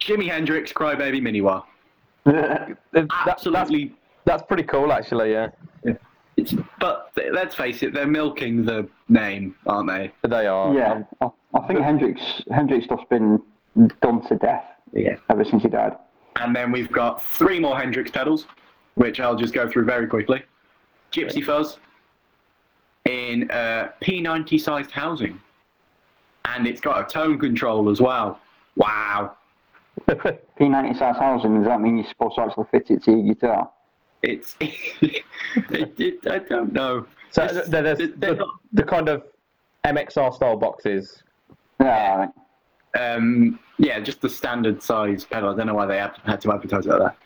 Jimi 0.00 0.28
Hendrix 0.30 0.72
Crybaby 0.72 1.22
Mini 1.22 1.40
Wah. 1.40 1.62
That- 2.24 2.76
that's, 2.92 3.08
Absolutely. 3.26 3.94
that's 4.24 4.42
pretty 4.44 4.62
cool, 4.64 4.92
actually. 4.92 5.32
Yeah. 5.32 5.48
It's, 6.36 6.54
but 6.80 7.12
let's 7.32 7.54
face 7.54 7.82
it, 7.82 7.92
they're 7.92 8.06
milking 8.06 8.64
the 8.64 8.88
name, 9.08 9.54
aren't 9.66 9.88
they? 9.90 10.12
They 10.26 10.46
are. 10.46 10.72
yeah, 10.74 11.02
I, 11.20 11.28
I 11.54 11.66
think 11.66 11.80
Hendrix 11.80 12.20
Hendrix 12.50 12.86
stuff's 12.86 13.04
been 13.10 13.38
done 14.00 14.26
to 14.28 14.36
death 14.36 14.64
Yeah. 14.94 15.16
ever 15.28 15.44
since 15.44 15.62
he 15.62 15.68
died. 15.68 15.92
And 16.40 16.56
then 16.56 16.72
we've 16.72 16.90
got 16.90 17.22
three 17.22 17.60
more 17.60 17.78
Hendrix 17.78 18.10
pedals. 18.10 18.46
Which 18.94 19.20
I'll 19.20 19.36
just 19.36 19.54
go 19.54 19.68
through 19.68 19.84
very 19.84 20.06
quickly. 20.06 20.42
Gypsy 21.12 21.44
Fuzz 21.44 21.78
in 23.04 23.50
uh, 23.50 23.90
P90 24.02 24.60
sized 24.60 24.90
housing. 24.90 25.40
And 26.44 26.66
it's 26.66 26.80
got 26.80 27.00
a 27.08 27.12
tone 27.12 27.38
control 27.38 27.88
as 27.90 28.00
well. 28.00 28.40
Wow. 28.76 29.36
P90 30.08 30.98
sized 30.98 31.18
housing, 31.18 31.58
does 31.58 31.66
that 31.66 31.80
mean 31.80 31.98
you're 31.98 32.06
supposed 32.08 32.36
to 32.36 32.42
actually 32.42 32.64
fit 32.70 32.90
it 32.90 33.02
to 33.04 33.12
your 33.12 33.34
guitar? 33.34 33.70
It's. 34.22 34.56
it, 34.60 35.24
it, 35.98 36.26
I 36.26 36.38
don't 36.38 36.72
know. 36.72 37.06
So 37.30 37.44
It's- 37.44 37.68
there- 37.68 37.82
there's 37.82 37.98
they're 38.16 38.34
the, 38.34 38.34
not- 38.34 38.60
the 38.72 38.82
kind 38.84 39.08
of 39.08 39.24
MXR 39.84 40.34
style 40.34 40.56
boxes. 40.56 41.22
Yeah, 41.80 42.28
um, 42.98 43.58
yeah, 43.78 43.98
just 43.98 44.20
the 44.20 44.28
standard 44.28 44.80
size 44.82 45.24
pedal. 45.24 45.50
I 45.50 45.56
don't 45.56 45.66
know 45.66 45.74
why 45.74 45.86
they 45.86 45.98
had, 45.98 46.12
had 46.24 46.40
to 46.42 46.52
advertise 46.52 46.86
it 46.86 46.90
like 46.90 47.00
that. 47.00 47.16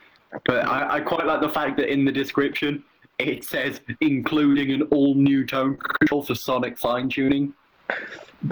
But 0.45 0.67
I, 0.67 0.97
I 0.97 1.01
quite 1.01 1.27
like 1.27 1.41
the 1.41 1.49
fact 1.49 1.77
that 1.79 1.91
in 1.93 2.05
the 2.05 2.13
description 2.13 2.83
it 3.19 3.45
says 3.45 3.81
including 4.03 4.71
an 4.73 4.83
all 4.91 5.15
new 5.15 5.47
tone 5.47 5.77
control 5.77 6.23
for 6.23 6.35
sonic 6.35 6.77
fine 6.79 7.09
tuning. 7.09 7.55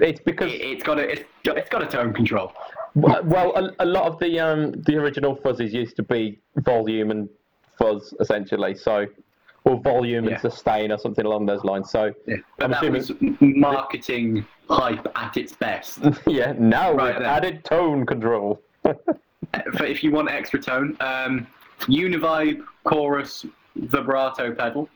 It's 0.01 0.21
because 0.21 0.51
It, 0.53 0.61
it's 0.63 0.83
got 0.83 0.99
a 0.99 1.03
it's, 1.11 1.23
it's 1.45 1.69
got 1.69 1.83
a 1.83 1.87
tone 1.87 2.13
control. 2.15 2.53
well, 2.95 3.53
a, 3.57 3.71
a 3.81 3.85
lot 3.85 4.05
of 4.05 4.19
the 4.21 4.41
um 4.41 4.73
the 4.87 4.97
original 4.97 5.35
fuzzies 5.37 5.75
used 5.75 5.97
to 5.97 6.03
be 6.03 6.39
volume 6.57 7.11
and 7.11 7.29
fuzz 7.79 8.15
essentially. 8.21 8.75
So, 8.75 9.07
or 9.65 9.81
volume 9.83 10.25
Yeah. 10.25 10.33
and 10.33 10.41
sustain 10.41 10.93
or 10.93 10.99
something 10.99 11.27
along 11.27 11.45
those 11.47 11.65
lines. 11.65 11.91
So, 11.91 12.15
Yeah, 12.27 12.37
but 12.57 12.65
I'm 12.65 12.71
that 12.71 12.85
assuming- 12.85 13.37
was 13.41 13.41
marketing 13.41 14.47
hype 14.71 15.07
at 15.17 15.37
its 15.37 15.53
best. 15.53 15.99
yeah, 16.27 16.55
now 16.59 16.93
Right 16.95 17.21
added 17.21 17.65
tone 17.65 18.07
control. 18.07 18.63
If 19.81 20.03
you 20.03 20.11
want 20.11 20.31
extra 20.31 20.61
tone, 20.61 20.97
um, 21.01 21.47
Univibe 21.83 22.63
chorus 22.85 23.45
vibrato 23.77 24.53
pedal, 24.55 24.89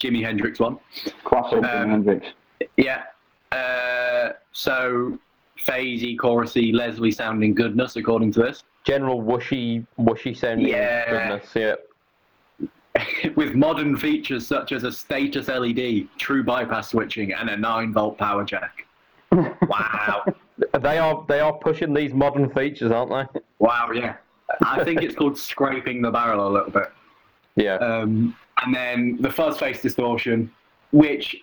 Jimi 0.00 0.22
Hendrix 0.22 0.58
one. 0.60 0.78
Classic 1.24 1.58
Um, 1.58 1.64
Jimi 1.64 1.90
Hendrix. 1.90 2.26
Yeah. 2.76 3.02
Uh, 3.52 4.32
so 4.52 5.18
phasey, 5.58 6.16
chorusy, 6.16 6.72
Leslie 6.74 7.10
sounding 7.10 7.54
goodness 7.54 7.96
according 7.96 8.32
to 8.32 8.40
this, 8.42 8.62
General 8.84 9.20
whooshy, 9.22 9.84
whooshy 9.98 10.36
sounding 10.36 10.68
Yeah. 10.68 11.10
goodness. 11.10 11.50
Yeah. 11.54 11.74
with 13.36 13.54
modern 13.54 13.96
features 13.96 14.46
such 14.46 14.72
as 14.72 14.84
a 14.84 14.92
status 14.92 15.48
LED, 15.48 16.08
true 16.18 16.42
bypass 16.44 16.90
switching, 16.90 17.32
and 17.34 17.50
a 17.50 17.56
nine 17.56 17.92
volt 17.92 18.16
power 18.18 18.44
jack. 18.44 18.86
Wow. 19.68 20.24
They 20.80 20.96
are 20.98 21.24
they 21.28 21.40
are 21.40 21.52
pushing 21.52 21.92
these 21.92 22.14
modern 22.14 22.48
features, 22.50 22.90
aren't 22.90 23.10
they? 23.32 23.40
wow. 23.58 23.90
Yeah. 23.92 24.14
I 24.64 24.84
think 24.84 25.02
it's 25.02 25.14
called 25.14 25.38
scraping 25.38 26.02
the 26.02 26.10
barrel 26.10 26.48
a 26.48 26.50
little 26.50 26.70
bit. 26.70 26.90
Yeah. 27.56 27.76
Um, 27.76 28.36
and 28.64 28.74
then 28.74 29.18
the 29.20 29.30
fuzz 29.30 29.58
face 29.58 29.82
distortion, 29.82 30.50
which 30.92 31.36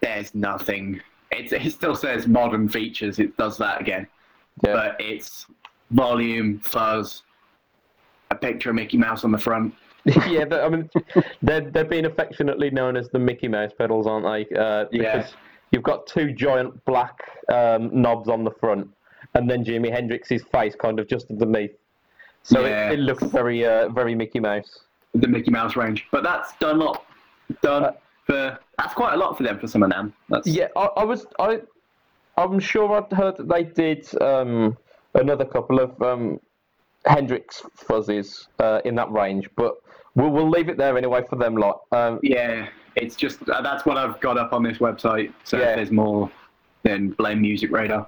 there's 0.00 0.34
nothing. 0.34 1.00
It, 1.30 1.52
it 1.52 1.72
still 1.72 1.94
says 1.94 2.26
modern 2.26 2.68
features. 2.68 3.18
It 3.18 3.36
does 3.36 3.58
that 3.58 3.80
again, 3.80 4.06
yeah. 4.64 4.72
but 4.72 4.96
it's 5.00 5.46
volume, 5.90 6.60
fuzz, 6.60 7.22
a 8.30 8.34
picture 8.34 8.70
of 8.70 8.76
Mickey 8.76 8.96
Mouse 8.96 9.24
on 9.24 9.32
the 9.32 9.38
front. 9.38 9.74
yeah, 10.28 10.44
but, 10.44 10.62
I 10.62 10.68
mean, 10.68 10.90
they're 11.40 11.62
they're 11.62 11.84
being 11.84 12.04
affectionately 12.04 12.70
known 12.70 12.96
as 12.96 13.08
the 13.08 13.18
Mickey 13.18 13.48
Mouse 13.48 13.72
pedals, 13.76 14.06
aren't 14.06 14.26
they? 14.26 14.56
Uh, 14.56 14.84
Yeah. 14.92 15.16
Because 15.16 15.34
you've 15.70 15.82
got 15.82 16.06
two 16.06 16.32
giant 16.32 16.84
black 16.84 17.18
um, 17.52 17.90
knobs 17.92 18.28
on 18.28 18.44
the 18.44 18.50
front, 18.50 18.88
and 19.34 19.50
then 19.50 19.64
Jimi 19.64 19.90
Hendrix's 19.90 20.44
face 20.52 20.74
kind 20.76 21.00
of 21.00 21.08
just 21.08 21.30
underneath. 21.30 21.72
So 22.44 22.60
Yeah. 22.64 22.90
it, 22.90 23.00
it 23.00 23.02
looks 23.02 23.24
very 23.24 23.64
uh, 23.66 23.88
very 23.88 24.14
Mickey 24.14 24.38
Mouse. 24.40 24.80
the 25.14 25.26
Mickey 25.28 25.50
Mouse 25.50 25.74
range. 25.76 26.06
But 26.12 26.22
that's 26.22 26.52
Dunlop 26.60 27.04
done 27.62 27.84
Uh, 27.84 27.92
for. 28.26 28.58
That's 28.78 28.94
quite 28.94 29.14
a 29.14 29.16
lot 29.16 29.36
for 29.36 29.42
them 29.44 29.58
for 29.58 29.66
some 29.66 29.82
of 29.82 29.90
them. 29.90 30.12
That's 30.28 30.46
Yeah, 30.46 30.68
I, 30.76 30.88
I 30.98 31.04
was 31.04 31.26
I 31.38 31.60
I'm 32.36 32.58
sure 32.58 32.92
I'd 32.96 33.12
heard 33.16 33.36
that 33.38 33.48
they 33.48 33.62
did 33.64 34.06
um, 34.20 34.76
another 35.14 35.44
couple 35.44 35.78
of 35.80 36.00
um, 36.02 36.40
Hendrix 37.06 37.62
fuzzies 37.76 38.48
uh, 38.58 38.80
in 38.84 38.94
that 38.96 39.10
range, 39.12 39.48
but 39.56 39.76
we'll 40.14 40.30
we'll 40.30 40.50
leave 40.50 40.68
it 40.68 40.76
there 40.76 40.96
anyway 40.98 41.22
for 41.28 41.36
them 41.36 41.56
lot. 41.56 41.82
Um, 41.92 42.18
yeah. 42.22 42.68
It's 42.96 43.16
just 43.16 43.48
uh, 43.48 43.60
that's 43.62 43.84
what 43.86 43.96
I've 43.96 44.20
got 44.20 44.38
up 44.38 44.52
on 44.52 44.62
this 44.62 44.78
website. 44.78 45.32
So 45.44 45.56
Yeah. 45.58 45.70
if 45.70 45.76
there's 45.76 45.90
more, 45.90 46.30
then 46.82 47.10
blame 47.10 47.40
Music 47.40 47.70
Radar. 47.72 48.06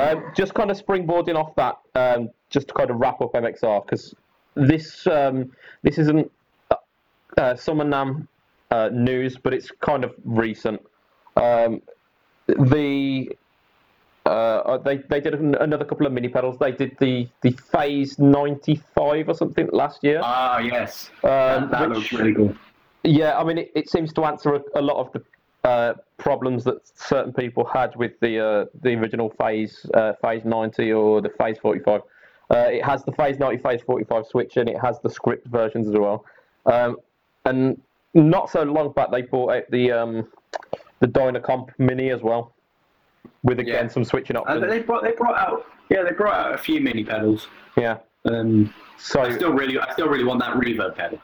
um, 0.00 0.24
just 0.34 0.54
kind 0.54 0.70
of 0.70 0.76
springboarding 0.84 1.34
off 1.36 1.54
that, 1.56 1.76
um, 1.94 2.30
just 2.52 2.68
to 2.68 2.74
kind 2.74 2.90
of 2.90 2.98
wrap 3.00 3.20
up 3.20 3.32
MXR 3.32 3.84
because 3.84 4.14
this 4.54 5.06
um, 5.08 5.50
this 5.82 5.98
isn't 5.98 6.30
uh, 6.70 6.76
uh, 7.38 7.56
Summer 7.56 7.84
NAMM 7.84 8.28
uh, 8.70 8.90
news, 8.92 9.36
but 9.36 9.52
it's 9.54 9.70
kind 9.80 10.04
of 10.04 10.14
recent. 10.24 10.80
Um, 11.36 11.82
the 12.46 13.30
uh, 14.26 14.78
they 14.78 14.98
they 14.98 15.20
did 15.20 15.34
an- 15.34 15.56
another 15.56 15.84
couple 15.84 16.06
of 16.06 16.12
mini 16.12 16.28
pedals. 16.28 16.58
They 16.58 16.72
did 16.72 16.96
the 17.00 17.26
the 17.40 17.52
Phase 17.72 18.18
ninety 18.18 18.80
five 18.94 19.28
or 19.28 19.34
something 19.34 19.68
last 19.72 20.04
year. 20.04 20.20
Ah 20.22 20.58
yes, 20.58 21.10
Um, 21.24 21.30
that, 21.30 21.70
that 21.70 21.88
which- 21.88 21.98
looks 21.98 22.12
really 22.12 22.34
cool. 22.34 22.54
Yeah, 23.04 23.36
I 23.36 23.42
mean, 23.42 23.58
it, 23.58 23.72
it 23.74 23.90
seems 23.90 24.12
to 24.12 24.24
answer 24.24 24.54
a, 24.54 24.62
a 24.76 24.80
lot 24.80 24.96
of 24.98 25.12
the 25.12 25.68
uh, 25.68 25.94
problems 26.18 26.62
that 26.62 26.76
certain 26.96 27.32
people 27.32 27.64
had 27.64 27.96
with 27.96 28.12
the 28.20 28.38
uh, 28.38 28.64
the 28.82 28.90
original 28.94 29.28
phase 29.30 29.84
uh, 29.94 30.12
phase 30.22 30.44
90 30.44 30.92
or 30.92 31.20
the 31.20 31.30
phase 31.30 31.58
45. 31.58 32.02
Uh, 32.52 32.68
it 32.70 32.84
has 32.84 33.02
the 33.04 33.12
phase 33.12 33.38
90, 33.38 33.62
phase 33.62 33.80
45 33.82 34.26
switch, 34.26 34.56
and 34.58 34.68
it 34.68 34.78
has 34.80 35.00
the 35.00 35.08
script 35.10 35.46
versions 35.46 35.88
as 35.88 35.94
well. 35.96 36.24
Um, 36.66 36.96
and 37.46 37.80
not 38.14 38.50
so 38.50 38.62
long 38.62 38.92
back, 38.92 39.10
they 39.10 39.22
brought 39.22 39.54
out 39.56 39.62
the 39.70 39.90
um, 39.90 40.28
the 41.00 41.06
Dynacomp 41.08 41.70
Mini 41.78 42.10
as 42.10 42.22
well, 42.22 42.52
with 43.42 43.58
again 43.58 43.86
Yeah. 43.86 43.88
some 43.88 44.04
switching 44.04 44.36
Uh, 44.36 44.40
options. 44.40 44.68
they 44.68 44.80
brought 44.80 45.02
they 45.02 45.12
brought 45.12 45.38
out 45.38 45.64
yeah 45.88 46.02
they 46.02 46.12
brought 46.12 46.34
out 46.34 46.54
a 46.54 46.58
few 46.58 46.80
mini 46.80 47.04
pedals. 47.04 47.48
yeah. 47.76 47.98
Um, 48.26 48.72
So 48.98 49.20
I 49.22 49.30
still 49.32 49.52
really 49.52 49.78
I 49.78 49.90
still 49.94 50.08
really 50.08 50.24
want 50.24 50.40
that 50.40 50.54
reverb 50.54 50.94
pedal. 50.96 51.18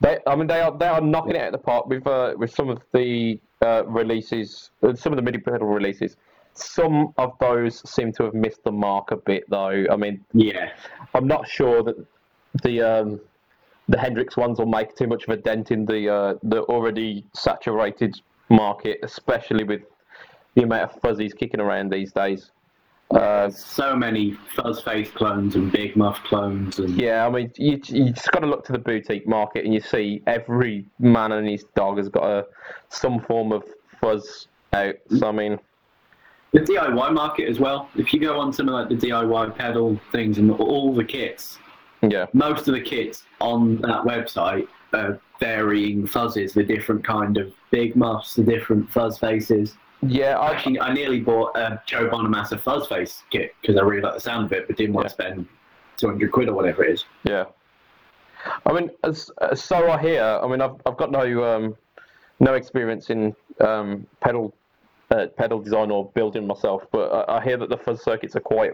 They, 0.00 0.18
I 0.26 0.36
mean, 0.36 0.46
they 0.48 0.60
are 0.60 0.76
they 0.76 0.88
are 0.88 1.00
knocking 1.00 1.36
it 1.36 1.40
out 1.40 1.46
of 1.46 1.52
the 1.52 1.58
park 1.58 1.86
with 1.86 2.06
uh, 2.06 2.34
with 2.36 2.50
some 2.50 2.68
of 2.68 2.82
the 2.92 3.40
uh, 3.62 3.84
releases, 3.86 4.70
uh, 4.82 4.94
some 4.94 5.12
of 5.12 5.16
the 5.16 5.22
mini 5.22 5.38
pedal 5.38 5.66
releases. 5.68 6.16
Some 6.58 7.12
of 7.18 7.32
those 7.38 7.88
seem 7.88 8.12
to 8.14 8.24
have 8.24 8.34
missed 8.34 8.64
the 8.64 8.72
mark 8.72 9.10
a 9.10 9.16
bit, 9.16 9.44
though. 9.48 9.86
I 9.90 9.96
mean, 9.96 10.24
Yeah, 10.32 10.70
I'm 11.14 11.26
not 11.26 11.48
sure 11.48 11.82
that 11.82 11.96
the 12.62 12.82
um, 12.82 13.20
the 13.88 13.98
Hendrix 13.98 14.36
ones 14.36 14.58
will 14.58 14.66
make 14.66 14.96
too 14.96 15.06
much 15.06 15.24
of 15.24 15.30
a 15.30 15.36
dent 15.36 15.70
in 15.70 15.84
the 15.86 16.08
uh, 16.08 16.34
the 16.42 16.62
already 16.62 17.24
saturated 17.34 18.20
market, 18.48 18.98
especially 19.02 19.64
with 19.64 19.82
the 20.54 20.62
amount 20.62 20.90
of 20.90 21.00
fuzzies 21.00 21.34
kicking 21.34 21.60
around 21.60 21.92
these 21.92 22.12
days. 22.12 22.50
Uh, 23.12 23.48
so 23.48 23.94
many 23.94 24.32
fuzz 24.56 24.80
face 24.80 25.10
clones 25.12 25.54
and 25.54 25.70
big 25.70 25.94
muff 25.94 26.18
clones 26.24 26.80
and 26.80 27.00
Yeah, 27.00 27.24
I 27.24 27.30
mean, 27.30 27.52
you, 27.56 27.80
you 27.84 28.10
just 28.10 28.32
got 28.32 28.40
to 28.40 28.48
look 28.48 28.64
to 28.64 28.72
the 28.72 28.80
boutique 28.80 29.28
market, 29.28 29.64
and 29.64 29.72
you 29.72 29.80
see 29.80 30.22
every 30.26 30.86
man 30.98 31.30
and 31.30 31.48
his 31.48 31.64
dog 31.76 31.98
has 31.98 32.08
got 32.08 32.24
a 32.24 32.46
some 32.88 33.20
form 33.20 33.52
of 33.52 33.62
fuzz 34.00 34.48
out. 34.72 34.96
So 35.08 35.28
I 35.28 35.32
mean, 35.32 35.58
the 36.52 36.60
DIY 36.60 37.12
market 37.12 37.48
as 37.48 37.58
well. 37.58 37.88
If 37.96 38.12
you 38.12 38.20
go 38.20 38.38
on 38.38 38.52
something 38.52 38.72
like 38.72 38.88
the 38.88 38.94
DIY 38.96 39.56
pedal 39.56 40.00
things 40.12 40.38
and 40.38 40.50
all 40.52 40.94
the 40.94 41.04
kits, 41.04 41.58
yeah, 42.02 42.26
most 42.32 42.68
of 42.68 42.74
the 42.74 42.80
kits 42.80 43.24
on 43.40 43.76
that 43.82 44.02
website 44.04 44.66
are 44.92 45.18
varying 45.40 46.06
fuzzes, 46.06 46.54
the 46.54 46.62
different 46.64 47.04
kind 47.04 47.36
of 47.36 47.52
big 47.70 47.96
muffs, 47.96 48.34
the 48.34 48.42
different 48.42 48.88
fuzz 48.90 49.18
faces. 49.18 49.74
yeah, 50.02 50.38
I, 50.38 50.52
Actually, 50.52 50.80
I 50.80 50.92
nearly 50.94 51.20
bought 51.20 51.56
a 51.56 51.82
Joe 51.86 52.08
Bonamassa 52.08 52.58
fuzz 52.60 52.86
face 52.86 53.22
kit 53.30 53.54
because 53.60 53.76
I 53.76 53.82
really 53.82 54.02
like 54.02 54.14
the 54.14 54.20
sound 54.20 54.46
of 54.46 54.52
it, 54.52 54.66
but 54.66 54.76
didn't 54.76 54.94
want 54.94 55.04
Yeah. 55.06 55.08
to 55.08 55.14
spend 55.14 55.46
200 55.98 56.30
quid 56.32 56.48
or 56.48 56.54
whatever 56.54 56.84
it 56.84 56.92
is. 56.92 57.04
yeah. 57.24 57.44
I 58.64 58.72
mean, 58.72 58.90
as, 59.02 59.30
as 59.50 59.62
so 59.62 59.90
I 59.90 60.00
hear. 60.00 60.22
I 60.22 60.46
mean, 60.46 60.60
I've 60.60 60.76
I've 60.86 60.96
got 60.96 61.10
no 61.10 61.42
um, 61.42 61.76
no 62.38 62.54
experience 62.54 63.10
in 63.10 63.34
um, 63.60 64.06
pedal 64.20 64.54
uh, 65.10 65.26
pedal 65.36 65.60
design 65.60 65.90
or 65.90 66.10
building 66.14 66.46
myself, 66.46 66.82
but 66.90 67.10
I, 67.28 67.38
I 67.38 67.44
hear 67.44 67.56
that 67.58 67.68
the 67.68 67.76
fuzz 67.76 68.02
circuits 68.02 68.34
are 68.36 68.40
quite 68.40 68.72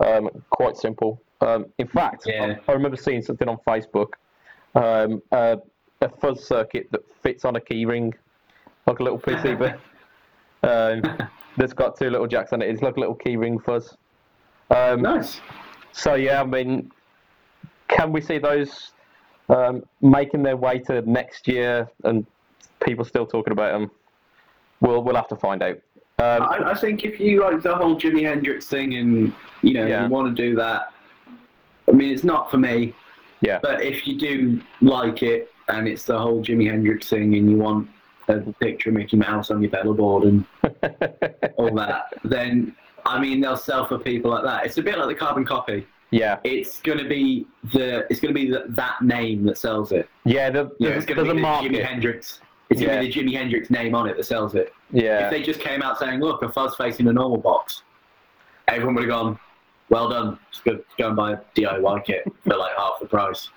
um, 0.00 0.30
quite 0.50 0.76
simple. 0.76 1.20
Um, 1.42 1.66
in 1.78 1.86
fact, 1.86 2.24
Yeah. 2.26 2.56
I, 2.66 2.70
I 2.70 2.74
remember 2.74 2.96
seeing 2.96 3.22
something 3.22 3.48
on 3.48 3.58
Facebook, 3.66 4.12
um, 4.74 5.22
uh, 5.32 5.56
a 6.00 6.08
fuzz 6.08 6.44
circuit 6.46 6.88
that 6.92 7.02
fits 7.22 7.44
on 7.44 7.56
a 7.56 7.60
keyring, 7.60 8.14
like 8.86 9.00
a 9.00 9.02
little 9.02 9.18
PCB. 9.18 9.74
um, 10.62 11.02
that's 11.56 11.72
got 11.74 11.98
two 11.98 12.08
little 12.10 12.26
jacks 12.26 12.52
on 12.52 12.62
it. 12.62 12.70
It's 12.70 12.80
like 12.82 12.96
a 12.96 13.00
little 13.00 13.16
keyring 13.16 13.62
fuzz. 13.62 13.96
Um, 14.70 15.02
Nice. 15.02 15.40
so 15.92 16.14
yeah, 16.14 16.40
I 16.40 16.44
mean, 16.44 16.90
can 17.88 18.12
we 18.12 18.20
see 18.20 18.38
those 18.38 18.92
um, 19.50 19.82
making 20.00 20.42
their 20.42 20.56
way 20.56 20.78
to 20.80 21.02
next 21.02 21.48
year 21.48 21.90
and 22.04 22.24
people 22.82 23.04
still 23.04 23.26
talking 23.26 23.52
about 23.52 23.78
them? 23.78 23.90
We'll 24.80 25.02
we'll 25.02 25.16
have 25.16 25.28
to 25.28 25.36
find 25.36 25.62
out. 25.62 25.78
Um, 26.18 26.42
I, 26.42 26.70
I 26.72 26.74
think 26.74 27.04
if 27.04 27.18
you 27.18 27.40
like 27.42 27.62
the 27.62 27.74
whole 27.74 27.96
Jimi 27.98 28.22
Hendrix 28.22 28.66
thing 28.66 28.94
and 28.94 29.32
you 29.62 29.74
know 29.74 29.86
Yeah. 29.86 30.04
you 30.04 30.10
want 30.10 30.34
to 30.34 30.42
do 30.42 30.54
that, 30.56 30.92
I 31.88 31.92
mean 31.92 32.12
it's 32.12 32.24
not 32.24 32.50
for 32.50 32.58
me. 32.58 32.94
Yeah. 33.40 33.58
But 33.62 33.82
if 33.82 34.06
you 34.06 34.18
do 34.18 34.60
like 34.82 35.22
it 35.22 35.50
and 35.68 35.88
it's 35.88 36.04
the 36.04 36.18
whole 36.18 36.42
Jimi 36.44 36.70
Hendrix 36.70 37.08
thing 37.08 37.34
and 37.34 37.50
you 37.50 37.56
want 37.56 37.88
a 38.28 38.40
picture 38.60 38.90
of 38.90 38.96
Mickey 38.96 39.16
Mouse 39.16 39.50
on 39.50 39.62
your 39.62 39.70
pedal 39.70 39.94
board 39.94 40.24
and 40.24 40.44
all 41.56 41.74
that, 41.74 42.12
then 42.24 42.74
I 43.06 43.18
mean 43.20 43.40
they'll 43.40 43.56
sell 43.56 43.86
for 43.86 43.98
people 43.98 44.30
like 44.30 44.44
that. 44.44 44.66
It's 44.66 44.76
a 44.78 44.82
bit 44.82 44.98
like 44.98 45.08
the 45.08 45.14
carbon 45.14 45.44
copy. 45.46 45.86
yeah, 46.10 46.38
It's 46.44 46.80
gonna 46.82 47.08
be 47.08 47.46
the 47.72 48.06
it's 48.10 48.20
gonna 48.20 48.34
be 48.34 48.50
the, 48.50 48.64
that 48.68 49.00
name 49.02 49.44
that 49.44 49.56
sells 49.58 49.90
it. 49.92 50.08
yeah. 50.24 50.50
The, 50.50 50.70
Yeah, 50.78 50.90
there's 50.90 51.04
it's 51.04 51.06
gonna 51.06 51.22
there's 51.22 51.32
a 51.32 51.62
be 51.62 51.68
the 51.68 51.78
Jimi. 51.78 51.84
Hendrix. 51.84 52.40
It's 52.70 52.80
gonna 52.80 52.94
Yeah. 52.94 53.00
be 53.00 53.06
the 53.10 53.12
Jimi 53.12 53.34
Hendrix 53.36 53.68
name 53.70 53.94
on 53.94 54.08
it 54.08 54.16
that 54.16 54.24
sells 54.24 54.54
it. 54.54 54.72
Yeah. 54.92 55.24
If 55.24 55.30
they 55.30 55.42
just 55.42 55.60
came 55.60 55.82
out 55.82 55.98
saying, 55.98 56.20
"Look, 56.20 56.42
a 56.42 56.48
fuzz 56.48 56.76
face 56.76 57.00
in 57.00 57.08
a 57.08 57.12
normal 57.12 57.38
box," 57.38 57.82
everyone 58.68 58.94
would 58.94 59.02
have 59.04 59.10
gone, 59.10 59.38
"Well 59.88 60.08
done, 60.08 60.38
just 60.52 60.64
go, 60.64 60.78
go 60.96 61.08
and 61.08 61.16
buy 61.16 61.32
a 61.32 61.38
DIY 61.54 62.00
kit 62.04 62.24
for 62.48 62.56
like 62.56 62.72
half 62.76 63.00
the 63.00 63.06
price." 63.06 63.50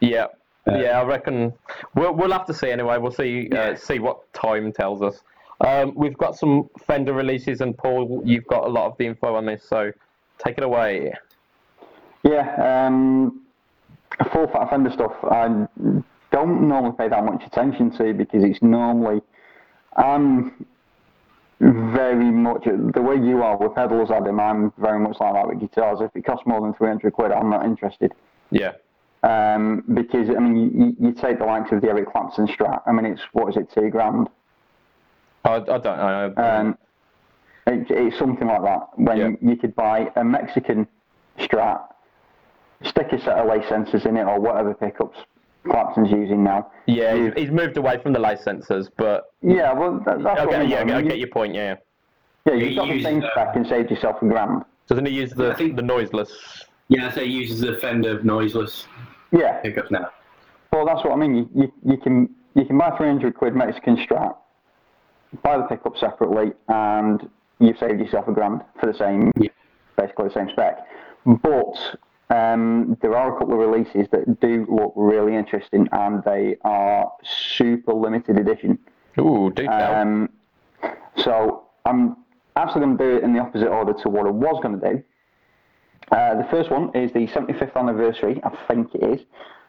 yeah, 0.00 0.26
Uh, 0.68 0.74
yeah. 0.76 1.00
I 1.00 1.04
reckon 1.04 1.52
we'll 1.94 2.12
we'll 2.12 2.32
have 2.32 2.44
to 2.46 2.54
see 2.54 2.70
anyway. 2.70 2.98
We'll 2.98 3.12
see 3.12 3.48
Yeah. 3.52 3.60
uh, 3.60 3.74
see 3.76 3.98
what 4.00 4.30
time 4.32 4.72
tells 4.72 5.00
us. 5.00 5.22
Um, 5.60 5.92
we've 5.94 6.18
got 6.18 6.34
some 6.36 6.68
Fender 6.86 7.14
releases, 7.14 7.60
and 7.62 7.78
Paul, 7.78 8.20
you've 8.24 8.46
got 8.46 8.64
a 8.64 8.68
lot 8.68 8.86
of 8.88 8.96
the 8.98 9.06
info 9.06 9.34
on 9.36 9.46
this, 9.46 9.62
so 9.62 9.90
take 10.38 10.58
it 10.58 10.64
away. 10.64 11.14
Yeah, 12.24 12.86
um, 12.86 13.42
full 14.32 14.48
fat 14.48 14.68
Fender 14.70 14.90
stuff. 14.90 15.14
I 15.24 15.66
don't 16.36 16.68
normally 16.68 16.94
pay 16.98 17.08
that 17.08 17.24
much 17.24 17.42
attention 17.46 17.90
to 17.96 18.12
because 18.12 18.44
it's 18.44 18.60
normally 18.62 19.22
I'm 19.96 20.66
very 21.60 22.30
much 22.30 22.64
the 22.66 23.00
way 23.00 23.16
you 23.16 23.42
are 23.42 23.56
with 23.56 23.74
pedals, 23.74 24.10
Adam. 24.10 24.38
I'm 24.38 24.72
very 24.76 24.98
much 25.00 25.16
like 25.18 25.32
that 25.32 25.48
with 25.48 25.60
guitars. 25.60 25.98
If 26.02 26.14
it 26.14 26.26
costs 26.26 26.46
more 26.46 26.60
than 26.60 26.74
three 26.74 26.88
hundred 26.88 27.14
quid, 27.14 27.32
I'm 27.32 27.48
not 27.48 27.64
interested. 27.64 28.12
Yeah, 28.50 28.72
Um, 29.22 29.82
because 29.94 30.28
I 30.28 30.38
mean, 30.38 30.56
you, 31.00 31.06
you 31.08 31.12
take 31.14 31.38
the 31.38 31.46
likes 31.46 31.72
of 31.72 31.80
the 31.80 31.88
Eric 31.88 32.12
Clapton 32.12 32.46
Strat. 32.48 32.82
I 32.86 32.92
mean, 32.92 33.06
it's 33.06 33.22
what 33.32 33.48
is 33.48 33.56
it, 33.56 33.72
two 33.74 33.88
grand? 33.88 34.28
I, 35.44 35.54
I 35.56 35.58
don't 35.60 35.84
know. 35.84 36.34
Um, 36.36 36.78
it, 37.66 37.86
it's 37.90 38.18
something 38.18 38.46
like 38.46 38.62
that. 38.62 38.82
When 38.96 39.16
Yeah. 39.16 39.30
you 39.40 39.56
could 39.56 39.74
buy 39.74 40.10
a 40.16 40.22
Mexican 40.22 40.86
Strat, 41.38 41.80
stick 42.84 43.08
a 43.12 43.18
set 43.18 43.38
of 43.38 43.48
lace 43.48 43.64
sensors 43.66 44.04
in 44.06 44.16
it 44.18 44.24
or 44.24 44.38
whatever 44.38 44.74
pickups 44.74 45.18
Clapton's 45.70 46.10
using 46.10 46.42
now. 46.44 46.70
yeah, 46.86 47.14
he's, 47.14 47.32
he's 47.36 47.50
moved 47.50 47.76
away 47.76 47.98
from 48.02 48.12
the 48.12 48.18
light 48.18 48.38
but 48.96 49.32
Yeah, 49.42 49.72
well, 49.72 50.00
that, 50.06 50.22
that's 50.22 50.24
what 50.24 50.38
I 50.38 50.44
okay, 50.46 50.58
mean. 50.60 50.70
yeah, 50.70 50.78
I 50.80 50.84
mean, 50.84 50.94
I 50.94 50.98
you- 51.00 51.08
get 51.08 51.18
your 51.18 51.28
point. 51.28 51.54
Yeah, 51.54 51.76
Yeah, 52.46 52.54
you've 52.54 52.76
got 52.76 52.86
the 52.88 52.94
uses, 52.94 53.04
same 53.04 53.22
uh, 53.24 53.30
spec 53.32 53.56
and 53.56 53.66
saved 53.66 53.90
yourself 53.90 54.16
a 54.22 54.26
grand. 54.26 54.64
doesn't 54.88 55.06
he 55.06 55.12
use 55.12 55.32
the 55.32 55.52
I 55.52 55.54
think- 55.54 55.76
the 55.76 55.82
noiseless? 55.82 56.64
Yeah, 56.88 57.10
so 57.12 57.20
it 57.20 57.28
uses 57.28 57.60
the 57.60 57.74
Fender 57.80 58.22
noiseless 58.22 58.86
Yeah, 59.32 59.60
pickups 59.60 59.90
now. 59.90 60.10
well, 60.72 60.86
that's 60.86 61.02
what 61.04 61.12
I 61.12 61.16
mean. 61.16 61.34
You, 61.36 61.50
you, 61.54 61.72
you 61.84 61.96
can 61.98 62.28
you 62.54 62.64
can 62.64 62.78
buy 62.78 62.90
300 62.96 63.34
quid 63.34 63.54
Mexican 63.54 63.96
Strat, 63.96 64.34
buy 65.42 65.58
the 65.58 65.64
pickup 65.64 65.96
separately, 65.98 66.52
and 66.68 67.28
you've 67.58 67.76
saved 67.78 67.98
yourself 68.00 68.28
a 68.28 68.32
grand 68.32 68.62
for 68.80 68.86
the 68.90 68.96
same, 68.96 69.30
Yeah. 69.38 69.48
basically 69.98 70.28
the 70.28 70.34
same 70.34 70.48
spec. 70.50 70.78
But 71.26 71.96
um, 72.30 72.96
there 73.02 73.16
are 73.16 73.34
a 73.34 73.38
couple 73.38 73.54
of 73.54 73.60
releases 73.60 74.08
that 74.10 74.40
do 74.40 74.66
look 74.68 74.92
really 74.96 75.36
interesting, 75.36 75.88
and 75.92 76.22
they 76.24 76.56
are 76.62 77.12
super 77.22 77.92
limited 77.92 78.38
edition. 78.38 78.78
Ooh, 79.18 79.52
do. 79.54 79.66
Um, 79.68 80.28
so 81.16 81.64
I'm 81.84 82.16
actually 82.56 82.80
going 82.80 82.98
to 82.98 83.04
do 83.04 83.16
it 83.16 83.22
in 83.24 83.32
the 83.32 83.40
opposite 83.40 83.68
order 83.68 83.92
to 84.02 84.08
what 84.08 84.26
I 84.26 84.30
was 84.30 84.60
going 84.62 84.80
to 84.80 84.90
do. 84.92 85.02
Uh, 86.10 86.34
the 86.36 86.48
first 86.50 86.70
one 86.70 86.94
is 86.94 87.12
the 87.12 87.26
75th 87.28 87.76
anniversary, 87.76 88.40
I 88.44 88.50
think 88.68 88.94
it 88.94 89.02
is, 89.02 89.20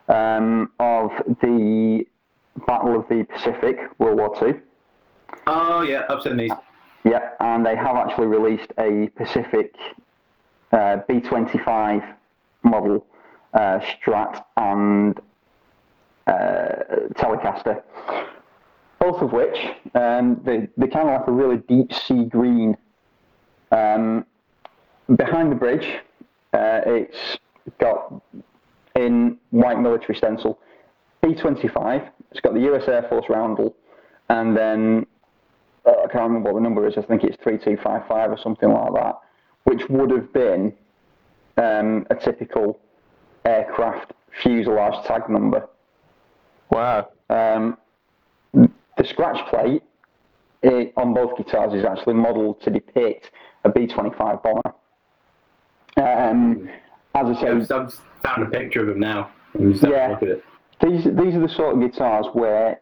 um, 0.07 0.71
of 0.79 1.11
the 1.41 2.05
Battle 2.65 2.99
of 2.99 3.07
the 3.07 3.23
Pacific, 3.23 3.77
World 3.99 4.17
War 4.17 4.47
II. 4.47 4.55
Oh 5.45 5.81
yeah, 5.81 6.03
I've 6.09 6.21
seen 6.21 6.37
these. 6.37 6.51
Yeah, 7.03 7.29
and 7.39 7.65
they 7.65 7.75
have 7.75 7.95
actually 7.95 8.27
released 8.27 8.71
a 8.79 9.09
Pacific 9.15 9.75
uh, 10.71 10.97
B25 11.07 12.15
model 12.63 13.05
uh, 13.53 13.79
Strat 13.79 14.43
and 14.57 15.19
uh, 16.27 16.65
Telecaster. 17.15 17.81
Both 18.99 19.21
of 19.21 19.31
which, 19.31 19.57
um, 19.95 20.41
they, 20.43 20.67
they 20.75 20.87
kind 20.87 21.07
of 21.09 21.19
like 21.19 21.27
a 21.27 21.31
really 21.31 21.57
deep 21.57 21.93
sea 21.93 22.25
green. 22.25 22.75
Um, 23.71 24.25
behind 25.15 25.51
the 25.51 25.55
bridge, 25.55 25.87
uh, 26.53 26.81
it's 26.85 27.37
got 27.79 28.21
in 28.95 29.37
white 29.51 29.79
military 29.79 30.15
stencil 30.15 30.59
B25. 31.23 32.09
It's 32.31 32.39
got 32.41 32.53
the 32.53 32.73
US 32.73 32.87
Air 32.87 33.05
Force 33.09 33.25
roundel, 33.29 33.75
and 34.29 34.57
then 34.57 35.05
uh, 35.85 35.91
I 35.91 36.07
can't 36.07 36.23
remember 36.23 36.51
what 36.51 36.59
the 36.59 36.63
number 36.63 36.87
is. 36.87 36.97
I 36.97 37.01
think 37.01 37.23
it's 37.23 37.37
three 37.41 37.57
two 37.57 37.77
five 37.83 38.07
five 38.07 38.31
or 38.31 38.37
something 38.37 38.69
like 38.69 38.93
that, 38.93 39.19
which 39.63 39.83
would 39.89 40.11
have 40.11 40.33
been 40.33 40.73
um, 41.57 42.05
a 42.09 42.15
typical 42.15 42.79
aircraft 43.45 44.13
fuselage 44.41 45.05
tag 45.07 45.29
number. 45.29 45.67
wow. 46.69 47.09
Um, 47.29 47.77
the 48.53 49.05
scratch 49.05 49.37
plate 49.49 49.83
it, 50.63 50.93
on 50.97 51.13
both 51.13 51.37
guitars 51.37 51.73
is 51.73 51.85
actually 51.85 52.15
modelled 52.15 52.61
to 52.61 52.69
depict 52.71 53.29
a 53.63 53.69
B 53.69 53.85
twenty 53.87 54.09
five 54.17 54.41
bomber. 54.41 54.73
Um, 55.97 56.69
as 57.15 57.37
I 57.37 57.41
say, 57.41 57.47
I've, 57.49 57.71
I've 57.71 57.93
found 58.23 58.43
a 58.43 58.49
picture 58.49 58.81
of 58.81 58.87
them 58.87 58.99
now. 58.99 59.31
Just 59.59 59.83
Yeah. 59.83 60.09
a 60.09 60.11
look 60.11 60.23
at 60.23 60.29
it. 60.29 60.43
these 60.81 61.03
these 61.05 61.35
are 61.35 61.41
the 61.41 61.53
sort 61.55 61.75
of 61.75 61.81
guitars 61.81 62.27
where 62.33 62.79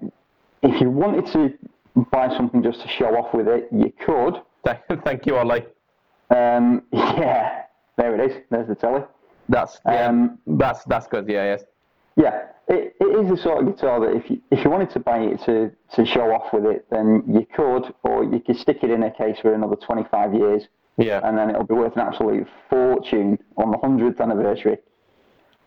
if 0.62 0.82
you 0.82 0.90
wanted 0.90 1.26
to 1.34 1.54
buy 2.12 2.28
something 2.36 2.62
just 2.64 2.82
to 2.82 2.88
show 2.88 3.16
off 3.18 3.34
with 3.34 3.48
it, 3.48 3.68
you 3.72 3.92
could. 4.06 4.36
Thank, 4.66 4.80
thank 5.06 5.26
you, 5.26 5.38
Ollie. 5.38 5.66
Um, 6.30 6.84
yeah, 6.92 7.64
there 7.98 8.20
it 8.20 8.32
is. 8.32 8.44
There's 8.50 8.68
the 8.68 8.76
telly. 8.76 9.02
That's 9.50 9.80
yeah, 9.86 10.08
Um, 10.08 10.40
that's 10.48 10.84
that's 10.86 11.08
good. 11.08 11.28
Yeah, 11.28 11.46
yes. 11.46 11.64
Yeah, 12.18 12.48
it, 12.68 12.96
it 13.00 13.26
is 13.26 13.30
the 13.30 13.38
sort 13.38 13.62
of 13.68 13.76
guitar 13.76 14.00
that 14.00 14.16
if 14.16 14.30
you 14.30 14.42
if 14.52 14.64
you 14.64 14.70
wanted 14.72 14.90
to 14.92 15.00
buy 15.00 15.20
it 15.20 15.40
to, 15.46 15.72
to 15.96 16.06
show 16.06 16.32
off 16.34 16.52
with 16.54 16.66
it, 16.66 16.86
then 16.90 17.24
you 17.28 17.46
could, 17.56 17.94
or 18.04 18.24
you 18.24 18.40
could 18.40 18.58
stick 18.58 18.80
it 18.84 18.90
in 18.90 19.04
a 19.04 19.12
case 19.12 19.38
for 19.42 19.54
another 19.54 19.76
25 19.76 20.34
years, 20.34 20.64
Yeah. 20.98 21.20
and 21.24 21.38
then 21.38 21.50
it'll 21.50 21.66
be 21.66 21.74
worth 21.74 21.94
an 21.96 22.02
absolute 22.02 22.48
fortune 22.70 23.38
on 23.58 23.72
the 23.72 23.78
100th 23.78 24.20
anniversary. 24.22 24.78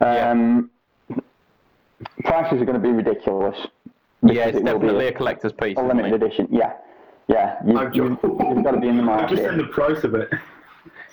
Yeah. 0.00 0.30
Um, 0.30 0.70
Prices 2.24 2.62
are 2.62 2.64
going 2.64 2.80
to 2.80 2.86
be 2.88 2.90
ridiculous. 2.92 3.56
yeah, 4.22 4.46
it's 4.46 4.58
it 4.58 4.62
will 4.64 4.78
be 4.78 4.86
definitely 4.86 5.08
a 5.08 5.12
collector's 5.12 5.52
piece. 5.52 5.76
a 5.76 5.82
limited 5.82 6.12
edition. 6.22 6.46
Yeah, 6.50 6.74
yeah. 7.26 7.56
You, 7.66 7.76
I've 7.78 7.94
you, 7.94 8.04
you've 8.22 8.64
got 8.64 8.70
to 8.72 8.80
be 8.80 8.86
in 8.88 8.96
the 8.96 9.02
market. 9.02 9.24
I've 9.32 9.36
just 9.36 9.42
seen 9.48 9.58
the 9.58 9.64
price 9.64 10.04
of 10.04 10.14
it. 10.14 10.30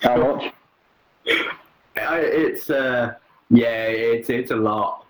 How 0.00 0.16
much? 0.16 0.52
I, 1.96 2.18
it's 2.20 2.70
uh, 2.70 3.14
yeah, 3.50 3.84
it's 3.84 4.30
it's 4.30 4.50
a 4.50 4.56
lot. 4.56 5.06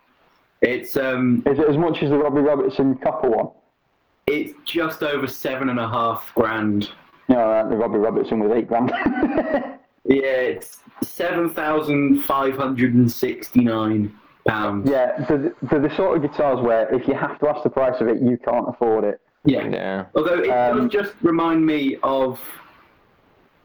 It's 0.62 0.96
um, 0.96 1.42
Is 1.46 1.58
it 1.58 1.68
as 1.68 1.76
much 1.76 2.02
as 2.02 2.10
the 2.10 2.18
Robbie 2.18 2.40
Robertson 2.40 2.96
copper 2.98 3.28
one? 3.30 3.48
it's 4.26 4.52
just 4.64 5.04
over 5.04 5.26
seven 5.28 5.68
and 5.68 5.78
a 5.78 5.88
half 5.88 6.32
grand. 6.34 6.90
No, 7.28 7.38
uh, 7.38 7.68
the 7.68 7.76
Robbie 7.76 7.98
Robertson 7.98 8.40
with 8.40 8.52
eight 8.52 8.68
grand. 8.68 8.92
Yeah, 10.08 10.20
it's 10.22 10.78
seven 11.02 11.50
thousand 11.50 12.22
five 12.22 12.56
hundred 12.56 12.94
and 12.94 13.10
sixty-nine 13.10 14.14
pounds. 14.46 14.88
yeah, 14.88 15.18
they're, 15.28 15.52
they're 15.62 15.80
the 15.80 15.96
sort 15.96 16.16
of 16.16 16.22
guitars 16.30 16.60
where 16.60 16.88
if 16.94 17.08
you 17.08 17.14
have 17.14 17.40
to 17.40 17.48
ask 17.48 17.64
the 17.64 17.70
price 17.70 18.00
of 18.00 18.06
it, 18.06 18.22
you 18.22 18.38
can't 18.38 18.68
afford 18.68 19.02
it. 19.02 19.20
yeah. 19.44 19.66
Yeah. 19.68 20.04
Although 20.14 20.38
it 20.44 20.48
Um, 20.50 20.82
does 20.88 20.92
just 20.92 21.14
remind 21.22 21.66
me 21.66 21.96
of, 22.04 22.38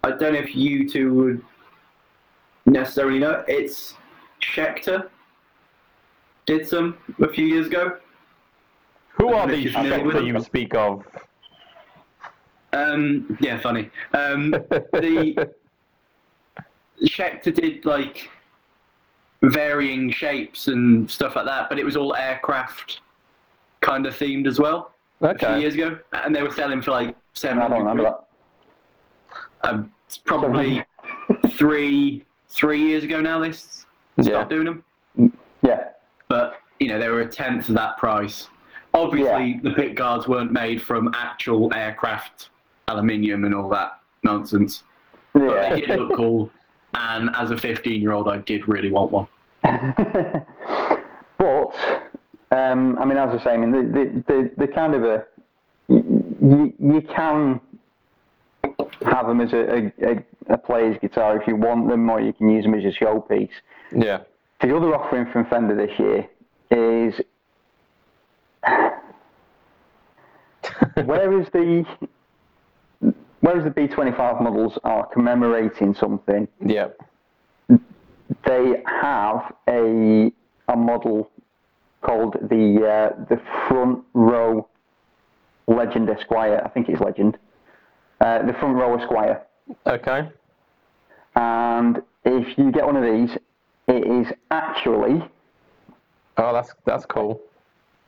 I 0.03 0.09
don't 0.09 0.33
know 0.33 0.39
if 0.39 0.55
you 0.55 0.89
two 0.89 1.13
would 1.13 1.43
necessarily 2.65 3.19
know. 3.19 3.43
It's 3.47 3.95
Schecter. 4.41 5.09
Did 6.45 6.67
some 6.67 6.97
a 7.21 7.27
few 7.29 7.45
years 7.45 7.67
ago. 7.67 7.97
Who 9.17 9.29
are 9.33 9.47
don't 9.47 9.49
know 9.49 9.53
if 9.53 9.63
these 9.63 9.73
Schecter 9.73 10.25
you 10.25 10.39
speak 10.41 10.73
of? 10.75 11.05
Um, 12.73 13.37
yeah, 13.41 13.59
funny. 13.59 13.89
Um, 14.13 14.51
the 14.51 15.49
Schecter 17.03 17.53
did 17.53 17.85
like 17.85 18.29
varying 19.43 20.11
shapes 20.11 20.67
and 20.67 21.09
stuff 21.09 21.35
like 21.35 21.45
that, 21.45 21.69
but 21.69 21.79
it 21.79 21.83
was 21.85 21.97
all 21.97 22.15
aircraft 22.15 23.01
kind 23.81 24.05
of 24.05 24.15
themed 24.15 24.47
as 24.47 24.59
well. 24.59 24.93
A 25.21 25.37
few 25.37 25.47
Okay. 25.47 25.59
years 25.61 25.73
ago, 25.75 25.99
and 26.13 26.35
they 26.35 26.41
were 26.41 26.51
selling 26.51 26.81
for 26.81 26.91
like 26.91 27.15
seven 27.33 27.59
I 27.61 27.67
don't 27.67 27.79
remember 27.79 28.03
that. 28.03 29.69
Um, 29.69 29.91
it's 30.07 30.17
probably 30.17 30.83
three 31.51 32.25
three 32.51 32.81
years 32.83 33.03
ago 33.03 33.19
now. 33.21 33.39
They 33.39 33.49
s- 33.49 33.85
Yeah. 34.17 34.23
stopped 34.25 34.49
doing 34.49 34.65
them, 34.65 34.83
Yeah, 35.63 35.85
but 36.27 36.57
you 36.79 36.87
know 36.89 36.99
they 36.99 37.09
were 37.09 37.21
a 37.21 37.27
tenth 37.27 37.69
of 37.69 37.75
that 37.75 37.97
price. 37.97 38.47
Obviously, 38.93 39.59
the 39.63 39.71
pit 39.71 39.95
guards 39.95 40.27
weren't 40.27 40.51
made 40.51 40.81
from 40.81 41.13
actual 41.15 41.73
aircraft 41.73 42.49
aluminium 42.89 43.45
and 43.45 43.55
all 43.55 43.69
that 43.69 43.99
nonsense. 44.23 44.83
But 45.33 45.69
they 45.69 45.81
did 45.81 45.97
look 45.99 46.13
cool, 46.17 46.51
and 46.93 47.29
as 47.35 47.51
a 47.51 47.57
15 47.57 48.01
year 48.01 48.11
old, 48.11 48.27
I 48.27 48.37
did 48.39 48.67
really 48.67 48.91
want 48.91 49.11
one. 49.11 49.27
but 51.37 51.73
um, 52.51 52.97
I 52.99 53.05
mean, 53.05 53.17
as 53.17 53.39
I 53.39 53.43
say, 53.43 53.51
I 53.51 53.57
mean, 53.57 53.71
the 53.71 53.81
the 53.83 54.23
the, 54.27 54.51
the 54.65 54.67
kind 54.67 54.93
of 54.93 55.03
a 55.03 55.25
you, 55.87 56.73
you 56.79 57.01
can 57.01 57.59
have 59.05 59.27
them 59.27 59.41
as 59.41 59.53
a, 59.53 59.91
a, 60.01 60.11
a 60.11 60.23
player's 60.65 60.97
guitar 61.01 61.37
if 61.39 61.47
you 61.47 61.55
want 61.55 61.87
them, 61.89 62.09
or 62.09 62.19
you 62.21 62.33
can 62.33 62.49
use 62.49 62.63
them 62.65 62.73
as 62.75 62.83
a 62.83 62.91
showpiece. 63.03 63.49
Yeah. 63.95 64.19
The 64.61 64.75
other 64.75 64.93
offering 64.95 65.27
from 65.31 65.45
Fender 65.49 65.75
this 65.75 65.97
year 65.99 66.27
is 66.71 67.13
where 71.05 71.39
is 71.41 71.47
the 71.53 71.85
whereas 73.41 73.63
the 73.63 73.69
B25 73.71 74.41
models 74.41 74.77
are 74.83 75.05
commemorating 75.07 75.93
something, 75.95 76.47
Yeah. 76.63 76.89
they 78.45 78.83
have 78.85 79.53
a 79.67 80.31
a 80.67 80.75
model 80.75 81.29
called 82.01 82.33
the 82.49 82.85
uh, 82.87 83.25
the 83.29 83.39
front 83.67 84.03
row 84.13 84.67
Legend 85.67 86.09
Esquire. 86.09 86.61
I 86.63 86.69
think 86.69 86.87
it's 86.89 87.01
Legend. 87.01 87.37
Uh, 88.19 88.45
the 88.45 88.53
front 88.53 88.75
row 88.75 88.95
Esquire. 88.95 89.41
Okay. 89.87 90.29
And 91.35 92.01
if 92.25 92.57
you 92.57 92.71
get 92.71 92.85
one 92.85 92.97
of 92.97 93.03
these, 93.03 93.37
it 93.87 94.05
is 94.07 94.33
actually 94.51 95.23
Oh, 96.37 96.53
that's 96.53 96.73
that's 96.85 97.05
cool. 97.05 97.39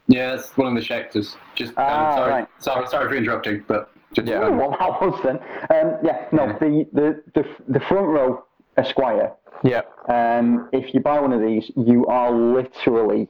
Yeah, 0.07 0.35
that's 0.35 0.55
one 0.57 0.67
of 0.67 0.81
the 0.81 0.87
Schecters. 0.87 1.35
Just 1.55 1.71
um, 1.71 1.83
Ah, 1.87 2.15
sorry, 2.15 2.31
right. 2.31 2.47
sorry, 2.59 2.87
sorry 2.87 3.09
for 3.09 3.15
interrupting, 3.15 3.63
but 3.67 3.91
just 4.13 4.27
Yeah. 4.27 4.39
Oh, 4.43 4.51
well, 4.57 4.71
that 4.71 5.01
was 5.01 5.19
then. 5.23 5.37
Um, 5.69 5.97
yeah, 6.03 6.25
no, 6.31 6.45
Yeah. 6.47 6.57
the, 6.59 6.87
the, 6.93 7.23
the, 7.35 7.55
the 7.67 7.79
front 7.81 8.07
row 8.07 8.45
Esquire, 8.77 9.33
Yeah. 9.63 9.81
um, 10.09 10.69
if 10.73 10.93
you 10.93 10.99
buy 10.99 11.19
one 11.19 11.31
of 11.31 11.41
these, 11.41 11.71
you 11.75 12.05
are 12.07 12.31
literally 12.31 13.29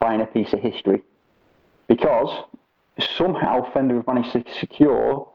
buying 0.00 0.20
a 0.20 0.26
piece 0.26 0.52
of 0.52 0.60
history. 0.60 1.02
Because 1.88 2.44
somehow 3.16 3.70
Fender 3.72 3.96
have 3.96 4.06
managed 4.06 4.32
to 4.32 4.44
secure 4.58 5.28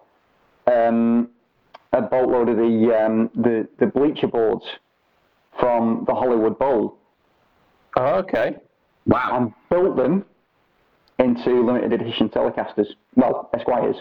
um, 0.65 1.29
a 1.93 2.01
boatload 2.01 2.49
of 2.49 2.57
the, 2.57 2.93
um, 3.05 3.29
the, 3.35 3.67
the 3.79 3.85
bleacher 3.87 4.27
boards 4.27 4.65
from 5.59 6.03
the 6.07 6.13
Hollywood 6.13 6.57
Bowl 6.59 6.97
Oh, 7.95 8.15
okay. 8.19 8.57
wow. 9.07 9.29
and 9.37 9.53
built 9.69 9.95
them 9.97 10.25
into 11.19 11.63
limited 11.65 11.93
edition 11.93 12.29
Telecasters. 12.29 12.87
Well, 13.15 13.49
Esquires. 13.53 13.95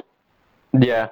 Yeah. 0.78 1.08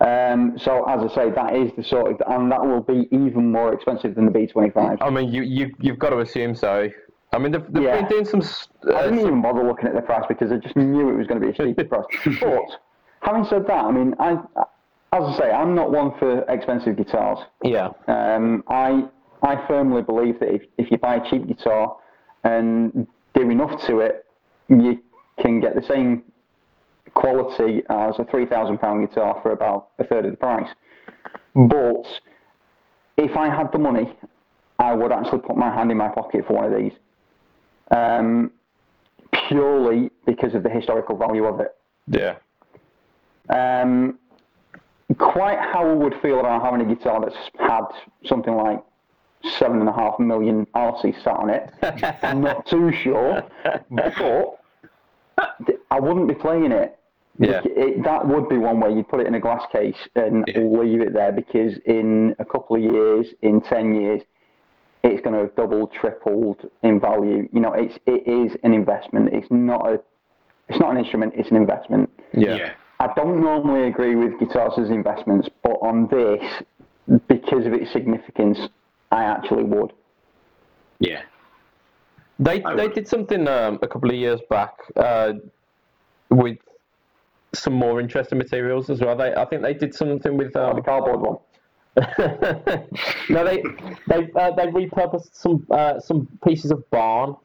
Um, 0.00 0.58
so 0.58 0.84
as 0.84 1.10
I 1.10 1.14
say, 1.14 1.30
that 1.30 1.54
is 1.56 1.70
the 1.76 1.84
sort 1.84 2.10
of, 2.10 2.20
and 2.26 2.50
that 2.52 2.60
will 2.62 2.82
be 2.82 3.08
even 3.10 3.50
more 3.50 3.72
expensive 3.72 4.14
than 4.14 4.26
the 4.26 4.32
B25. 4.32 4.98
I 5.00 5.08
mean, 5.08 5.32
you 5.32 5.42
you 5.42 5.72
you've 5.80 5.98
got 5.98 6.10
to 6.10 6.18
assume 6.18 6.54
so. 6.54 6.90
I 7.32 7.38
mean, 7.38 7.52
they've, 7.52 7.64
they've 7.72 7.84
Yeah. 7.84 8.00
been 8.00 8.08
doing 8.08 8.24
some. 8.26 8.40
s- 8.42 8.68
I 8.86 8.88
Uh, 8.90 9.02
didn't 9.04 9.20
some 9.20 9.28
even 9.28 9.42
bother 9.42 9.62
looking 9.64 9.86
at 9.86 9.94
the 9.94 10.02
price 10.02 10.24
because 10.28 10.52
I 10.52 10.56
just 10.56 10.76
knew 10.76 11.08
it 11.08 11.16
was 11.16 11.26
going 11.26 11.40
to 11.40 11.46
be 11.46 11.52
a 11.52 11.54
stupid 11.54 11.88
price. 11.88 12.04
But 12.40 12.80
having 13.22 13.44
said 13.44 13.66
that, 13.68 13.84
I 13.84 13.90
mean, 13.92 14.14
I, 14.18 14.36
as 15.14 15.34
I 15.34 15.38
say, 15.38 15.50
I'm 15.50 15.74
not 15.74 15.92
one 15.92 16.18
for 16.18 16.42
expensive 16.48 16.96
guitars. 16.96 17.38
yeah. 17.62 17.90
Um, 18.08 18.64
I 18.68 19.04
I 19.42 19.66
firmly 19.68 20.02
believe 20.02 20.40
that 20.40 20.52
if, 20.54 20.62
if 20.78 20.90
you 20.90 20.98
buy 20.98 21.16
a 21.16 21.30
cheap 21.30 21.46
guitar 21.46 21.96
and 22.42 23.06
do 23.34 23.50
enough 23.50 23.84
to 23.86 24.00
it, 24.00 24.24
you 24.68 25.00
can 25.40 25.60
get 25.60 25.74
the 25.74 25.82
same 25.82 26.22
quality 27.12 27.82
as 27.90 28.18
a 28.18 28.24
three 28.30 28.46
thousand 28.46 28.78
pound 28.78 29.06
guitar 29.08 29.38
for 29.42 29.52
about 29.52 29.90
a 29.98 30.04
third 30.04 30.24
of 30.24 30.32
the 30.32 30.36
price. 30.36 30.68
But 31.54 32.06
if 33.16 33.36
I 33.36 33.48
had 33.54 33.70
the 33.72 33.78
money, 33.78 34.12
I 34.78 34.94
would 34.94 35.12
actually 35.12 35.40
put 35.40 35.56
my 35.56 35.72
hand 35.72 35.90
in 35.90 35.96
my 35.96 36.08
pocket 36.08 36.44
for 36.46 36.54
one 36.54 36.64
of 36.64 36.80
these, 36.80 36.92
um, 37.90 38.50
purely 39.48 40.10
because 40.26 40.54
of 40.54 40.62
the 40.64 40.70
historical 40.70 41.16
value 41.16 41.44
of 41.44 41.60
it. 41.60 41.76
Yeah. 42.08 42.36
Um, 43.50 44.18
quite 45.18 45.58
how 45.58 45.88
I 45.88 45.92
would 45.92 46.14
feel 46.22 46.40
about 46.40 46.62
having 46.62 46.80
a 46.80 46.94
guitar 46.94 47.20
that's 47.20 47.36
had 47.58 47.82
something 48.24 48.54
like 48.54 48.82
seven 49.58 49.80
and 49.80 49.88
a 49.88 49.92
half 49.92 50.18
million 50.18 50.66
RC 50.74 51.22
sat 51.22 51.34
on 51.36 51.50
it. 51.50 51.70
I'm 52.22 52.40
not 52.40 52.66
too 52.66 52.90
sure, 53.02 53.42
but 53.90 54.58
I 55.90 56.00
wouldn't 56.00 56.28
be 56.28 56.34
playing 56.34 56.72
it. 56.72 56.98
Yeah. 57.38 57.60
It, 57.64 58.04
that 58.04 58.26
would 58.26 58.48
be 58.48 58.58
one 58.58 58.78
way 58.80 58.92
you'd 58.92 59.08
put 59.08 59.20
it 59.20 59.26
in 59.26 59.34
a 59.34 59.40
glass 59.40 59.62
case 59.72 59.96
and 60.14 60.44
Yeah. 60.46 60.60
leave 60.60 61.00
it 61.00 61.12
there 61.12 61.32
because 61.32 61.76
in 61.84 62.34
a 62.38 62.44
couple 62.44 62.76
of 62.76 62.82
years, 62.82 63.26
in 63.42 63.60
10 63.60 63.94
years, 64.00 64.22
it's 65.02 65.20
going 65.22 65.34
to 65.34 65.40
have 65.40 65.54
doubled, 65.56 65.92
tripled 65.92 66.70
in 66.82 67.00
value. 67.00 67.48
You 67.52 67.60
know, 67.60 67.72
it's, 67.72 67.98
it 68.06 68.26
is 68.26 68.56
an 68.62 68.72
investment. 68.72 69.30
It's 69.32 69.48
not 69.50 69.86
a, 69.86 70.00
it's 70.68 70.78
not 70.80 70.92
an 70.92 70.96
instrument, 70.96 71.34
it's 71.36 71.50
an 71.50 71.56
investment. 71.56 72.08
Yeah. 72.32 72.54
yeah. 72.56 72.72
I 73.00 73.12
don't 73.16 73.40
normally 73.40 73.88
agree 73.88 74.14
with 74.14 74.38
guitars 74.38 74.74
as 74.78 74.90
investments, 74.90 75.48
but 75.62 75.72
on 75.82 76.06
this, 76.08 76.42
because 77.28 77.66
of 77.66 77.72
its 77.74 77.92
significance, 77.92 78.58
I 79.10 79.24
actually 79.24 79.64
would. 79.64 79.92
Yeah. 81.00 81.22
They 82.38 82.62
I 82.64 82.74
they 82.74 82.86
would. 82.86 82.94
did 82.94 83.08
something 83.08 83.46
um, 83.48 83.78
a 83.82 83.88
couple 83.88 84.10
of 84.10 84.16
years 84.16 84.40
back 84.48 84.74
uh, 84.96 85.34
with 86.30 86.58
some 87.52 87.74
more 87.74 88.00
interesting 88.00 88.38
materials 88.38 88.90
as 88.90 89.00
well. 89.00 89.16
They 89.16 89.34
I 89.34 89.44
think 89.44 89.62
they 89.62 89.74
did 89.74 89.94
something 89.94 90.36
with. 90.36 90.52
The 90.52 90.64
Um, 90.70 90.82
cardboard 90.82 91.20
one. 91.20 91.38
no, 93.28 93.44
they 93.44 93.62
they 94.08 94.28
uh, 94.34 94.50
they 94.52 94.66
repurposed 94.66 95.28
some 95.32 95.64
uh, 95.70 96.00
some 96.00 96.26
pieces 96.44 96.70
of 96.72 96.88
barn. 96.90 97.36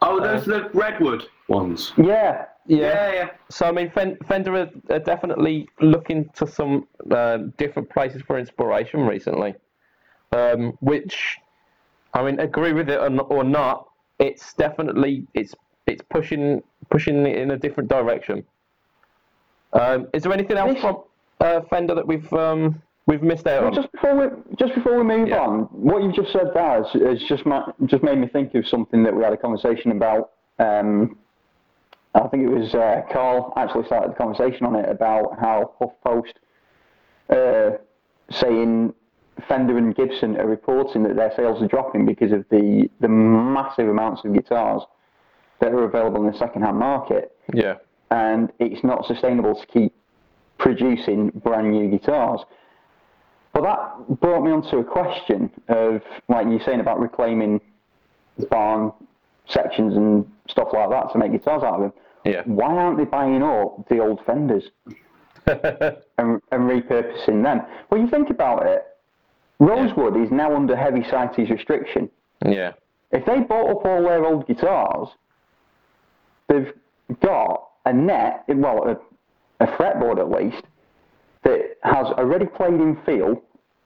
Oh, 0.00 0.20
those 0.20 0.46
are 0.48 0.62
the 0.62 0.70
redwood 0.74 1.24
ones. 1.48 1.92
Yeah, 1.96 2.46
Yeah, 2.66 3.12
yeah. 3.12 3.30
So 3.50 3.66
I 3.66 3.72
mean, 3.72 3.90
Fender 3.90 4.54
are, 4.54 4.70
are 4.90 4.98
definitely 5.00 5.68
looking 5.80 6.28
to 6.34 6.46
some 6.46 6.86
uh, 7.10 7.38
different 7.56 7.90
places 7.90 8.22
for 8.26 8.38
inspiration 8.38 9.00
recently, 9.00 9.54
um, 10.32 10.76
which 10.80 11.38
I 12.14 12.22
mean, 12.22 12.38
agree 12.40 12.72
with 12.72 12.88
it 12.88 12.98
or, 12.98 13.20
or 13.22 13.44
not, 13.44 13.88
it's 14.18 14.54
definitely 14.54 15.26
it's 15.34 15.54
it's 15.86 16.02
pushing 16.10 16.62
pushing 16.90 17.26
it 17.26 17.36
in 17.36 17.50
a 17.50 17.56
different 17.58 17.88
direction. 17.88 18.44
Um, 19.72 20.08
is 20.12 20.22
there 20.22 20.32
anything 20.32 20.56
else 20.56 20.78
from 20.80 21.02
uh, 21.40 21.62
Fender 21.70 21.94
that 21.94 22.06
we've 22.06 22.30
um, 22.32 22.80
we've 23.06 23.22
missed 23.22 23.46
out 23.46 23.64
on? 23.64 23.74
just 23.74 23.90
before 23.90 24.16
we 24.16 24.56
just 24.56 24.74
before 24.74 24.98
we 24.98 25.04
move 25.04 25.28
Yeah. 25.28 25.40
on, 25.40 25.62
what 25.72 26.02
you've 26.02 26.14
just 26.14 26.32
said 26.32 26.50
there 26.54 26.82
has, 26.84 26.92
has 26.92 27.22
just 27.28 27.44
ma- 27.46 27.72
just 27.86 28.02
made 28.04 28.18
me 28.18 28.28
think 28.28 28.54
of 28.54 28.66
something 28.68 29.02
that 29.02 29.14
we 29.14 29.24
had 29.24 29.32
a 29.32 29.36
conversation 29.36 29.90
about. 29.92 30.30
Um, 30.58 31.18
I 32.14 32.28
think 32.28 32.44
it 32.44 32.50
was 32.50 32.74
uh, 32.74 33.02
Carl 33.10 33.52
actually 33.56 33.86
started 33.86 34.12
the 34.12 34.16
conversation 34.16 34.66
on 34.66 34.76
it 34.76 34.88
about 34.88 35.38
how 35.40 35.72
HuffPost 35.80 36.32
uh, 37.30 37.78
saying 38.30 38.94
Fender 39.48 39.78
and 39.78 39.94
Gibson 39.94 40.36
are 40.36 40.46
reporting 40.46 41.02
that 41.04 41.16
their 41.16 41.32
sales 41.34 41.62
are 41.62 41.68
dropping 41.68 42.04
because 42.04 42.32
of 42.32 42.44
the 42.50 42.88
the 43.00 43.08
massive 43.08 43.88
amounts 43.88 44.24
of 44.24 44.34
guitars 44.34 44.82
that 45.60 45.72
are 45.72 45.84
available 45.84 46.26
in 46.26 46.32
the 46.32 46.38
second-hand 46.38 46.76
market 46.76 47.36
Yeah, 47.54 47.76
and 48.10 48.52
it's 48.58 48.84
not 48.84 49.06
sustainable 49.06 49.54
to 49.54 49.66
keep 49.66 49.94
producing 50.58 51.30
brand 51.30 51.70
new 51.70 51.88
guitars. 51.90 52.40
But 53.52 53.62
that 53.64 54.20
brought 54.20 54.42
me 54.42 54.50
onto 54.50 54.78
a 54.78 54.84
question 54.84 55.50
of, 55.68 56.00
like 56.28 56.46
you're 56.46 56.62
saying 56.64 56.80
about 56.80 57.00
reclaiming 57.00 57.60
barn 58.48 58.92
sections 59.46 59.94
and 59.94 60.26
stuff 60.48 60.68
like 60.72 60.88
that 60.90 61.12
to 61.12 61.18
make 61.18 61.32
guitars 61.32 61.62
out 61.62 61.74
of 61.74 61.80
them. 61.80 61.92
Yeah, 62.24 62.42
Why 62.44 62.68
aren't 62.72 62.98
they 62.98 63.04
buying 63.04 63.42
up 63.42 63.88
the 63.88 63.98
old 63.98 64.20
Fenders 64.24 64.64
and, 65.46 65.60
and 66.18 66.40
repurposing 66.52 67.42
them? 67.42 67.62
Well, 67.90 68.00
you 68.00 68.08
think 68.08 68.30
about 68.30 68.66
it, 68.66 68.84
Rosewood 69.58 70.16
is 70.16 70.30
now 70.30 70.54
under 70.54 70.76
heavy 70.76 71.02
CITES 71.04 71.50
restriction. 71.50 72.08
yeah, 72.44 72.72
If 73.10 73.24
they 73.26 73.40
bought 73.40 73.70
up 73.70 73.84
all 73.84 74.02
their 74.02 74.24
old 74.24 74.46
guitars, 74.46 75.08
they've 76.48 76.72
got 77.20 77.68
a 77.86 77.92
net, 77.92 78.44
well, 78.48 78.84
a, 79.60 79.64
a 79.64 79.66
fretboard 79.76 80.18
at 80.18 80.30
least, 80.30 80.64
that 81.44 81.76
has 81.82 82.06
a 82.16 82.24
ready 82.24 82.46
played 82.46 82.74
in 82.74 82.96
feel, 83.04 83.42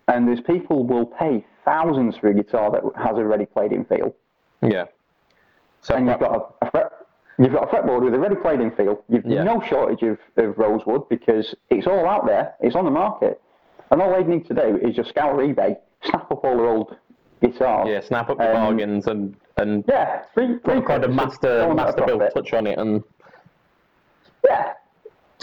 and 0.09 0.29
there's 0.29 0.41
people 0.41 0.85
will 0.87 1.07
pay 1.07 1.45
thousands 1.65 2.17
for 2.17 2.29
a 2.29 2.35
guitar 2.35 2.71
that 2.71 2.83
has 3.03 3.17
a 3.17 3.25
ready 3.25 3.47
played 3.47 3.73
in 3.73 3.85
feel, 3.87 4.15
yeah. 4.63 4.85
So 5.83 5.95
and 5.95 6.07
you've 6.07 6.19
got 6.19 6.57
a, 6.63 6.67
a 6.67 6.71
fret, 6.71 6.93
you've 7.39 7.53
got 7.53 7.65
a 7.65 7.67
fretboard 7.67 8.03
with 8.03 8.15
a 8.15 8.19
ready 8.19 8.35
played 8.37 8.61
in 8.61 8.71
feel. 8.73 9.03
You've 9.09 9.25
Yeah. 9.27 9.45
no 9.45 9.61
shortage 9.61 10.03
of, 10.03 10.19
of 10.37 10.57
rosewood 10.59 11.09
because 11.09 11.55
it's 11.71 11.87
all 11.87 12.07
out 12.07 12.27
there, 12.27 12.55
it's 12.61 12.75
on 12.77 12.85
the 12.85 12.91
market, 12.91 13.41
and 13.91 14.01
all 14.03 14.13
they 14.13 14.23
need 14.25 14.47
to 14.47 14.55
do 14.55 14.79
is 14.83 14.95
just 14.97 15.11
scour 15.11 15.37
eBay, 15.39 15.77
snap 16.05 16.31
up 16.31 16.45
all 16.45 16.57
their 16.57 16.67
old 16.67 16.97
guitars. 17.43 17.89
yeah, 17.89 18.01
snap 18.01 18.31
up 18.31 18.39
the 18.39 18.49
Um, 18.49 18.55
bargains 18.55 19.07
and 19.07 19.37
and 19.59 19.85
Yeah, 19.89 20.23
re- 20.35 20.59
put 20.59 20.79
a 20.79 20.83
kind 20.83 21.05
of 21.05 21.13
master 21.13 21.73
master 21.75 22.05
build 22.07 22.23
touch 22.35 22.53
on 22.53 22.67
it, 22.67 22.79
and 22.79 23.03
Yeah, 24.45 24.73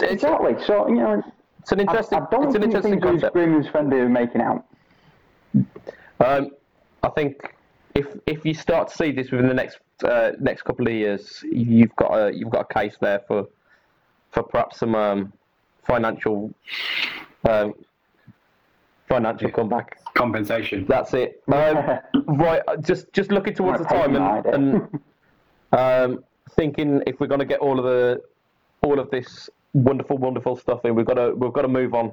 it's, 0.00 0.12
exactly. 0.12 0.54
So 0.64 0.88
you 0.88 0.96
know, 0.96 1.22
it's 1.60 1.72
an 1.72 1.80
interesting 1.80 2.18
I 2.20 2.26
don't 2.30 2.44
it's 2.46 2.54
an 2.54 2.62
think 2.62 2.74
interesting 2.74 2.94
as 2.94 3.00
concept. 3.02 3.34
grim 3.34 3.64
Fender 3.72 4.04
are 4.04 4.08
making 4.08 4.40
out. 4.40 4.64
Um, 6.20 6.50
I 7.02 7.08
think 7.10 7.54
if 7.94 8.06
if 8.26 8.44
you 8.44 8.54
start 8.54 8.88
to 8.88 8.94
see 8.96 9.12
this 9.12 9.30
within 9.30 9.46
the 9.48 9.54
next 9.54 9.78
uh, 10.02 10.32
next 10.40 10.62
couple 10.62 10.86
of 10.86 10.92
years, 10.92 11.44
you've 11.50 11.94
got 11.96 12.12
a 12.12 12.34
you've 12.34 12.50
got 12.50 12.66
a 12.70 12.74
case 12.74 12.96
there 13.00 13.20
for 13.26 13.46
for 14.30 14.42
perhaps 14.42 14.78
some 14.78 14.94
um, 14.94 15.32
financial 15.82 16.52
um, 17.48 17.74
financial 19.08 19.50
comeback. 19.50 19.98
Compensation. 20.14 20.86
That's 20.88 21.14
it. 21.14 21.42
Um, 21.48 21.98
right, 22.26 22.62
uh, 22.66 22.76
just 22.76 23.12
just 23.12 23.30
looking 23.30 23.54
towards 23.54 23.78
the 23.78 23.84
time 23.84 24.16
and, 24.16 24.46
and 24.46 25.00
um, 25.72 26.24
thinking 26.56 27.02
if 27.06 27.20
we're 27.20 27.26
going 27.26 27.40
to 27.40 27.46
get 27.46 27.60
all 27.60 27.78
of 27.78 27.84
the 27.84 28.22
all 28.82 28.98
of 28.98 29.10
this 29.10 29.48
wonderful 29.72 30.18
wonderful 30.18 30.56
stuff 30.56 30.84
in, 30.84 30.94
we've 30.94 31.06
got 31.06 31.14
to 31.14 31.34
we've 31.34 31.52
got 31.52 31.62
to 31.62 31.68
move 31.68 31.94
on. 31.94 32.12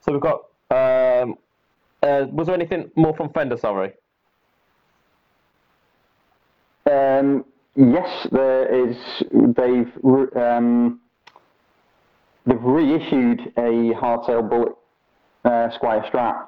So 0.00 0.12
we've 0.12 0.20
got. 0.20 0.44
Um, 0.68 1.36
uh, 2.02 2.26
was 2.30 2.46
there 2.46 2.54
anything 2.54 2.90
more 2.94 3.14
from 3.16 3.32
Fender? 3.32 3.56
Sorry. 3.56 3.92
Um, 6.90 7.44
yes, 7.74 8.26
there 8.32 8.88
is. 8.88 8.96
They've 9.32 9.92
um, 10.36 11.00
they've 12.46 12.62
reissued 12.62 13.40
a 13.56 13.92
hardtail 13.94 14.48
bullet 14.48 14.72
uh, 15.44 15.68
Squier 15.78 16.08
Strat, 16.10 16.46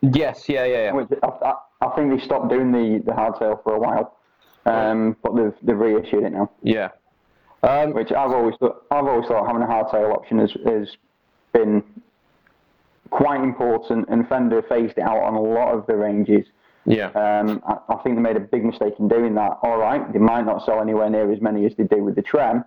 Yes. 0.00 0.48
Yeah. 0.48 0.64
Yeah. 0.64 0.82
yeah. 0.84 0.92
which 0.92 1.08
I, 1.22 1.26
I, 1.26 1.54
I 1.82 1.88
think 1.96 2.10
they 2.18 2.24
stopped 2.24 2.48
doing 2.50 2.72
the, 2.72 3.02
the 3.04 3.12
hardtail 3.12 3.62
for 3.62 3.74
a 3.74 3.78
while, 3.78 4.16
um, 4.66 5.16
but 5.22 5.34
they've 5.36 5.54
they've 5.62 5.78
reissued 5.78 6.24
it 6.24 6.32
now. 6.32 6.50
Yeah. 6.62 6.88
Um, 7.64 7.94
Which 7.94 8.10
I've 8.10 8.32
always 8.32 8.56
thought, 8.58 8.82
I've 8.90 9.06
always 9.06 9.28
thought 9.28 9.46
having 9.46 9.62
a 9.62 9.66
hardtail 9.66 10.12
option 10.12 10.38
has 10.40 10.52
has 10.66 10.96
been 11.52 11.84
quite 13.10 13.40
important, 13.40 14.08
and 14.08 14.28
Fender 14.28 14.62
phased 14.62 14.98
it 14.98 15.02
out 15.02 15.22
on 15.22 15.34
a 15.34 15.40
lot 15.40 15.72
of 15.72 15.86
the 15.86 15.94
ranges. 15.94 16.46
Yeah. 16.84 17.06
Um, 17.10 17.62
I, 17.66 17.94
I 17.94 17.96
think 18.02 18.16
they 18.16 18.22
made 18.22 18.36
a 18.36 18.40
big 18.40 18.64
mistake 18.64 18.94
in 18.98 19.08
doing 19.08 19.34
that. 19.34 19.58
All 19.62 19.78
right, 19.78 20.12
they 20.12 20.18
might 20.18 20.44
not 20.44 20.64
sell 20.64 20.80
anywhere 20.80 21.08
near 21.08 21.30
as 21.32 21.40
many 21.40 21.64
as 21.66 21.74
they 21.76 21.84
do 21.84 22.02
with 22.02 22.16
the 22.16 22.22
Trem, 22.22 22.64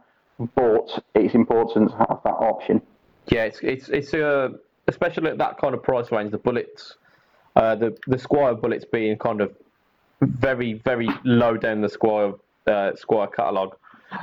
but 0.56 1.04
it's 1.14 1.36
important 1.36 1.92
to 1.92 1.98
have 1.98 2.20
that 2.24 2.36
option. 2.40 2.82
Yeah, 3.28 3.44
it's 3.44 3.60
it's 3.62 3.90
it's 3.90 4.14
uh, 4.14 4.50
especially 4.88 5.30
at 5.32 5.38
that 5.40 5.58
kind 5.60 5.74
of 5.74 5.84
price 5.84 6.12
range, 6.12 6.32
the 6.32 6.38
bullets, 6.38 6.96
uh, 7.56 7.76
the 7.76 7.98
the 8.08 8.18
Squier 8.18 8.60
bullets 8.60 8.86
being 8.86 9.18
kind 9.18 9.42
of 9.42 9.56
very 10.22 10.74
very 10.74 11.10
low 11.24 11.58
down 11.58 11.82
the 11.82 11.90
Squier 11.90 12.40
uh, 12.68 12.92
Squier 12.94 13.34
catalog. 13.34 13.76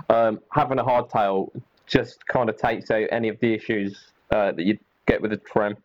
Um, 0.09 0.41
having 0.53 0.79
a 0.79 0.85
hardtail 0.85 1.51
just 1.87 2.27
kind 2.27 2.49
of 2.49 2.57
takes 2.57 2.91
out 2.91 3.07
any 3.11 3.29
of 3.29 3.39
the 3.41 3.53
issues 3.53 4.13
uh, 4.31 4.53
that 4.53 4.65
you 4.65 4.79
get 5.07 5.21
with 5.21 5.33
the 5.33 5.37
Trem. 5.37 5.77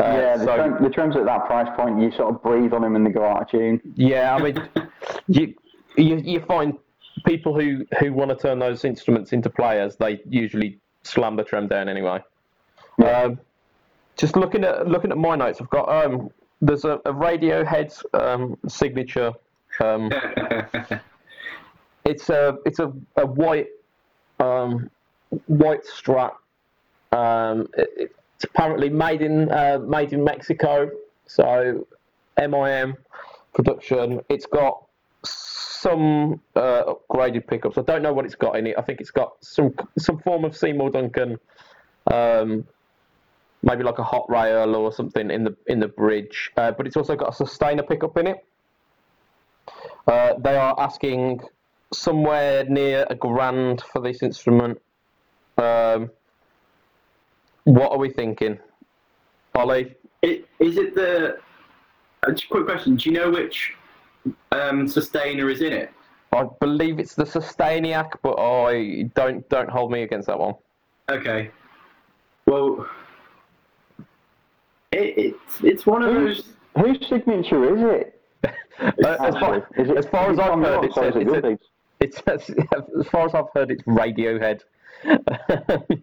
Uh, 0.00 0.16
yeah, 0.16 0.36
the, 0.36 0.44
so- 0.44 0.56
trem, 0.56 0.82
the 0.82 0.88
Trems 0.88 1.16
at 1.16 1.24
that 1.26 1.46
price 1.46 1.68
point, 1.76 2.00
you 2.00 2.10
sort 2.12 2.34
of 2.34 2.42
breathe 2.42 2.72
on 2.72 2.82
them 2.82 2.96
and 2.96 3.06
they 3.06 3.10
go 3.10 3.24
out 3.24 3.42
of 3.42 3.50
tune. 3.50 3.80
Yeah, 3.94 4.34
I 4.34 4.42
mean, 4.42 4.68
you, 5.28 5.54
you 5.96 6.16
you 6.16 6.40
find 6.40 6.78
people 7.26 7.58
who 7.58 7.84
who 7.98 8.12
want 8.12 8.30
to 8.30 8.36
turn 8.36 8.58
those 8.58 8.84
instruments 8.84 9.32
into 9.32 9.50
players, 9.50 9.96
they 9.96 10.20
usually 10.28 10.78
slam 11.02 11.36
the 11.36 11.44
trem 11.44 11.68
down 11.68 11.88
anyway. 11.88 12.22
Yeah. 12.98 13.22
Um, 13.22 13.40
just 14.16 14.36
looking 14.36 14.64
at 14.64 14.86
looking 14.86 15.10
at 15.10 15.18
my 15.18 15.36
notes, 15.36 15.60
I've 15.60 15.70
got 15.70 15.88
um, 15.88 16.30
there's 16.60 16.84
a, 16.84 16.94
a 17.04 17.12
Radiohead 17.12 18.02
um, 18.14 18.56
signature. 18.68 19.32
Um, 19.80 20.10
it's 22.04 22.28
a 22.28 22.58
it's 22.66 22.78
a, 22.78 22.92
a 23.16 23.26
white 23.26 23.68
um, 24.38 24.90
white 25.46 25.84
Strat. 25.84 26.32
Um, 27.12 27.66
it- 27.76 28.14
it's 28.40 28.50
apparently 28.50 28.88
made 28.88 29.20
in 29.20 29.52
uh, 29.52 29.78
made 29.86 30.14
in 30.14 30.24
Mexico, 30.24 30.90
so 31.26 31.86
MIM 32.38 32.96
production. 33.52 34.22
It's 34.30 34.46
got 34.46 34.82
some 35.22 36.40
uh, 36.56 36.94
upgraded 36.94 37.46
pickups. 37.46 37.76
I 37.76 37.82
don't 37.82 38.00
know 38.00 38.14
what 38.14 38.24
it's 38.24 38.34
got 38.34 38.56
in 38.56 38.66
it. 38.66 38.76
I 38.78 38.80
think 38.80 39.02
it's 39.02 39.10
got 39.10 39.32
some 39.42 39.74
some 39.98 40.20
form 40.20 40.46
of 40.46 40.56
Seymour 40.56 40.88
Duncan, 40.88 41.36
um, 42.10 42.66
maybe 43.62 43.82
like 43.82 43.98
a 43.98 44.04
hot 44.04 44.24
rail 44.30 44.74
or 44.74 44.90
something 44.90 45.30
in 45.30 45.44
the 45.44 45.54
in 45.66 45.78
the 45.78 45.88
bridge. 45.88 46.50
Uh, 46.56 46.72
but 46.72 46.86
it's 46.86 46.96
also 46.96 47.16
got 47.16 47.34
a 47.34 47.36
sustainer 47.36 47.82
pickup 47.82 48.16
in 48.16 48.26
it. 48.26 48.46
Uh, 50.06 50.32
they 50.38 50.56
are 50.56 50.74
asking 50.80 51.42
somewhere 51.92 52.64
near 52.64 53.06
a 53.10 53.14
grand 53.14 53.82
for 53.82 54.00
this 54.00 54.22
instrument. 54.22 54.80
Um, 55.58 56.10
what 57.64 57.92
are 57.92 57.98
we 57.98 58.10
thinking, 58.10 58.58
Ollie? 59.54 59.94
It, 60.22 60.46
is 60.58 60.76
it 60.76 60.94
the? 60.94 61.38
Uh, 62.22 62.32
just 62.32 62.48
quick 62.50 62.66
question. 62.66 62.96
Do 62.96 63.08
you 63.10 63.16
know 63.16 63.30
which 63.30 63.72
um, 64.52 64.86
sustainer 64.86 65.48
is 65.48 65.60
in 65.62 65.72
it? 65.72 65.90
I 66.32 66.44
believe 66.60 66.98
it's 67.00 67.14
the 67.14 67.24
Sustainiac, 67.24 68.12
but 68.22 68.34
I 68.38 69.10
don't 69.14 69.48
don't 69.48 69.68
hold 69.70 69.90
me 69.90 70.02
against 70.02 70.26
that 70.28 70.38
one. 70.38 70.54
Okay. 71.10 71.50
Well, 72.46 72.86
it, 74.92 75.34
it's 75.34 75.60
it's 75.62 75.86
one 75.86 76.02
of 76.02 76.14
Whose, 76.14 76.44
those. 76.76 76.98
whose 76.98 77.08
signature 77.08 77.74
is 77.76 77.82
it? 77.82 78.20
Uh, 78.44 79.16
as, 79.20 79.34
far, 79.36 79.56
it- 79.76 79.96
as 79.98 80.06
far 80.06 80.30
as 80.30 80.38
I've 80.38 80.58
heard, 80.58 80.82
Yorke's 80.84 80.86
it's, 80.86 80.96
or 80.98 81.04
a, 81.04 81.20
is 81.20 81.32
it 81.32 81.60
it's, 82.00 82.22
it's 82.26 82.50
as 83.00 83.06
far 83.08 83.26
as 83.26 83.34
I've 83.34 83.44
heard, 83.54 83.70
it's 83.70 83.82
Radiohead. 83.84 84.60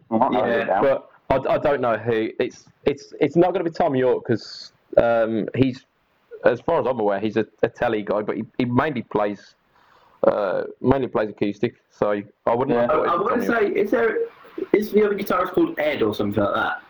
Well, 0.10 0.20
that 0.20 0.32
narrows 0.32 0.68
Yeah, 0.68 0.82
but 0.82 1.10
I, 1.30 1.36
I 1.38 1.57
don't 1.57 1.82
know 1.82 1.97
who. 1.97 2.30
It's 2.39 2.65
it's 2.86 3.13
it's 3.19 3.36
not 3.36 3.53
going 3.53 3.63
to 3.65 3.69
be 3.69 3.75
Thom 3.75 3.95
Yorke 3.95 4.25
because 4.25 4.71
um, 4.97 5.47
he's, 5.55 5.86
as 6.45 6.61
far 6.61 6.80
as 6.80 6.88
I'm 6.88 6.99
aware, 6.99 7.19
he's 7.19 7.38
a, 7.38 7.45
a 7.63 7.69
telly 7.69 8.01
guy, 8.01 8.21
but 8.21 8.38
he, 8.38 8.45
he 8.57 8.65
mainly 8.65 9.03
plays 9.03 9.55
uh, 10.23 10.63
mainly 10.82 11.07
plays 11.07 11.30
acoustic. 11.30 11.75
So 11.89 12.21
I 12.45 12.55
wouldn't. 12.55 12.78
Yeah. 12.78 12.86
I, 12.86 12.97
I 12.97 13.15
was 13.15 13.30
want 13.30 13.41
to 13.41 13.47
Thom 13.47 13.61
Yorke. 13.61 13.75
say, 13.75 13.82
is 13.82 13.91
there 13.91 14.17
is 14.73 14.91
the 14.91 15.05
other 15.05 15.15
guitarist 15.15 15.51
called 15.51 15.78
Ed 15.80 16.01
or 16.01 16.15
something 16.15 16.43
like 16.43 16.53
that? 16.55 16.82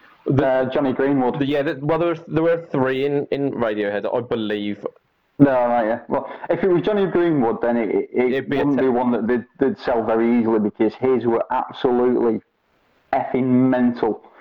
Uh, 0.44 0.66
Jonny 0.70 0.94
Greenwood. 0.94 1.40
The- 1.40 1.46
yeah, 1.46 1.62
the, 1.64 1.80
well, 1.82 1.98
there 2.00 2.10
were, 2.10 2.24
there 2.28 2.44
were 2.44 2.68
three 2.70 3.06
in, 3.06 3.26
in 3.32 3.52
Radiohead, 3.52 4.14
I 4.14 4.22
believe. 4.22 4.86
No, 5.40 5.52
right, 5.52 5.86
yeah. 5.88 6.00
Well, 6.10 6.30
if 6.50 6.64
it 6.64 6.68
was 6.68 6.82
Jonny 6.82 7.06
Greenwood, 7.06 7.62
then 7.62 7.78
it, 7.78 7.90
it, 7.90 8.10
it 8.12 8.32
It'd 8.34 8.50
be 8.50 8.58
a 8.58 8.60
wouldn't 8.60 8.80
te- 8.80 8.86
be 8.86 8.90
one 8.90 9.12
that 9.12 9.28
they'd, 9.28 9.46
they'd 9.60 9.78
sell 9.78 10.04
very 10.04 10.40
easily 10.40 10.60
because 10.60 10.96
his 10.96 11.26
were 11.26 11.46
absolutely 11.52 12.42
effing 13.14 13.46
mental. 13.46 14.24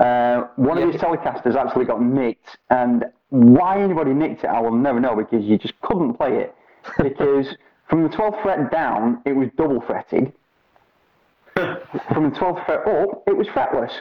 Uh, 0.00 0.46
one 0.54 0.78
of 0.78 0.92
his 0.92 1.02
Telecasters 1.02 1.56
actually 1.56 1.86
got 1.86 2.00
nicked, 2.00 2.56
and 2.70 3.04
why 3.30 3.82
anybody 3.82 4.12
nicked 4.12 4.44
it, 4.44 4.46
I 4.46 4.60
will 4.60 4.70
never 4.70 5.00
know 5.00 5.16
because 5.16 5.44
you 5.44 5.58
just 5.58 5.74
couldn't 5.80 6.14
play 6.14 6.36
it. 6.36 6.54
Because 7.02 7.48
from 7.88 8.04
the 8.04 8.08
12th 8.08 8.42
fret 8.42 8.70
down, 8.70 9.22
it 9.24 9.32
was 9.32 9.48
double 9.56 9.80
fretted. 9.80 10.32
From 11.56 12.30
the 12.30 12.36
12th 12.36 12.64
fret 12.66 12.86
up, 12.86 13.22
it 13.26 13.36
was 13.36 13.46
fretless. 13.48 13.92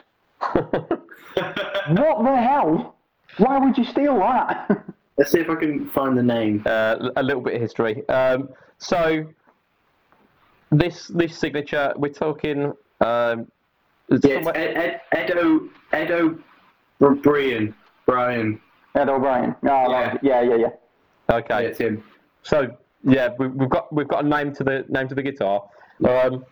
what 1.97 2.23
the 2.23 2.35
hell? 2.35 2.95
Why 3.37 3.57
would 3.57 3.77
you 3.77 3.85
steal 3.85 4.19
that? 4.19 4.85
Let's 5.17 5.31
see 5.31 5.39
if 5.39 5.49
I 5.49 5.55
can 5.55 5.87
find 5.89 6.17
the 6.17 6.23
name. 6.23 6.63
uh, 6.65 7.09
a 7.15 7.23
little 7.23 7.41
bit 7.41 7.55
of 7.55 7.61
history. 7.61 8.07
Um, 8.09 8.49
so 8.77 9.25
this 10.71 11.07
this 11.07 11.37
signature, 11.37 11.93
we're 11.95 12.09
talking. 12.09 12.73
Um, 13.01 13.47
Yeah, 14.09 14.35
somewhere- 14.35 14.55
Ed, 14.57 15.01
Ed, 15.11 15.29
Edo 15.31 15.69
Edo 15.93 16.37
Brian 17.23 17.75
Brian. 18.05 18.61
Ed 18.95 19.09
O'Brien. 19.09 19.55
Oh, 19.63 19.67
right. 19.91 20.17
yeah, 20.21 20.41
yeah, 20.41 20.55
yeah. 20.55 20.67
Yeah, 21.29 21.35
okay, 21.37 21.65
it's 21.65 21.79
him. 21.79 22.03
so 22.43 22.75
yeah, 23.03 23.29
we, 23.37 23.47
we've 23.47 23.69
got 23.69 23.91
we've 23.93 24.07
got 24.07 24.23
a 24.25 24.27
name 24.27 24.53
to 24.55 24.63
the 24.63 24.85
name 24.89 25.07
to 25.09 25.15
the 25.15 25.23
guitar. 25.23 25.63
Um, 26.07 26.45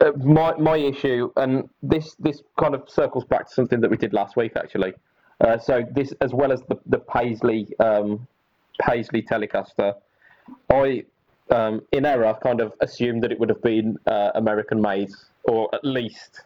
uh, 0.00 0.12
my 0.16 0.54
my 0.56 0.76
issue, 0.76 1.30
and 1.36 1.68
this 1.82 2.14
this 2.18 2.42
kind 2.58 2.74
of 2.74 2.88
circles 2.88 3.24
back 3.24 3.48
to 3.48 3.54
something 3.54 3.80
that 3.80 3.90
we 3.90 3.96
did 3.96 4.12
last 4.12 4.36
week 4.36 4.52
actually. 4.56 4.92
Uh, 5.40 5.56
so 5.56 5.82
this, 5.92 6.12
as 6.20 6.34
well 6.34 6.52
as 6.52 6.62
the 6.68 6.78
the 6.86 6.98
Paisley 6.98 7.68
um, 7.80 8.26
Paisley 8.80 9.22
Telecaster, 9.22 9.94
I 10.70 11.04
um, 11.50 11.82
in 11.92 12.04
error 12.04 12.26
I've 12.26 12.40
kind 12.40 12.60
of 12.60 12.72
assumed 12.80 13.22
that 13.24 13.32
it 13.32 13.38
would 13.40 13.48
have 13.48 13.62
been 13.62 13.98
uh, 14.06 14.30
American 14.34 14.80
made 14.80 15.10
or 15.44 15.68
at 15.74 15.84
least 15.84 16.42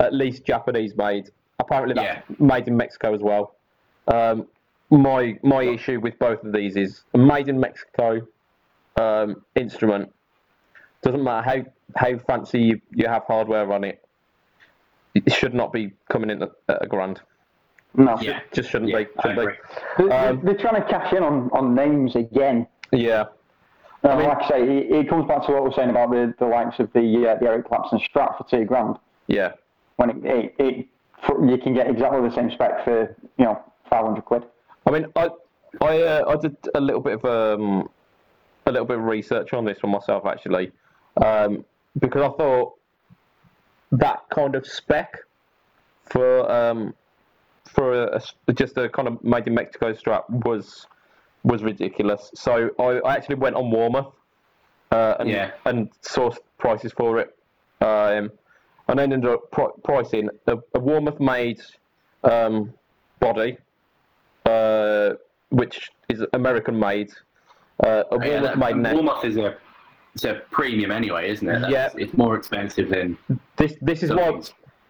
at 0.00 0.12
least 0.14 0.44
Japanese 0.44 0.96
made. 0.96 1.30
Apparently, 1.58 1.94
that's 1.94 2.22
made 2.40 2.66
in 2.68 2.76
Mexico 2.76 3.14
as 3.14 3.20
well. 3.20 3.54
Um, 4.08 4.46
my 4.90 5.38
my 5.42 5.62
issue 5.62 6.00
with 6.00 6.18
both 6.18 6.42
of 6.44 6.52
these 6.52 6.76
is 6.76 7.02
a 7.14 7.18
made 7.18 7.48
in 7.48 7.58
Mexico 7.60 8.26
um, 8.96 9.44
instrument. 9.54 10.12
Doesn't 11.02 11.22
matter 11.22 11.42
how 11.48 11.64
how 11.96 12.18
fancy 12.18 12.60
you, 12.60 12.80
you 12.92 13.06
have 13.06 13.24
hardware 13.26 13.70
on 13.72 13.84
it. 13.84 14.04
It 15.14 15.32
should 15.32 15.54
not 15.54 15.72
be 15.72 15.92
coming 16.10 16.30
in 16.30 16.42
at, 16.42 16.50
at 16.68 16.82
a 16.82 16.86
grand. 16.86 17.20
No. 17.96 18.18
Yeah, 18.20 18.40
Just 18.52 18.70
shouldn't 18.70 18.90
yeah, 18.90 18.98
be. 19.04 19.06
Shouldn't 19.22 19.38
agree. 19.40 19.54
They- 19.98 20.04
they- 20.06 20.10
Um, 20.10 20.40
they're 20.44 20.56
trying 20.56 20.82
to 20.82 20.88
cash 20.88 21.12
in 21.12 21.22
on, 21.22 21.48
on 21.52 21.74
names 21.76 22.16
again. 22.16 22.66
be. 22.90 23.26
Yeah. 24.04 24.12
Uh, 24.12 24.16
mean- 24.18 24.28
like 24.28 24.42
I 24.42 24.48
say, 24.48 24.62
it, 24.62 24.92
it 24.92 25.08
comes 25.08 25.26
back 25.26 25.46
to 25.46 25.52
what 25.52 25.62
we 25.62 25.68
were 25.70 25.74
saying 25.74 25.90
about 25.90 26.10
the, 26.10 26.34
the 26.38 26.46
likes 26.46 26.78
of 26.78 26.92
the 26.92 27.00
uh, 27.30 27.40
the 27.40 27.46
Eric 27.46 27.68
Clapton 27.68 27.98
Strat 27.98 28.36
for 28.36 28.46
two 28.48 28.64
grand. 28.64 28.96
Yeah. 29.26 29.52
When 29.96 30.10
it, 30.10 30.16
it, 30.24 30.54
it 30.58 30.86
for, 31.26 31.44
you 31.48 31.58
can 31.58 31.74
get 31.74 31.88
exactly 31.88 32.20
the 32.28 32.34
same 32.34 32.50
spec 32.50 32.84
for 32.84 33.16
you 33.38 33.44
know 33.44 33.62
five 33.88 34.04
hundred 34.04 34.24
quid. 34.24 34.42
I 34.86 34.90
mean, 34.90 35.06
I 35.16 35.28
I 35.80 36.02
uh, 36.02 36.24
I 36.28 36.36
did 36.36 36.56
a 36.74 36.80
little 36.80 37.00
bit 37.00 37.14
of 37.14 37.24
um, 37.24 37.88
a 38.66 38.72
little 38.72 38.86
bit 38.86 38.98
of 38.98 39.04
research 39.04 39.52
on 39.52 39.64
this 39.64 39.78
for 39.78 39.86
myself 39.86 40.26
actually, 40.26 40.72
um, 41.24 41.64
because 41.98 42.22
I 42.22 42.36
thought 42.36 42.74
that 43.92 44.24
kind 44.30 44.54
of 44.54 44.66
spec 44.66 45.18
for 46.06 46.50
um, 46.50 46.94
for 47.64 48.04
a, 48.04 48.20
a, 48.48 48.52
just 48.52 48.76
a 48.76 48.88
kind 48.88 49.08
of 49.08 49.22
made 49.24 49.46
in 49.46 49.54
Mexico 49.54 49.94
strap 49.94 50.28
was 50.28 50.86
was 51.44 51.62
ridiculous. 51.62 52.30
So 52.34 52.70
I, 52.78 53.00
I 53.06 53.14
actually 53.14 53.36
went 53.36 53.54
on 53.56 53.64
Warmoth 53.70 54.12
uh, 54.90 55.14
and, 55.20 55.28
Yeah. 55.28 55.50
and 55.66 55.90
sourced 56.02 56.38
prices 56.58 56.92
for 56.92 57.18
it, 57.18 57.36
um, 57.80 58.30
and 58.88 58.98
then 58.98 59.12
ended 59.12 59.30
up 59.30 59.50
pri- 59.50 59.72
pricing 59.84 60.28
a, 60.46 60.54
a 60.56 60.80
Warmoth 60.80 61.20
made 61.20 61.60
um, 62.24 62.72
body, 63.20 63.58
uh, 64.46 65.10
which 65.50 65.90
is 66.08 66.24
American 66.32 66.78
made, 66.78 67.10
uh, 67.84 68.04
a 68.10 68.16
Yeah, 68.18 68.40
Warmoth 68.40 68.42
that- 68.42 68.58
made 68.58 68.76
neck. 68.76 68.94
Warmoth 68.96 69.24
is 69.24 69.36
a 69.36 69.56
it's 70.14 70.24
a 70.24 70.42
premium 70.52 70.92
anyway, 70.92 71.28
isn't 71.30 71.48
it? 71.48 71.60
That's- 71.60 71.72
Yeah. 71.72 71.90
It's 72.04 72.16
more 72.16 72.36
expensive 72.36 72.88
than 72.88 73.18
This 73.56 73.74
this 73.82 74.02
is 74.02 74.12
why. 74.12 74.40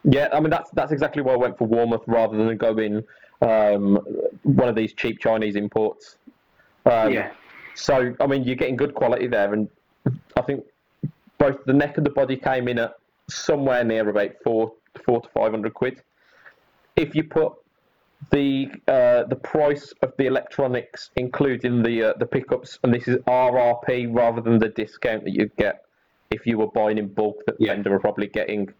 Yeah, 0.04 0.28
I 0.34 0.38
mean 0.40 0.50
that's 0.50 0.70
that's 0.72 0.92
exactly 0.92 1.22
why 1.22 1.32
I 1.32 1.36
went 1.36 1.56
for 1.56 1.66
Warmoth 1.66 2.04
rather 2.06 2.36
than 2.36 2.56
going 2.58 3.02
um, 3.40 3.96
one 4.42 4.68
of 4.68 4.74
these 4.74 4.92
cheap 4.92 5.18
Chinese 5.18 5.56
imports. 5.56 6.18
Um, 6.86 7.12
yeah. 7.12 7.32
So 7.74 8.14
I 8.20 8.26
mean 8.26 8.44
you're 8.44 8.56
getting 8.56 8.76
good 8.76 8.94
quality 8.94 9.26
there, 9.26 9.52
and 9.52 9.68
I 10.36 10.42
think 10.42 10.64
both 11.38 11.64
the 11.64 11.72
neck 11.72 11.96
and 11.96 12.06
the 12.06 12.10
body 12.10 12.36
came 12.36 12.68
in 12.68 12.78
at 12.78 12.94
somewhere 13.28 13.84
near 13.84 14.08
about 14.08 14.30
four 14.42 14.72
four 15.04 15.20
to 15.20 15.28
five 15.30 15.50
hundred 15.50 15.74
quid. 15.74 16.02
If 16.96 17.14
you 17.14 17.24
put 17.24 17.54
the 18.30 18.68
uh, 18.88 19.24
the 19.24 19.36
price 19.36 19.92
of 20.02 20.12
the 20.18 20.26
electronics, 20.26 21.10
including 21.16 21.82
the 21.82 22.10
uh, 22.10 22.12
the 22.18 22.26
pickups, 22.26 22.78
and 22.82 22.94
this 22.94 23.08
is 23.08 23.16
RRP 23.26 24.14
rather 24.14 24.40
than 24.40 24.58
the 24.58 24.68
discount 24.68 25.24
that 25.24 25.32
you 25.32 25.50
get 25.58 25.84
if 26.30 26.46
you 26.46 26.58
were 26.58 26.68
buying 26.68 26.98
in 26.98 27.08
bulk 27.08 27.42
that 27.46 27.58
the 27.58 27.66
Fender 27.66 27.94
are 27.94 28.00
probably 28.00 28.26
getting. 28.26 28.72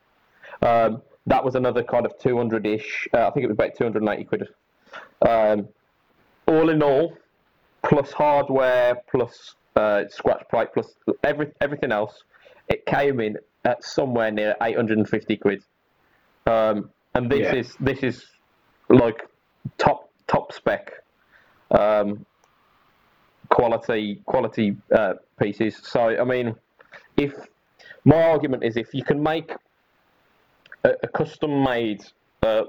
Um, 0.63 1.03
that 1.27 1.45
was 1.45 1.55
another 1.55 1.83
kind 1.83 2.05
of 2.05 2.19
200 2.19 2.67
ish. 2.67 3.09
Uh, 3.13 3.29
I 3.29 3.31
think 3.31 3.45
it 3.45 3.49
was 3.49 3.55
about 3.55 3.77
280 3.77 4.25
quid. 4.25 4.49
Um, 5.27 5.69
all 6.47 6.69
in 6.69 6.83
all, 6.83 7.17
plus 7.85 8.13
hardware, 8.13 8.97
plus 9.11 9.55
uh, 9.77 10.05
scratch 10.09 10.43
plate, 10.51 10.69
plus 10.75 10.95
every, 11.23 11.53
everything 11.61 11.93
else, 11.93 12.23
it 12.69 12.85
came 12.87 13.21
in 13.21 13.37
at 13.65 13.85
somewhere 13.85 14.31
near 14.31 14.55
850 14.63 15.37
quid. 15.37 15.63
Um, 16.47 16.91
and 17.15 17.31
this 17.31 17.41
Yeah. 17.41 17.55
is 17.55 17.77
this 17.81 18.03
is 18.03 18.25
like 18.89 19.23
top 19.79 20.11
top 20.27 20.53
spec 20.53 20.93
um, 21.71 22.27
quality 23.49 24.21
quality 24.27 24.77
uh, 24.95 25.15
pieces. 25.41 25.81
So 25.83 26.01
I 26.01 26.25
mean, 26.25 26.55
if 27.17 27.33
my 28.05 28.23
argument 28.31 28.65
is 28.65 28.77
if 28.77 28.93
you 28.93 29.05
can 29.05 29.23
make 29.23 29.53
a, 30.85 30.91
a 31.03 31.09
custom 31.09 31.63
made 31.63 32.03
uh, 32.43 32.65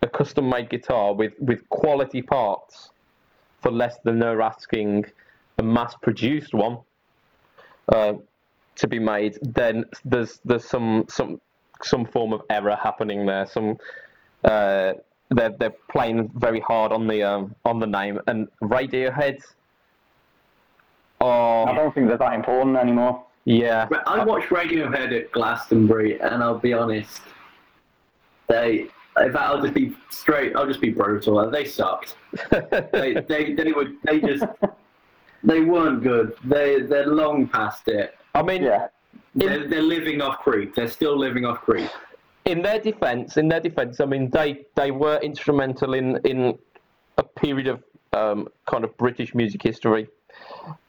a 0.00 0.08
custom 0.08 0.48
made 0.48 0.68
guitar 0.70 1.14
with 1.14 1.34
with 1.38 1.68
quality 1.68 2.22
parts 2.22 2.90
for 3.62 3.70
less 3.70 3.96
than 4.04 4.18
they're 4.18 4.42
asking 4.42 5.06
a 5.58 5.62
mass 5.62 5.94
produced 6.02 6.52
one 6.54 6.78
uh, 7.88 8.14
to 8.76 8.88
be 8.88 8.98
made, 8.98 9.38
then 9.42 9.84
there's 10.04 10.40
there's 10.44 10.64
some 10.64 11.04
some 11.08 11.40
some 11.82 12.04
form 12.04 12.32
of 12.32 12.42
error 12.50 12.76
happening 12.82 13.26
there. 13.26 13.46
Some 13.46 13.78
uh, 14.44 14.94
they're 15.30 15.54
they're 15.58 15.76
playing 15.90 16.30
very 16.34 16.60
hard 16.60 16.92
on 16.92 17.06
the 17.06 17.22
um, 17.22 17.54
on 17.64 17.78
the 17.78 17.86
name 17.86 18.20
and 18.26 18.48
Radiohead. 18.62 19.38
I 21.20 21.24
Oh 21.24 21.74
don't 21.74 21.94
think 21.94 22.08
they're 22.08 22.18
that 22.18 22.34
important 22.34 22.76
anymore. 22.76 23.24
yeah, 23.44 23.88
I 24.06 24.24
watched 24.24 24.48
Radiohead 24.48 25.16
at 25.16 25.30
Glastonbury, 25.32 26.20
and 26.20 26.42
I'll 26.42 26.58
be 26.58 26.72
honest, 26.72 27.22
they. 28.48 28.88
If 29.18 29.36
I'll 29.36 29.60
just 29.60 29.74
be 29.74 29.94
straight, 30.10 30.56
I'll 30.56 30.66
just 30.66 30.80
be 30.80 30.90
brutal. 30.90 31.50
They 31.50 31.64
sucked. 31.66 32.16
They, 32.50 33.14
they, 33.28 33.52
they 33.54 33.72
would, 33.72 33.96
they 34.04 34.20
just, 34.20 34.44
they 35.44 35.60
weren't 35.60 36.02
good. 36.02 36.34
They, 36.44 36.80
they're 36.82 37.06
long 37.06 37.46
past 37.48 37.88
it. 37.88 38.16
I 38.34 38.42
mean, 38.42 38.62
Yeah. 38.62 38.88
They're, 39.34 39.66
they're 39.68 39.82
living 39.82 40.20
off 40.20 40.38
creep. 40.40 40.74
They're 40.74 40.88
still 40.88 41.16
living 41.18 41.44
off 41.44 41.60
creep. 41.62 41.90
in 42.44 42.60
their 42.62 42.78
defence, 42.78 43.36
in 43.36 43.48
their 43.48 43.60
defence, 43.60 44.00
I 44.00 44.04
mean, 44.04 44.28
they 44.30 44.66
they 44.74 44.90
were 44.90 45.18
instrumental 45.22 45.94
in 45.94 46.16
in 46.24 46.58
a 47.18 47.22
period 47.22 47.66
of 47.68 47.82
um, 48.12 48.48
kind 48.66 48.84
of 48.84 48.94
British 48.98 49.34
music 49.34 49.62
history. 49.62 50.08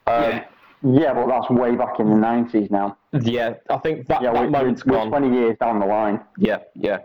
Um, 0.08 0.24
yeah. 0.24 0.46
Yeah, 0.86 1.14
but 1.14 1.28
that's 1.28 1.50
way 1.50 1.76
back 1.78 2.02
in 2.02 2.10
the 2.10 2.16
90s 2.18 2.70
now. 2.70 2.98
yeah. 3.22 3.54
I 3.70 3.78
think 3.78 4.06
that, 4.08 4.22
Yeah, 4.22 4.34
that 4.34 4.42
we're, 4.42 4.50
moment's 4.50 4.86
we're 4.86 4.98
gone. 4.98 5.08
20 5.08 5.34
years 5.38 5.58
down 5.58 5.80
the 5.80 5.86
line. 5.86 6.20
Yeah, 6.38 6.58
yeah. 6.76 6.98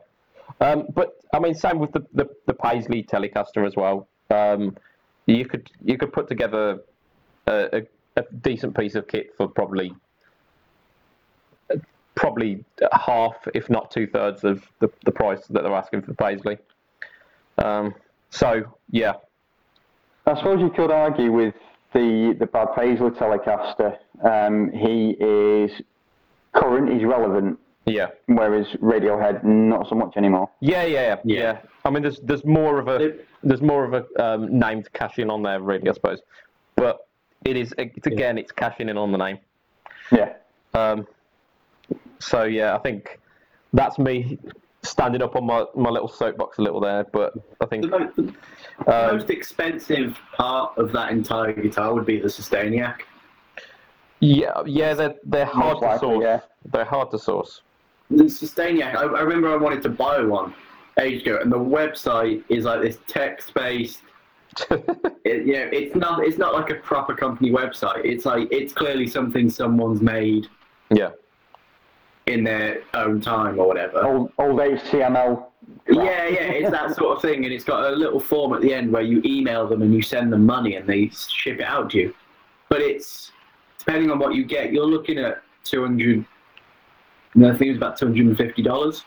Um, 0.60 0.86
but 0.94 1.16
I 1.32 1.38
mean, 1.38 1.54
same 1.54 1.78
with 1.78 1.92
the, 1.92 2.04
the, 2.12 2.28
the 2.46 2.54
Paisley 2.54 3.02
Telecaster 3.02 3.66
as 3.66 3.76
well. 3.76 4.08
Um, 4.30 4.76
you 5.26 5.44
could 5.44 5.70
you 5.84 5.98
could 5.98 6.12
put 6.12 6.28
together 6.28 6.80
a, 7.46 7.78
a, 7.78 7.82
a 8.16 8.24
decent 8.42 8.76
piece 8.76 8.94
of 8.94 9.06
kit 9.06 9.30
for 9.36 9.48
probably 9.48 9.94
probably 12.14 12.64
half, 12.92 13.36
if 13.54 13.70
not 13.70 13.92
two 13.92 14.06
thirds, 14.06 14.42
of 14.42 14.64
the, 14.80 14.90
the 15.04 15.12
price 15.12 15.46
that 15.46 15.62
they're 15.62 15.74
asking 15.74 16.02
for 16.02 16.14
Paisley. 16.14 16.58
Um, 17.58 17.94
so 18.30 18.64
yeah, 18.90 19.14
I 20.26 20.34
suppose 20.36 20.60
you 20.60 20.70
could 20.70 20.90
argue 20.90 21.30
with 21.32 21.54
the 21.92 22.34
the 22.38 22.46
Brad 22.46 22.74
Paisley 22.74 23.10
Telecaster. 23.10 23.96
Um, 24.24 24.72
he 24.72 25.16
is 25.20 25.70
current, 26.52 26.92
he's 26.92 27.04
relevant, 27.04 27.58
yeah, 27.88 28.08
whereas 28.26 28.66
Radiohead 28.82 29.42
not 29.44 29.88
so 29.88 29.94
much 29.94 30.16
anymore. 30.16 30.48
yeah, 30.60 30.84
yeah, 30.84 31.00
yeah. 31.00 31.16
Yeah. 31.24 31.40
yeah. 31.40 31.58
I 31.84 31.90
mean, 31.90 32.02
there's 32.02 32.20
there's 32.20 32.44
more 32.44 32.78
of 32.78 32.88
a 32.88 32.96
It- 32.96 33.24
there's 33.42 33.62
more 33.62 33.84
of 33.84 33.94
a 33.94 34.04
um, 34.24 34.58
name 34.58 34.82
to 34.82 34.90
cash 34.90 35.18
in 35.18 35.30
on 35.30 35.42
there, 35.42 35.60
really, 35.60 35.88
I 35.88 35.92
suppose. 35.92 36.20
But 36.74 37.06
it 37.44 37.56
is 37.56 37.72
it's, 37.78 38.06
again, 38.06 38.36
it's 38.36 38.50
cashing 38.52 38.88
in 38.88 38.96
on 38.98 39.12
the 39.12 39.18
name. 39.18 39.38
Yeah. 40.10 40.32
Um, 40.74 41.06
so 42.18 42.42
yeah, 42.44 42.74
I 42.74 42.78
think 42.78 43.20
that's 43.72 43.96
me 43.98 44.38
standing 44.82 45.22
up 45.22 45.36
on 45.36 45.44
my, 45.46 45.64
my 45.76 45.88
little 45.90 46.08
soapbox 46.08 46.58
a 46.58 46.62
little 46.62 46.80
there. 46.80 47.04
But 47.12 47.34
I 47.60 47.66
think 47.66 47.82
The, 47.84 47.88
mo- 47.90 48.12
the 48.16 48.32
um, 48.92 49.16
most 49.16 49.30
expensive 49.30 50.18
part 50.36 50.76
of 50.78 50.90
that 50.92 51.12
entire 51.12 51.52
guitar 51.52 51.94
would 51.94 52.06
be 52.06 52.18
the 52.18 52.28
Sustainiac. 52.28 53.02
yeah, 54.20 54.62
yeah, 54.66 54.94
they're 54.94 55.14
they're 55.24 55.44
hard 55.46 55.80
Most 55.80 55.92
to 55.94 55.98
source. 56.00 56.22
yeah. 56.24 56.40
They're 56.72 56.84
hard 56.84 57.10
to 57.12 57.18
source 57.18 57.62
the 58.10 58.24
Sustainiac, 58.24 58.94
I, 58.94 59.02
I 59.02 59.20
remember 59.20 59.52
I 59.52 59.56
wanted 59.56 59.82
to 59.82 59.88
buy 59.88 60.20
one 60.20 60.54
ages 61.00 61.22
ago, 61.22 61.38
and 61.40 61.52
the 61.52 61.58
website 61.58 62.42
is 62.48 62.64
like 62.64 62.82
this 62.82 62.98
text 63.06 63.54
based. 63.54 64.00
it, 64.70 65.46
you 65.46 65.52
know, 65.52 65.68
it's 65.72 65.94
not 65.94 66.24
it's 66.24 66.38
not 66.38 66.54
like 66.54 66.70
a 66.70 66.76
proper 66.76 67.14
company 67.14 67.50
website. 67.50 68.04
It's 68.04 68.24
like 68.24 68.48
it's 68.50 68.72
clearly 68.72 69.06
something 69.06 69.50
someone's 69.50 70.00
made. 70.00 70.46
Yeah. 70.90 71.10
In 72.26 72.44
their 72.44 72.82
own 72.92 73.20
time 73.22 73.58
or 73.58 73.66
whatever. 73.66 74.04
Old, 74.04 74.32
old 74.38 74.60
HTML. 74.60 75.46
Yeah, 75.88 76.26
yeah, 76.26 76.50
it's 76.50 76.70
that 76.70 76.94
sort 76.94 77.16
of 77.16 77.22
thing, 77.22 77.44
and 77.44 77.52
it's 77.52 77.64
got 77.64 77.90
a 77.92 77.96
little 77.96 78.20
form 78.20 78.52
at 78.52 78.60
the 78.60 78.72
end 78.72 78.92
where 78.92 79.02
you 79.02 79.22
email 79.24 79.66
them 79.66 79.80
and 79.80 79.94
you 79.94 80.02
send 80.02 80.32
them 80.32 80.44
money 80.44 80.76
and 80.76 80.86
they 80.86 81.08
ship 81.08 81.60
it 81.60 81.64
out 81.64 81.90
to 81.90 81.98
you. 81.98 82.14
But 82.68 82.80
it's 82.82 83.32
depending 83.78 84.10
on 84.10 84.18
what 84.18 84.34
you 84.34 84.44
get, 84.44 84.72
you're 84.72 84.86
looking 84.86 85.18
at 85.18 85.42
200 85.64 86.24
and 87.38 87.46
I 87.46 87.50
think 87.56 87.68
it 87.68 87.70
was 87.70 87.76
about 87.76 87.96
two 87.96 88.06
hundred 88.06 88.26
and 88.26 88.36
fifty 88.36 88.62
dollars. 88.62 89.04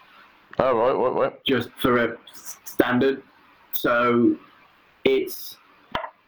Oh 0.57 0.73
right, 0.73 0.93
right, 0.93 1.21
right. 1.21 1.43
Just 1.43 1.69
for 1.81 1.97
a 1.97 2.17
standard. 2.63 3.21
So 3.73 4.37
it's 5.03 5.57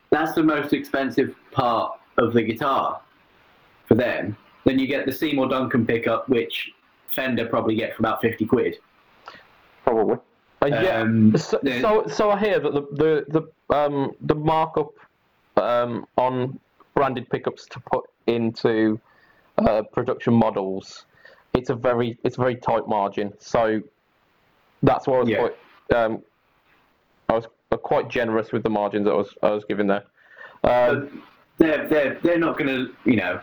that's 0.10 0.34
the 0.34 0.44
most 0.44 0.74
expensive 0.74 1.34
part 1.52 1.98
of 2.18 2.34
the 2.34 2.42
guitar 2.42 3.00
for 3.88 3.96
them. 3.96 4.36
Then 4.66 4.80
you 4.80 4.88
get 4.88 5.06
the 5.06 5.14
Seymour 5.14 5.48
Duncan 5.48 5.86
pickup, 5.86 6.28
which 6.28 6.72
Fender 7.08 7.46
probably 7.46 7.76
get 7.76 7.96
for 7.96 8.02
about 8.02 8.22
fifty 8.22 8.46
quid. 8.46 8.80
Probably. 9.86 10.18
Uh, 10.62 10.68
yeah. 10.68 11.00
Um, 11.00 11.38
so, 11.38 11.60
then, 11.64 11.82
so, 11.82 12.06
so, 12.08 12.32
I 12.32 12.40
hear 12.40 12.60
that 12.60 12.74
the 12.74 12.82
the 13.32 13.42
the, 13.70 13.76
um, 13.76 14.12
the 14.22 14.36
markup 14.36 14.92
um, 15.56 16.06
on 16.18 16.60
branded 16.96 17.30
pickups 17.30 17.66
to 17.68 17.80
put 17.80 18.04
into 18.28 19.00
uh, 19.58 19.84
production 19.94 20.34
models 20.34 21.06
it's 21.54 21.70
a 21.70 21.76
very 21.76 22.18
it's 22.24 22.38
a 22.38 22.42
very 22.42 22.56
tight 22.56 22.88
margin. 22.88 23.34
So 23.40 23.82
that's 24.82 25.08
why 25.08 25.18
I 25.18 25.20
was 25.20 25.30
Yeah. 25.30 25.38
quite 25.38 25.56
um 26.00 26.22
I 27.30 27.34
was 27.34 27.46
uh, 27.72 27.78
quite 27.78 28.10
generous 28.10 28.52
with 28.52 28.64
the 28.64 28.70
margins 28.70 29.08
I 29.08 29.14
was 29.14 29.34
I 29.44 29.52
was 29.52 29.64
giving 29.66 29.88
there. 29.88 30.04
Um, 30.64 31.24
they're 31.58 31.88
they're 31.88 32.20
they're 32.24 32.40
not 32.40 32.58
going 32.58 32.68
to 32.70 32.94
you 33.10 33.18
know 33.18 33.40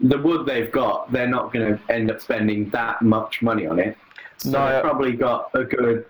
the 0.00 0.18
wood 0.18 0.44
they've 0.46 0.72
got 0.72 1.10
they're 1.12 1.28
not 1.28 1.52
going 1.52 1.76
to 1.78 1.92
end 1.92 2.10
up 2.10 2.20
spending 2.20 2.68
that 2.70 3.00
much 3.02 3.42
money 3.42 3.66
on 3.66 3.78
it 3.78 3.96
so 4.38 4.50
No, 4.50 4.66
they've 4.66 4.74
uh, 4.76 4.80
probably 4.82 5.12
got 5.12 5.50
a 5.54 5.62
good 5.62 6.04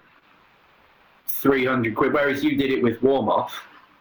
300 1.27 1.95
quid 1.95 2.13
whereas 2.13 2.43
you 2.43 2.57
did 2.57 2.71
it 2.71 2.83
with 2.83 2.99
Warmoth 3.03 3.51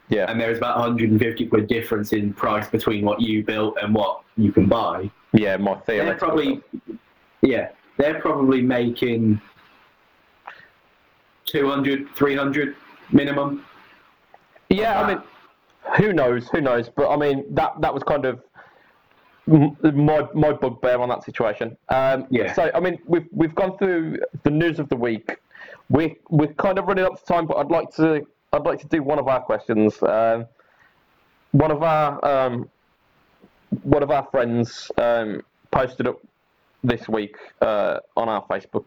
Yeah. 0.09 0.31
and 0.31 0.39
there's 0.39 0.57
about 0.57 0.77
150 0.79 1.47
quid 1.47 1.67
difference 1.67 2.13
in 2.13 2.33
price 2.33 2.69
between 2.69 3.03
what 3.03 3.19
you 3.19 3.43
built 3.43 3.77
and 3.81 3.93
what 3.93 4.21
you 4.37 4.51
can 4.53 4.67
buy. 4.67 5.11
Yeah, 5.33 5.57
my 5.57 5.75
theory. 5.81 6.05
They're 6.05 6.15
probably, 6.17 6.61
yeah, 7.43 7.69
they're 7.97 8.19
probably 8.19 8.61
making 8.61 9.39
200, 11.45 12.07
300 12.15 12.75
minimum. 13.11 13.65
Yeah, 14.69 15.01
I 15.01 15.07
mean, 15.07 15.23
who 15.97 16.13
knows? 16.13 16.47
Who 16.49 16.61
knows? 16.61 16.89
But 16.89 17.11
I 17.11 17.17
mean, 17.17 17.45
that 17.53 17.79
that 17.81 17.93
was 17.93 18.01
kind 18.03 18.25
of 18.25 18.41
my 19.45 20.27
my 20.33 20.53
bugbear 20.53 20.99
on 20.99 21.09
that 21.09 21.23
situation. 21.23 21.77
Um, 21.89 22.25
Yeah. 22.29 22.53
So 22.53 22.71
I 22.73 22.79
mean, 22.79 22.97
we've 23.05 23.27
we've 23.31 23.53
gone 23.53 23.77
through 23.77 24.19
the 24.43 24.49
news 24.49 24.79
of 24.79 24.89
the 24.89 24.95
week. 24.95 25.37
We 25.89 26.15
we're 26.29 26.53
kind 26.53 26.79
of 26.79 26.87
running 26.87 27.05
up 27.05 27.19
to 27.19 27.25
time, 27.25 27.45
but 27.45 27.57
I'd 27.57 27.69
like 27.69 27.91
to 27.97 28.25
I'd 28.53 28.65
like 28.65 28.79
to 28.79 28.87
do 28.87 29.03
one 29.03 29.19
of 29.19 29.27
our 29.27 29.41
questions. 29.41 30.01
Um, 30.01 30.45
one 31.51 31.71
of 31.71 31.83
our 31.83 32.23
um, 32.25 32.69
one 33.83 34.01
of 34.01 34.11
our 34.11 34.25
friends 34.31 34.89
um, 34.97 35.41
posted 35.71 36.07
up 36.07 36.19
this 36.83 37.07
week 37.07 37.37
uh, 37.61 37.99
on 38.17 38.29
our 38.29 38.45
Facebook 38.45 38.85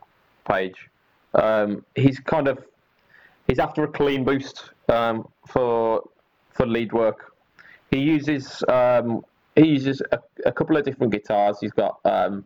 page. 0.48 0.88
Um, 1.34 1.84
he's 1.94 2.18
kind 2.20 2.48
of 2.48 2.58
he's 3.46 3.58
after 3.58 3.84
a 3.84 3.88
clean 3.88 4.24
boost 4.24 4.70
um, 4.88 5.28
for 5.46 6.02
for 6.52 6.66
lead 6.66 6.92
work. 6.92 7.32
He 7.90 7.98
uses 7.98 8.62
um, 8.68 9.24
he 9.54 9.66
uses 9.66 10.02
a, 10.12 10.18
a 10.44 10.52
couple 10.52 10.76
of 10.76 10.84
different 10.84 11.12
guitars. 11.12 11.58
He's 11.60 11.72
got 11.72 11.98
um, 12.04 12.44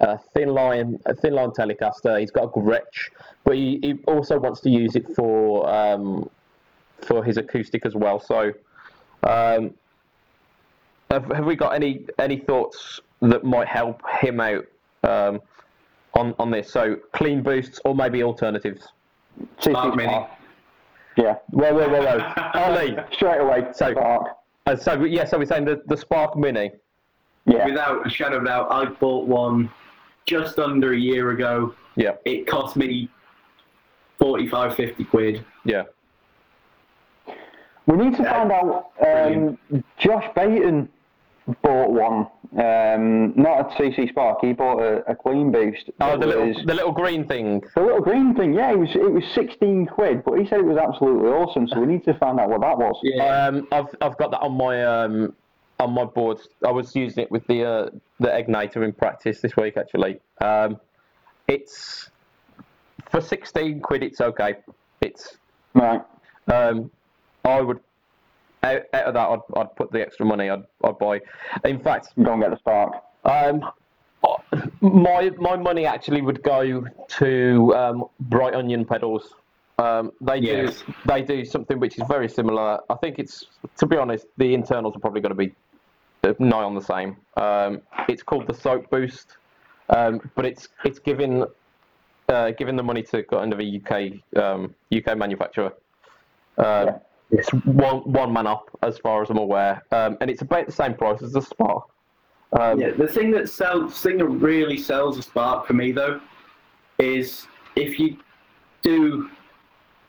a 0.00 0.18
thin 0.18 0.48
line 0.48 0.98
a 1.06 1.14
thin 1.14 1.34
line 1.34 1.50
Telecaster. 1.50 2.20
He's 2.20 2.30
got 2.30 2.44
a 2.44 2.48
Gretsch, 2.48 3.10
but 3.44 3.56
he, 3.56 3.78
he 3.82 3.94
also 4.06 4.38
wants 4.38 4.60
to 4.62 4.70
use 4.70 4.96
it 4.96 5.06
for 5.14 5.68
um, 5.68 6.28
for 7.00 7.24
his 7.24 7.36
acoustic 7.36 7.84
as 7.86 7.94
well. 7.94 8.20
So, 8.20 8.52
um, 9.24 9.74
have, 11.10 11.24
have 11.32 11.44
we 11.44 11.56
got 11.56 11.74
any 11.74 12.06
any 12.18 12.38
thoughts 12.38 13.00
that 13.20 13.44
might 13.44 13.68
help 13.68 14.02
him 14.20 14.40
out 14.40 14.66
um, 15.02 15.40
on 16.14 16.34
on 16.38 16.50
this? 16.50 16.70
So, 16.72 16.96
clean 17.12 17.42
boosts 17.42 17.80
or 17.84 17.94
maybe 17.94 18.22
alternatives. 18.22 18.88
TC 19.60 19.70
Spark 19.70 19.96
Mini. 19.96 20.26
Yeah, 21.16 21.34
Whoa, 21.50 21.74
whoa, 21.74 21.88
whoa, 21.88 22.18
whoa. 22.18 22.50
Ollie, 22.54 22.96
straight 23.12 23.40
away. 23.40 23.66
So- 23.74 23.92
Spark. 23.92 24.36
Uh, 24.66 24.76
so 24.76 25.04
yeah, 25.04 25.24
so 25.24 25.38
we're 25.38 25.44
saying 25.46 25.64
the, 25.64 25.82
the 25.86 25.96
Spark 25.96 26.36
Mini. 26.36 26.70
Yeah, 27.46 27.64
Without 27.66 28.06
a 28.06 28.10
shadow 28.10 28.36
of 28.36 28.44
a 28.44 28.46
doubt, 28.46 28.68
I 28.70 28.84
bought 28.84 29.26
one 29.26 29.68
just 30.26 30.58
under 30.60 30.92
a 30.92 30.96
year 30.96 31.32
ago. 31.32 31.74
Yeah, 31.96 32.12
It 32.24 32.46
cost 32.46 32.76
me 32.76 33.10
45, 34.20 34.76
50 34.76 35.04
quid. 35.04 35.44
yeah, 35.64 35.82
we 37.86 37.96
need 37.96 38.16
to 38.16 38.24
find 38.24 38.52
out. 38.52 38.92
Um, 39.04 39.58
Josh 39.98 40.24
Bayton 40.36 40.88
bought 41.62 41.90
one. 41.90 42.28
Um, 42.54 43.32
not 43.34 43.60
a 43.60 43.64
TC 43.82 44.10
Spark. 44.10 44.38
He 44.42 44.52
bought 44.52 44.80
a, 44.80 45.10
a 45.10 45.14
Clean 45.14 45.50
Boost. 45.50 45.90
Oh, 46.00 46.18
the 46.18 46.26
little 46.26 46.48
was- 46.48 46.62
the 46.66 46.74
little 46.74 46.92
green 46.92 47.26
thing. 47.26 47.62
The 47.74 47.80
little 47.82 48.02
green 48.02 48.34
thing, 48.34 48.52
yeah, 48.52 48.72
it 48.72 48.78
was 48.78 48.90
it 48.94 49.10
was 49.10 49.24
sixteen 49.34 49.86
quid, 49.86 50.22
but 50.24 50.38
he 50.38 50.46
said 50.46 50.60
it 50.60 50.66
was 50.66 50.76
absolutely 50.76 51.30
awesome. 51.30 51.66
So 51.68 51.80
we 51.80 51.86
need 51.86 52.04
to 52.04 52.14
find 52.18 52.38
out 52.38 52.50
what 52.50 52.60
that 52.60 52.76
was. 52.76 52.94
Yeah. 53.02 53.24
Um, 53.46 53.66
I've 53.72 53.86
I've 54.02 54.18
got 54.18 54.32
that 54.32 54.40
on 54.40 54.52
my 54.56 54.84
um 54.84 55.34
on 55.80 55.92
my 55.94 56.04
board. 56.04 56.38
I 56.66 56.70
was 56.70 56.94
using 56.94 57.22
it 57.24 57.30
with 57.30 57.46
the 57.46 57.64
uh, 57.64 57.90
the 58.20 58.28
Egnater 58.28 58.84
in 58.84 58.92
practice 58.92 59.40
this 59.40 59.56
week 59.56 59.78
actually. 59.78 60.20
Um, 60.42 60.78
it's 61.48 62.10
for 63.10 63.22
sixteen 63.22 63.80
quid. 63.80 64.02
It's 64.02 64.20
okay. 64.20 64.56
It's 65.00 65.38
Right. 65.74 66.02
um, 66.52 66.90
I 67.46 67.62
would 67.62 67.80
out, 68.62 68.82
out 68.92 69.04
of 69.04 69.14
that 69.14 69.28
I'd, 69.28 69.60
I'd 69.60 69.76
put 69.76 69.92
the 69.92 70.00
extra 70.00 70.24
money 70.26 70.50
I'd, 70.50 70.62
I'd 70.84 70.98
buy. 70.98 71.20
In 71.64 71.80
fact, 71.80 72.08
Go 72.22 72.32
and 72.32 72.42
get 72.42 72.50
the 72.50 72.56
Spark. 72.58 72.94
Um, 73.24 73.62
my 74.80 75.30
my 75.38 75.56
money 75.56 75.86
actually 75.86 76.22
would 76.22 76.42
go 76.42 76.84
to 77.18 77.74
um, 77.74 78.04
Bright 78.20 78.54
Onion 78.54 78.84
pedals. 78.84 79.34
Um, 79.78 80.12
they 80.20 80.38
Yes. 80.38 80.82
do 80.84 80.94
they 81.06 81.22
do 81.22 81.44
something 81.44 81.80
which 81.80 81.98
is 81.98 82.04
very 82.08 82.28
similar. 82.28 82.78
I 82.90 82.94
think 82.96 83.18
it's 83.18 83.44
to 83.78 83.86
be 83.86 83.96
honest, 83.96 84.26
the 84.36 84.54
internals 84.54 84.94
are 84.96 85.00
probably 85.00 85.20
going 85.20 85.36
to 85.36 85.36
be 85.46 85.52
uh, 86.24 86.34
nigh 86.38 86.62
on 86.62 86.74
the 86.74 86.80
same. 86.82 87.16
Um, 87.36 87.82
it's 88.08 88.22
called 88.22 88.46
the 88.46 88.54
Soap 88.54 88.90
Boost, 88.90 89.36
um, 89.88 90.20
but 90.36 90.44
it's 90.44 90.68
it's 90.84 90.98
giving 91.00 91.44
uh, 92.28 92.50
giving 92.52 92.76
the 92.76 92.82
money 92.82 93.02
to 93.04 93.22
kind 93.24 93.52
of 93.52 93.60
a 93.60 93.80
UK 93.80 94.40
um, 94.42 94.74
UK 94.94 95.16
manufacturer. 95.16 95.72
Um, 96.58 96.86
Yeah. 96.86 96.98
It's 97.32 97.48
one 97.64 98.00
one 98.12 98.32
man 98.32 98.46
up 98.46 98.68
as 98.82 98.98
far 98.98 99.22
as 99.22 99.30
I'm 99.30 99.38
aware, 99.38 99.82
um, 99.90 100.18
and 100.20 100.30
it's 100.30 100.42
about 100.42 100.66
the 100.66 100.72
same 100.72 100.94
price 100.94 101.22
as 101.22 101.32
the 101.32 101.40
Spark. 101.40 101.84
Um, 102.52 102.78
Yeah, 102.78 102.90
the 102.90 103.06
thing 103.08 103.30
that 103.32 103.48
sells, 103.48 103.98
thing 104.00 104.18
that 104.18 104.26
really 104.26 104.76
sells 104.76 105.16
a 105.16 105.22
spark 105.22 105.66
for 105.66 105.72
me 105.72 105.92
though, 105.92 106.20
is 106.98 107.46
if 107.74 107.98
you 107.98 108.18
do 108.82 109.30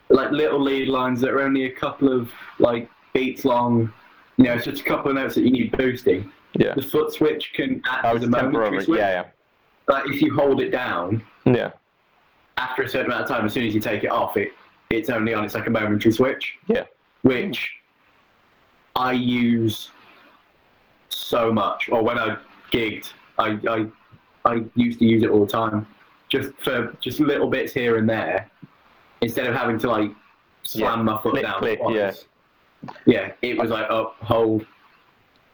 like 0.09 0.31
little 0.31 0.59
lead 0.61 0.89
lines 0.89 1.21
that 1.21 1.29
are 1.31 1.39
only 1.41 1.65
a 1.65 1.71
couple 1.71 2.11
of 2.11 2.29
like 2.59 2.89
beats 3.13 3.45
long, 3.45 3.91
you 4.35 4.43
know, 4.43 4.55
it's 4.55 4.65
just 4.65 4.81
a 4.81 4.83
couple 4.83 5.09
of 5.09 5.15
notes 5.15 5.35
that 5.35 5.43
you 5.43 5.51
need 5.51 5.71
boosting. 5.77 6.29
yeah. 6.59 6.73
The 6.75 6.81
foot 6.81 7.13
switch 7.13 7.53
can 7.53 7.81
act 7.85 8.03
Oh, 8.05 8.17
as 8.17 8.23
a 8.23 8.27
momentary 8.27 8.51
temporary. 8.51 8.83
switch. 8.83 8.99
Yeah, 8.99 9.23
Like 9.87 10.07
if 10.09 10.21
you 10.21 10.33
hold 10.35 10.59
it 10.59 10.71
down 10.71 11.23
yeah, 11.45 11.53
yeah, 11.55 11.71
after 12.57 12.81
a 12.83 12.89
certain 12.89 13.05
amount 13.07 13.23
of 13.23 13.29
time, 13.29 13.45
as 13.45 13.53
soon 13.53 13.65
as 13.65 13.73
you 13.73 13.79
take 13.79 14.03
it 14.03 14.11
off, 14.11 14.35
it 14.35 14.49
it's 14.89 15.09
only 15.09 15.33
on. 15.33 15.45
It's 15.45 15.55
like 15.55 15.67
a 15.67 15.71
momentary 15.71 16.11
switch, 16.11 16.55
yeah. 16.67 16.83
Which 17.23 17.71
I 18.95 19.11
use 19.13 19.89
so 21.09 21.51
much. 21.51 21.89
Or 21.89 22.03
when 22.03 22.17
I 22.19 22.37
gigged, 22.71 23.11
I, 23.39 23.57
I 23.67 23.85
I 24.45 24.63
used 24.75 24.99
to 24.99 25.05
use 25.05 25.23
it 25.23 25.29
all 25.29 25.45
the 25.45 25.51
time, 25.51 25.87
just 26.29 26.51
for 26.59 26.95
just 27.01 27.19
little 27.19 27.49
bits 27.49 27.73
here 27.73 27.97
and 27.97 28.07
there, 28.09 28.49
instead 29.21 29.47
of 29.47 29.55
having 29.55 29.79
to 29.79 29.89
like 29.89 30.11
slam 30.63 30.99
Yeah. 30.99 31.03
my 31.03 31.21
foot 31.21 31.31
Click, 31.31 31.43
down. 31.43 31.59
click, 31.59 31.79
twice. 31.79 32.25
yeah. 33.05 33.31
It 33.41 33.57
was 33.57 33.69
like 33.69 33.89
up, 33.89 34.15
hold, 34.21 34.65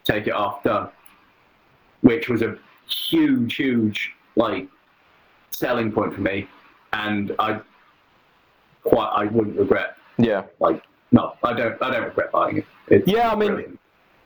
take 0.03 0.27
it 0.27 0.33
off, 0.33 0.63
done. 0.63 0.89
Which 2.01 2.29
was 2.29 2.41
a 2.41 2.57
huge, 2.87 3.55
huge 3.55 4.11
like 4.35 4.67
selling 5.51 5.91
point 5.91 6.13
for 6.15 6.21
me, 6.21 6.47
and 6.93 7.35
I 7.37 7.59
quite 8.83 9.11
I 9.15 9.25
wouldn't 9.25 9.57
regret 9.59 9.97
Yeah, 10.17 10.43
like 10.59 10.81
no, 11.11 11.33
I 11.43 11.53
don't 11.53 11.81
I 11.81 11.91
don't 11.91 12.05
regret 12.05 12.31
buying 12.31 12.57
it. 12.59 12.65
It's 12.87 13.07
Yeah, 13.07 13.31
I 13.31 13.35
mean- 13.35 13.77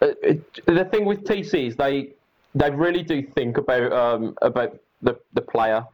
Uh, 0.01 0.07
it, 0.21 0.65
the 0.65 0.83
thing 0.85 1.05
with 1.05 1.23
TCs, 1.23 1.77
they 1.77 2.11
they 2.55 2.69
really 2.69 3.03
do 3.03 3.21
think 3.35 3.57
about 3.57 3.91
um, 3.93 4.35
about 4.41 4.77
the, 5.01 5.17
the 5.33 5.41
player 5.41 5.85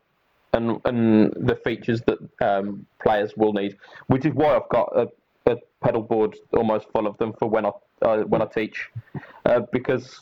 and 0.53 0.81
and 0.85 1.31
the 1.49 1.55
features 1.55 2.01
that 2.07 2.17
um, 2.41 2.85
players 3.03 3.33
will 3.37 3.53
need, 3.53 3.77
which 4.07 4.25
is 4.25 4.33
why 4.33 4.55
I've 4.55 4.69
got 4.69 4.89
a, 4.95 5.07
a 5.51 5.57
pedal 5.83 6.01
board 6.01 6.35
almost 6.53 6.87
full 6.91 7.05
of 7.05 7.17
them 7.19 7.33
for 7.33 7.47
when 7.47 7.65
I 7.67 7.71
uh, 8.01 8.17
when 8.23 8.41
I 8.41 8.45
teach, 8.45 8.89
uh, 9.45 9.61
because 9.71 10.19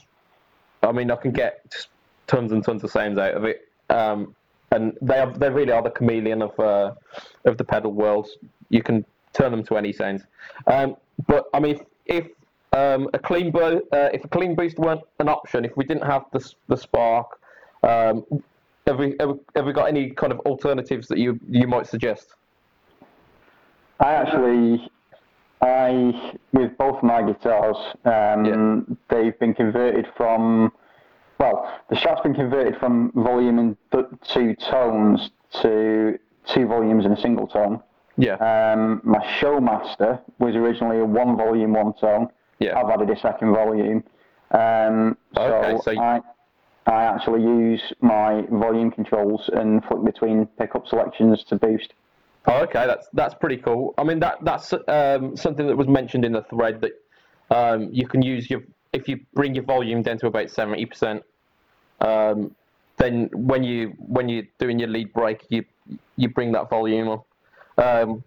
I 0.84 0.91
mean 0.91 1.09
I 1.09 1.15
can 1.15 1.32
get 1.32 1.88
tons 2.28 2.51
and 2.51 2.63
tons 2.63 2.84
of 2.84 2.91
sounds 2.91 3.18
out 3.18 3.36
of 3.36 3.45
it, 3.45 3.70
um, 3.89 4.36
and 4.72 4.97
they 5.01 5.18
are 5.18 5.32
they 5.32 5.49
really 5.49 5.72
are 5.72 5.82
the 5.84 5.91
chameleon 5.91 6.41
of 6.41 6.59
uh, 6.59 6.93
of 7.45 7.57
the 7.57 7.63
pedal 7.63 7.93
world. 7.93 8.28
You 8.70 8.84
can 8.84 9.05
turn 9.38 9.52
them 9.52 9.64
to 9.66 9.78
any 9.78 9.94
sounds, 9.94 10.24
um, 10.68 10.96
but 11.28 11.46
I 11.54 11.60
mean 11.60 11.76
if, 11.76 11.82
if 12.06 12.28
um, 12.74 13.10
a 13.14 13.20
clean 13.20 13.52
bo- 13.52 13.82
uh, 13.92 14.10
if 14.14 14.24
a 14.24 14.28
clean 14.28 14.56
boost 14.56 14.78
weren't 14.78 15.02
an 15.20 15.30
option, 15.30 15.66
if 15.66 15.76
we 15.78 15.86
didn't 15.86 16.06
have 16.06 16.26
the 16.34 16.54
the 16.68 16.78
spark, 16.78 17.40
um, 17.84 18.26
have 18.86 19.00
we 19.00 19.16
have 19.20 19.30
we, 19.30 19.36
have 19.56 19.66
we 19.66 19.74
got 19.74 19.88
any 19.88 20.12
kind 20.12 20.32
of 20.32 20.40
alternatives 20.42 21.08
that 21.08 21.18
you 21.18 21.40
you 21.50 21.68
might 21.68 21.88
suggest? 21.88 22.36
I 24.00 24.14
actually, 24.14 24.90
I 25.62 26.36
with 26.54 26.78
both 26.78 27.02
my 27.02 27.22
guitars, 27.24 27.78
um, 28.06 28.98
they've 29.10 29.38
been 29.40 29.54
converted 29.54 30.08
from. 30.16 30.72
Well, 31.40 31.72
the 31.90 31.96
shot's 31.96 32.22
been 32.22 32.34
converted 32.34 32.78
from 32.80 33.12
volume 33.14 33.60
and 33.60 33.78
two 34.24 34.56
tones 34.56 35.30
to 35.62 36.18
two 36.48 36.68
volumes 36.68 37.06
in 37.06 37.12
a 37.12 37.22
single 37.22 37.48
tone. 37.48 37.82
Yeah, 38.18 38.34
Um, 38.36 38.99
my 39.03 39.20
Showmaster 39.39 40.20
was 40.39 40.55
originally 40.55 40.99
a 40.99 41.05
one 41.05 41.38
volume, 41.38 41.74
one 41.74 41.95
song. 41.99 42.30
yeah, 42.59 42.78
I've 42.80 42.89
added 42.89 43.09
a 43.11 43.20
second 43.20 43.53
volume. 43.53 44.03
Um, 44.51 45.18
so, 45.36 45.41
Okay, 45.41 45.78
so 45.84 45.91
you- 45.91 46.01
I, 46.01 46.22
I 46.88 47.03
actually 47.03 47.43
use 47.43 47.93
my 48.01 48.41
volume 48.49 48.89
controls 48.91 49.49
and 49.53 49.84
flick 49.86 50.03
between 50.05 50.47
pickup 50.57 50.88
selections 50.88 51.43
to 51.45 51.55
boost. 51.57 51.93
Oh, 52.47 52.61
okay, 52.63 52.88
that's 52.88 53.07
that's 53.13 53.36
pretty 53.36 53.57
cool. 53.57 53.93
I 53.97 54.03
mean, 54.05 54.20
that 54.22 54.38
that's 54.41 54.74
um, 54.88 55.36
something 55.36 55.68
that 55.68 55.76
was 55.76 55.88
mentioned 55.88 56.24
in 56.26 56.32
the 56.32 56.43
thread 56.43 56.82
that 56.82 56.93
um, 57.55 57.89
you 57.91 58.07
can 58.07 58.22
use 58.22 58.49
your 58.49 58.61
if 58.93 59.07
you 59.09 59.20
bring 59.34 59.53
your 59.53 59.65
volume 59.65 60.01
down 60.01 60.18
to 60.20 60.28
about 60.28 60.49
seventy 60.49 60.86
percent. 60.86 61.24
Um, 61.99 62.55
then 62.95 63.30
when 63.34 63.63
you 63.63 63.93
when 63.99 64.30
you're 64.30 64.45
doing 64.59 64.80
your 64.80 64.88
lead 64.88 65.11
break, 65.13 65.45
you 65.49 65.65
you 66.15 66.30
bring 66.30 66.53
that 66.53 66.70
volume 66.70 67.09
up. 67.09 67.26
Um, 67.78 68.23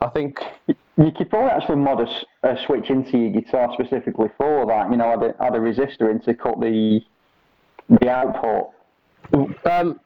I 0.00 0.08
think 0.08 0.38
you 0.66 1.10
could 1.16 1.30
probably 1.30 1.50
actually 1.50 1.76
mod 1.76 2.00
a, 2.00 2.10
s- 2.10 2.24
a 2.42 2.56
switch 2.66 2.90
into 2.90 3.18
your 3.18 3.30
guitar 3.30 3.70
specifically 3.74 4.28
for 4.36 4.66
that. 4.66 4.90
You 4.90 4.96
know, 4.96 5.12
add 5.12 5.22
a, 5.22 5.42
add 5.42 5.54
a 5.54 5.58
resistor 5.58 6.10
in 6.10 6.20
to 6.20 6.34
cut 6.34 6.60
the 6.60 7.00
the 7.88 8.08
output. 8.10 8.70
Um, 9.64 9.98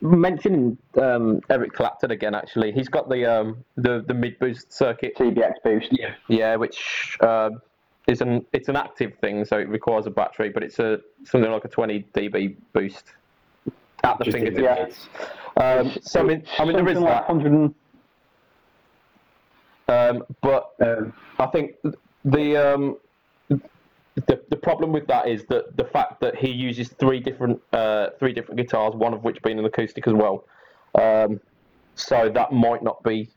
mentioning 0.00 0.76
um, 1.00 1.40
Eric 1.50 1.72
Clapton 1.72 2.10
again, 2.10 2.34
actually, 2.34 2.72
he's 2.72 2.88
got 2.88 3.08
the 3.08 3.24
um, 3.24 3.64
the 3.76 4.04
the 4.06 4.14
mid 4.14 4.38
boost 4.38 4.72
circuit. 4.72 5.16
TBX 5.16 5.52
boost. 5.62 5.88
Yeah. 5.92 6.14
Yeah, 6.28 6.56
which 6.56 7.16
um, 7.20 7.60
is 8.08 8.20
an 8.20 8.44
it's 8.52 8.68
an 8.68 8.76
active 8.76 9.12
thing, 9.20 9.44
so 9.44 9.58
it 9.58 9.68
requires 9.68 10.06
a 10.06 10.10
battery, 10.10 10.50
but 10.50 10.62
it's 10.62 10.78
a 10.78 11.00
something 11.24 11.50
like 11.50 11.64
a 11.64 11.68
20 11.68 12.04
dB 12.14 12.56
boost 12.72 13.04
at 14.02 14.18
the 14.18 14.24
Just 14.24 14.36
fingertip. 14.36 14.58
indicates. 14.58 15.08
Um, 15.56 15.92
so 16.02 16.20
I 16.20 16.22
mean, 16.24 16.44
I 16.58 16.64
mean 16.64 16.72
there 16.76 16.88
is 16.88 16.94
Something 16.96 17.02
like 17.04 17.26
that, 17.26 17.28
100 17.28 17.52
and, 17.52 17.74
um, 19.88 20.24
but 20.42 20.70
Um, 20.80 21.12
I 21.38 21.46
think 21.46 21.76
the 22.24 22.56
um, 22.56 22.96
the 23.48 24.40
the 24.48 24.56
problem 24.56 24.92
with 24.92 25.06
that 25.08 25.28
is 25.28 25.44
that 25.46 25.76
the 25.76 25.84
fact 25.84 26.20
that 26.20 26.36
he 26.36 26.50
uses 26.50 26.88
three 26.88 27.20
different 27.20 27.60
uh, 27.72 28.08
three 28.18 28.32
different 28.32 28.58
guitars, 28.58 28.94
one 28.94 29.14
of 29.14 29.24
which 29.24 29.42
being 29.42 29.58
an 29.58 29.64
acoustic 29.64 30.06
as 30.06 30.14
well. 30.14 30.44
Um, 31.00 31.40
so 31.96 32.30
that 32.32 32.52
might 32.52 32.82
not 32.82 33.02
be 33.02 33.28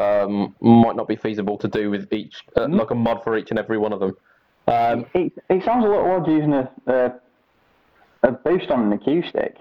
um, 0.00 0.54
might 0.60 0.96
not 0.96 1.08
be 1.08 1.16
feasible 1.16 1.56
to 1.58 1.68
do 1.68 1.90
with 1.90 2.12
each 2.12 2.34
uh, 2.56 2.68
like 2.68 2.90
a 2.90 2.94
mod 2.94 3.22
for 3.22 3.36
each 3.36 3.50
and 3.50 3.58
every 3.58 3.78
one 3.78 3.92
of 3.92 4.00
them. 4.00 4.16
Um, 4.68 5.06
it, 5.14 5.32
it 5.48 5.64
sounds 5.64 5.84
a 5.84 5.88
little 5.88 6.10
odd 6.10 6.26
using 6.26 6.52
a, 6.52 6.68
a, 6.86 7.12
a 8.24 8.32
boost 8.32 8.70
on 8.70 8.86
an 8.86 8.92
acoustic. 8.92 9.56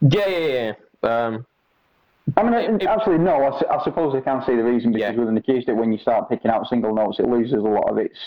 yeah, 0.00 0.28
yeah, 0.28 0.72
yeah. 1.02 1.08
Um, 1.10 1.46
I 2.36 2.42
mean, 2.42 2.54
it, 2.54 2.82
It- 2.82 2.86
actually, 2.88 3.18
no. 3.18 3.44
I, 3.44 3.58
su- 3.58 3.66
I 3.70 3.82
suppose 3.84 4.14
I 4.14 4.20
can 4.20 4.42
see 4.44 4.56
the 4.56 4.64
reason 4.64 4.92
because 4.92 5.12
Yeah. 5.14 5.18
with 5.20 5.28
an 5.28 5.36
acoustic, 5.36 5.76
when 5.76 5.92
you 5.92 5.98
start 5.98 6.28
picking 6.28 6.50
out 6.50 6.66
single 6.68 6.94
notes, 6.94 7.18
it 7.18 7.28
loses 7.28 7.54
a 7.54 7.56
lot 7.78 7.90
of 7.90 7.98
its 7.98 8.18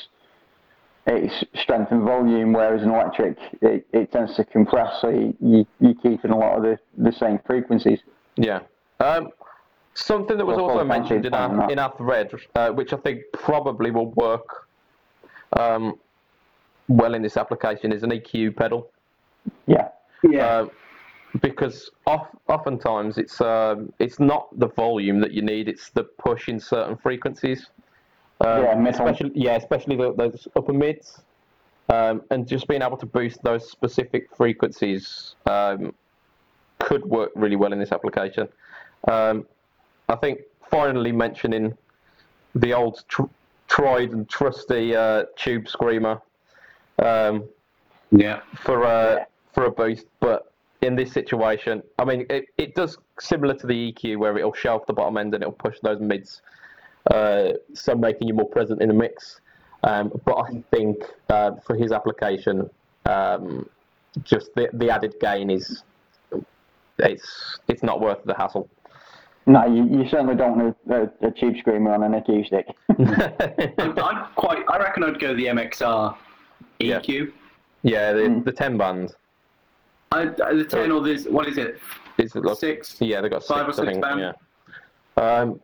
its 1.08 1.43
strength 1.62 1.91
and 1.91 2.01
volume. 2.03 2.51
Whereas 2.53 2.82
an 2.82 2.89
electric, 2.89 3.38
it, 3.62 3.86
it 3.93 4.12
tends 4.12 4.36
to 4.36 4.43
compress, 4.45 5.01
so 5.01 5.10
you, 5.10 5.36
you 5.39 5.66
you 5.80 5.93
keep 6.01 6.26
in 6.26 6.32
a 6.32 6.38
lot 6.38 6.58
of 6.58 6.64
the, 6.64 6.78
the 6.97 7.12
same 7.12 7.39
frequencies. 7.45 7.99
Yeah. 8.38 8.62
Um, 8.99 9.30
something 9.93 10.38
that 10.38 10.45
was 10.45 10.58
Well, 10.58 10.70
also 10.72 10.84
mentioned 10.84 11.26
in 11.26 11.34
our 11.34 11.72
in 11.72 11.80
our 11.80 11.93
thread, 11.97 12.32
uh, 12.56 12.70
which 12.72 12.91
I 12.93 12.97
think 12.97 13.22
probably 13.34 13.91
will 13.91 14.12
work 14.14 14.68
um, 15.58 15.95
well 16.88 17.14
in 17.14 17.22
this 17.22 17.38
application, 17.38 17.91
is 17.91 18.03
an 18.03 18.12
EQ 18.12 18.56
pedal. 18.56 18.89
Yeah. 19.68 19.89
yeah. 20.24 20.45
Uh, 20.45 20.68
because 21.41 21.89
off, 22.05 22.27
oftentimes 22.47 23.17
it's 23.17 23.41
um, 23.41 23.91
it's 23.99 24.19
not 24.19 24.47
the 24.59 24.67
volume 24.67 25.19
that 25.19 25.31
you 25.31 25.41
need; 25.41 25.67
it's 25.67 25.89
the 25.89 26.03
push 26.03 26.49
in 26.49 26.59
certain 26.59 26.95
frequencies. 26.97 27.69
Um, 28.41 28.63
Yeah, 28.63 28.88
especially 28.89 29.31
yeah, 29.33 29.55
especially 29.55 29.95
the, 29.95 30.13
those 30.13 30.47
upper 30.55 30.73
mids, 30.73 31.21
um, 31.89 32.21
and 32.31 32.47
just 32.47 32.67
being 32.67 32.81
able 32.81 32.97
to 32.97 33.05
boost 33.05 33.41
those 33.43 33.69
specific 33.69 34.27
frequencies 34.36 35.36
um, 35.45 35.93
could 36.79 37.05
work 37.05 37.31
really 37.36 37.55
well 37.55 37.73
in 37.73 37.79
this 37.79 37.91
application. 37.91 38.47
Um, 39.07 39.45
I 40.09 40.15
think 40.15 40.41
finally 40.69 41.11
mentioning 41.11 41.77
the 42.55 42.73
old 42.73 43.03
tr- 43.07 43.23
tried 43.67 44.11
and 44.11 44.29
trusty 44.29 44.95
uh, 44.95 45.25
tube 45.36 45.67
screamer 45.67 46.21
um, 47.03 47.43
yeah. 48.11 48.41
for 48.55 48.83
a 48.83 49.15
Yeah. 49.15 49.25
for 49.53 49.65
a 49.65 49.71
boost, 49.71 50.05
but 50.19 50.51
in 50.86 50.95
this 50.95 51.11
situation, 51.11 51.83
I 51.99 52.05
mean, 52.05 52.25
it, 52.29 52.45
it 52.57 52.75
does 52.75 52.97
similar 53.19 53.53
to 53.55 53.67
the 53.67 53.91
EQ 53.91 54.17
where 54.17 54.38
it'll 54.38 54.53
shelf 54.53 54.86
the 54.86 54.93
bottom 54.93 55.17
end 55.17 55.33
and 55.33 55.43
it'll 55.43 55.53
push 55.53 55.77
those 55.81 55.99
mids, 55.99 56.41
uh, 57.11 57.49
so 57.73 57.95
making 57.95 58.27
you 58.27 58.33
more 58.33 58.49
present 58.49 58.81
in 58.81 58.88
the 58.88 58.93
mix. 58.93 59.41
Um, 59.83 60.11
but 60.25 60.36
I 60.36 60.63
think 60.71 60.97
uh, 61.29 61.51
for 61.65 61.75
his 61.75 61.91
application, 61.91 62.69
um, 63.05 63.69
just 64.23 64.49
the, 64.55 64.69
the 64.73 64.89
added 64.89 65.15
gain 65.19 65.49
is 65.49 65.83
it's 66.97 67.59
it's 67.67 67.83
not 67.83 67.99
worth 67.99 68.23
the 68.25 68.33
hassle. 68.33 68.69
No, 69.47 69.65
you, 69.67 69.86
you 69.86 70.09
certainly 70.09 70.36
don't 70.36 70.57
want 70.57 70.77
a, 70.89 70.93
a, 70.93 71.27
a 71.27 71.31
tube 71.31 71.55
screamer 71.59 71.93
on 71.93 72.01
an 72.01 72.15
acoustic. 72.15 72.67
I'd, 72.89 73.99
I'd 73.99 74.27
quite. 74.36 74.63
I 74.69 74.77
reckon 74.79 75.03
I'd 75.03 75.19
go 75.19 75.36
the 75.36 75.45
MXR 75.45 76.15
EQ. 76.79 77.31
yeah, 77.83 78.13
the, 78.13 78.41
the 78.43 78.51
ten 78.51 78.77
band. 78.77 79.13
I, 80.12 80.22
I- 80.22 80.53
the 80.53 80.66
ten 80.70 80.91
or 80.91 81.01
this. 81.01 81.26
What 81.26 81.47
is 81.47 81.58
it? 81.58 81.80
It's 82.18 82.34
like, 82.36 82.58
Six. 82.58 82.95
Yeah, 83.01 83.20
they 83.22 83.30
got 83.30 83.43
Five 83.43 83.68
or 83.68 83.74
six, 83.74 83.80
I 83.80 83.91
six 83.91 83.93
think. 83.93 84.01
band? 84.03 84.36
Yeah. 85.18 85.41
Um, 85.41 85.60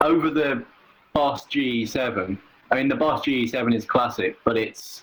over 0.00 0.30
the 0.30 0.64
Boss 1.12 1.46
GE7. 1.46 2.38
I 2.70 2.74
mean, 2.74 2.88
the 2.88 2.94
Boss 2.94 3.24
GE7 3.24 3.74
is 3.74 3.84
classic, 3.84 4.36
but 4.44 4.56
it's 4.56 5.02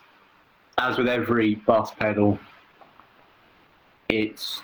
as 0.77 0.97
with 0.97 1.07
every 1.07 1.55
Boss 1.55 1.93
pedal, 1.93 2.39
it's. 4.09 4.61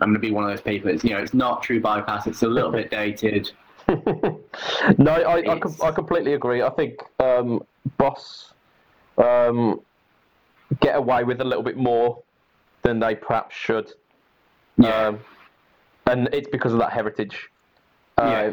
I'm 0.00 0.08
going 0.08 0.14
to 0.14 0.20
be 0.20 0.30
one 0.30 0.44
of 0.44 0.50
those 0.50 0.60
people. 0.60 0.90
It's 0.90 1.02
you 1.04 1.10
know, 1.10 1.18
it's 1.18 1.32
not 1.34 1.62
true 1.62 1.80
bypass. 1.80 2.26
It's 2.26 2.42
a 2.42 2.46
little 2.48 2.70
bit 2.70 2.90
dated. 2.90 3.50
no, 3.88 4.36
I, 5.12 5.40
I, 5.54 5.60
I 5.82 5.90
completely 5.90 6.34
agree. 6.34 6.62
I 6.62 6.68
think 6.70 7.00
um, 7.18 7.62
Boss 7.96 8.52
um, 9.16 9.80
get 10.80 10.96
away 10.96 11.24
with 11.24 11.40
a 11.40 11.44
little 11.44 11.62
bit 11.62 11.76
more 11.78 12.22
than 12.86 13.00
they 13.00 13.14
perhaps 13.16 13.54
should. 13.54 13.92
Yeah. 14.78 15.08
Um, 15.08 15.18
and 16.06 16.28
it's 16.32 16.48
because 16.48 16.72
of 16.72 16.78
that 16.78 16.92
heritage. 16.92 17.48
Uh, 18.18 18.24
Yeah. 18.26 18.52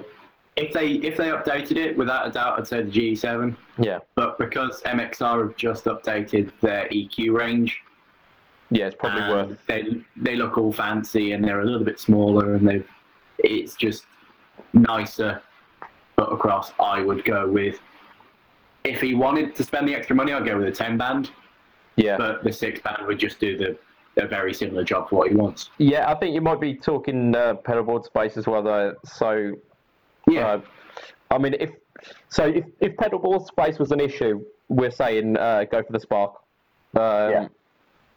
If 0.56 0.72
they 0.72 0.88
if 1.10 1.18
they 1.18 1.30
updated 1.30 1.78
it, 1.78 1.98
without 1.98 2.28
a 2.28 2.32
doubt, 2.32 2.60
I'd 2.60 2.68
say 2.68 2.84
the 2.84 2.92
GE7. 2.92 3.56
yeah. 3.80 4.00
But 4.16 4.38
because 4.38 4.82
MXR 4.84 5.48
have 5.48 5.56
just 5.56 5.86
updated 5.86 6.52
their 6.62 6.88
EQ 6.90 7.34
range, 7.34 7.80
Yeah, 8.70 8.86
it's 8.88 8.96
probably 8.96 9.22
worth. 9.34 9.58
they 9.68 9.82
they 10.16 10.36
look 10.36 10.58
all 10.60 10.72
fancy 10.72 11.32
and 11.32 11.44
they're 11.44 11.62
a 11.62 11.66
little 11.66 11.84
bit 11.84 12.00
smaller 12.00 12.54
and 12.56 12.68
they 12.68 12.84
it's 13.40 13.74
just 13.76 14.06
nicer 14.74 15.42
put 16.18 16.32
across. 16.32 16.72
I 16.80 17.02
would 17.02 17.26
go 17.26 17.48
with 17.48 17.80
if 18.84 19.02
he 19.02 19.16
wanted 19.16 19.56
to 19.56 19.64
spend 19.64 19.88
the 19.88 19.96
extra 19.96 20.16
money, 20.16 20.34
I'd 20.34 20.46
go 20.46 20.58
with 20.60 20.68
a 20.68 20.72
ten 20.84 20.98
band, 21.00 21.32
Yeah. 21.96 22.18
but 22.18 22.44
the 22.44 22.52
six 22.54 22.80
band 22.80 23.08
would 23.08 23.18
just 23.18 23.40
do 23.40 23.58
the 23.58 23.76
a 24.18 24.28
very 24.28 24.54
similar 24.54 24.84
job 24.84 25.10
for 25.10 25.18
what 25.18 25.30
he 25.30 25.36
wants. 25.36 25.70
Yeah, 25.78 26.10
I 26.10 26.16
think 26.16 26.34
you 26.36 26.42
might 26.42 26.62
be 26.62 26.76
talking 26.76 27.36
uh, 27.36 27.56
pedalboard 27.56 28.06
space 28.06 28.38
as 28.38 28.48
well, 28.48 28.62
though. 28.64 28.96
So, 29.06 29.54
Yeah, 30.28 30.48
uh, 30.48 30.62
I 31.32 31.38
mean, 31.38 31.56
if 31.60 31.72
so, 32.30 32.46
if 32.46 32.66
if 32.80 32.96
pedalboard 32.96 33.48
space 33.48 33.80
was 33.80 33.92
an 33.92 34.00
issue, 34.00 34.44
we're 34.70 34.92
saying 34.92 35.38
uh, 35.38 35.66
go 35.72 35.84
for 35.84 35.94
the 35.94 36.00
Spark. 36.00 36.36
Um, 36.96 37.32
Yeah. 37.32 37.48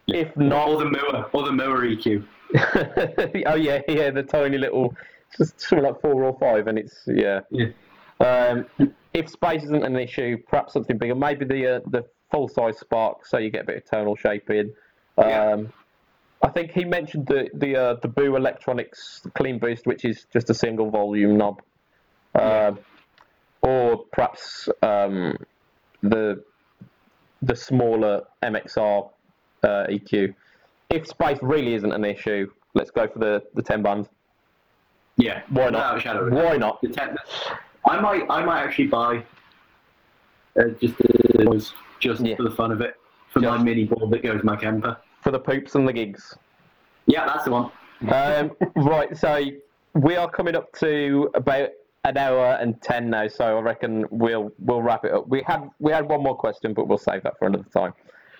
If 0.09 0.37
not, 0.37 0.69
or 0.69 0.79
the 0.79 0.85
Mooer, 0.85 1.29
or 1.33 1.43
the 1.43 1.51
Mooer 1.51 1.85
E 1.85 1.97
EQ. 1.97 2.25
oh 3.47 3.55
yeah, 3.57 3.81
yeah, 3.89 4.11
the 4.11 4.23
tiny 4.23 4.57
little, 4.57 4.95
just 5.37 5.61
something 5.61 5.85
like 5.85 6.01
four 6.01 6.23
or 6.23 6.39
five, 6.39 6.69
and 6.69 6.79
it's 6.79 7.03
yeah. 7.09 7.41
Yeah. 7.51 7.67
Um, 8.21 8.67
if 9.15 9.29
space 9.29 9.65
isn't 9.65 9.83
an 9.83 9.97
issue, 9.97 10.37
perhaps 10.49 10.75
something 10.75 10.97
bigger. 10.97 11.17
Maybe 11.17 11.45
the 11.45 11.77
uh, 11.77 11.81
the 11.89 12.05
full 12.31 12.49
size 12.49 12.79
spark, 12.79 13.27
so 13.27 13.39
you 13.39 13.51
get 13.51 13.63
a 13.63 13.67
bit 13.67 13.77
of 13.79 13.85
tonal 13.91 14.15
shaping. 14.15 14.73
Um, 15.19 15.29
Yeah. 15.29 15.57
I 16.47 16.51
think 16.51 16.71
he 16.71 16.85
mentioned 16.85 17.27
the 17.27 17.49
the 17.55 17.77
uh, 17.77 17.95
the 18.03 18.07
Boo 18.07 18.37
Electronics 18.37 19.23
Clean 19.35 19.59
Boost, 19.59 19.85
which 19.85 20.05
is 20.05 20.27
just 20.33 20.49
a 20.49 20.55
single 20.55 20.91
volume 20.91 21.37
knob, 21.37 21.61
um, 22.37 22.79
or 23.63 24.05
perhaps 24.13 24.69
um, 24.83 25.37
the 26.03 26.45
the 27.43 27.57
smaller 27.57 28.23
MXR 28.45 29.11
uh, 29.65 29.69
EQ. 29.91 30.35
If 30.89 31.09
space 31.09 31.39
really 31.43 31.75
isn't 31.75 31.91
an 31.91 32.05
issue, 32.05 32.49
let's 32.75 32.93
go 32.93 33.09
for 33.09 33.19
the 33.19 33.43
the 33.55 33.63
ten 33.63 33.83
band. 33.83 34.09
Yeah, 35.17 35.43
Why 35.49 35.71
not? 35.71 35.97
a 35.97 36.01
shadow 36.01 36.21
of 36.21 36.29
a 36.29 36.31
doubt. 36.31 36.45
Why 36.45 36.57
not? 36.59 36.81
The 36.81 36.89
ten, 36.91 37.17
I 37.89 37.99
might 37.99 38.23
I 38.31 38.45
might 38.45 38.63
actually 38.63 38.87
buy 38.87 39.25
uh, 40.61 40.65
just 40.81 40.95
uh, 41.01 41.59
just 41.99 42.21
Yeah. 42.21 42.37
for 42.37 42.45
the 42.45 42.55
fun 42.55 42.71
of 42.71 42.81
it 42.83 42.95
for 43.31 43.41
my 43.41 43.59
mini 43.59 43.85
board 43.85 44.13
that 44.13 44.23
goes 44.23 44.45
my 44.45 44.55
camper. 44.55 44.97
For 45.27 45.33
the 45.33 45.41
poops 45.41 45.75
and 45.75 45.89
the 45.89 45.93
gigs. 45.93 46.39
Yeah, 47.07 47.27
that's 47.27 47.47
the 47.47 47.51
one. 47.51 47.73
Um, 48.13 48.53
right, 48.77 49.17
so 49.17 49.45
we 49.95 50.15
are 50.15 50.31
coming 50.31 50.55
up 50.55 50.73
to 50.75 51.29
about 51.35 51.71
an 52.05 52.17
hour 52.17 52.57
and 52.61 52.81
ten 52.81 53.11
now, 53.11 53.27
so 53.27 53.59
I 53.59 53.61
reckon 53.61 54.05
we'll 54.13 54.53
we'll 54.61 54.83
wrap 54.83 55.05
it 55.05 55.11
up. 55.11 55.27
We 55.27 55.43
had 55.43 55.69
we 55.81 55.91
had 55.91 56.09
one 56.09 56.23
more 56.23 56.37
question, 56.37 56.75
but 56.75 56.87
we'll 56.87 56.97
save 56.97 57.25
that 57.25 57.37
for 57.41 57.49
another 57.49 57.67
time. 57.75 57.93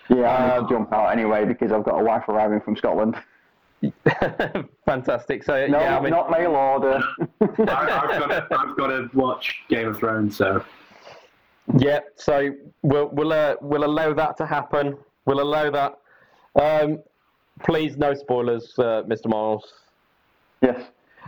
Yeah, 0.09 0.33
I 0.33 0.47
need 0.47 0.63
Um, 0.63 0.69
jump 0.69 0.93
out 0.93 1.07
anyway 1.07 1.43
because 1.43 1.73
I've 1.73 1.83
got 1.83 1.99
a 1.99 2.03
wife 2.05 2.23
arriving 2.29 2.61
from 2.61 2.77
Scotland. 2.77 3.17
Fantastic. 4.85 5.43
So 5.43 5.67
No, 5.67 5.81
yeah, 5.81 5.97
I 5.97 6.01
mean, 6.01 6.11
not 6.11 6.31
mail 6.31 6.55
order. 6.55 7.01
I, 7.41 7.45
I've, 7.49 7.67
got 7.67 8.27
to, 8.27 8.47
I've 8.57 8.77
got 8.77 8.87
to 8.87 9.09
watch 9.13 9.57
Game 9.67 9.89
of 9.89 9.99
Thrones, 9.99 10.37
so 10.37 10.63
yeah. 11.77 11.99
So 12.15 12.51
we'll 12.81 13.09
we'll 13.09 13.33
uh, 13.33 13.55
we'll 13.59 13.83
allow 13.83 14.13
that 14.13 14.37
to 14.37 14.45
happen. 14.45 14.97
We'll 15.25 15.41
allow 15.41 15.69
that. 15.69 15.97
Um, 16.57 16.99
please, 17.63 17.97
no 17.97 18.13
spoilers, 18.13 18.73
uh, 18.77 19.03
Mr. 19.07 19.27
Miles. 19.27 19.73
yes. 20.61 20.81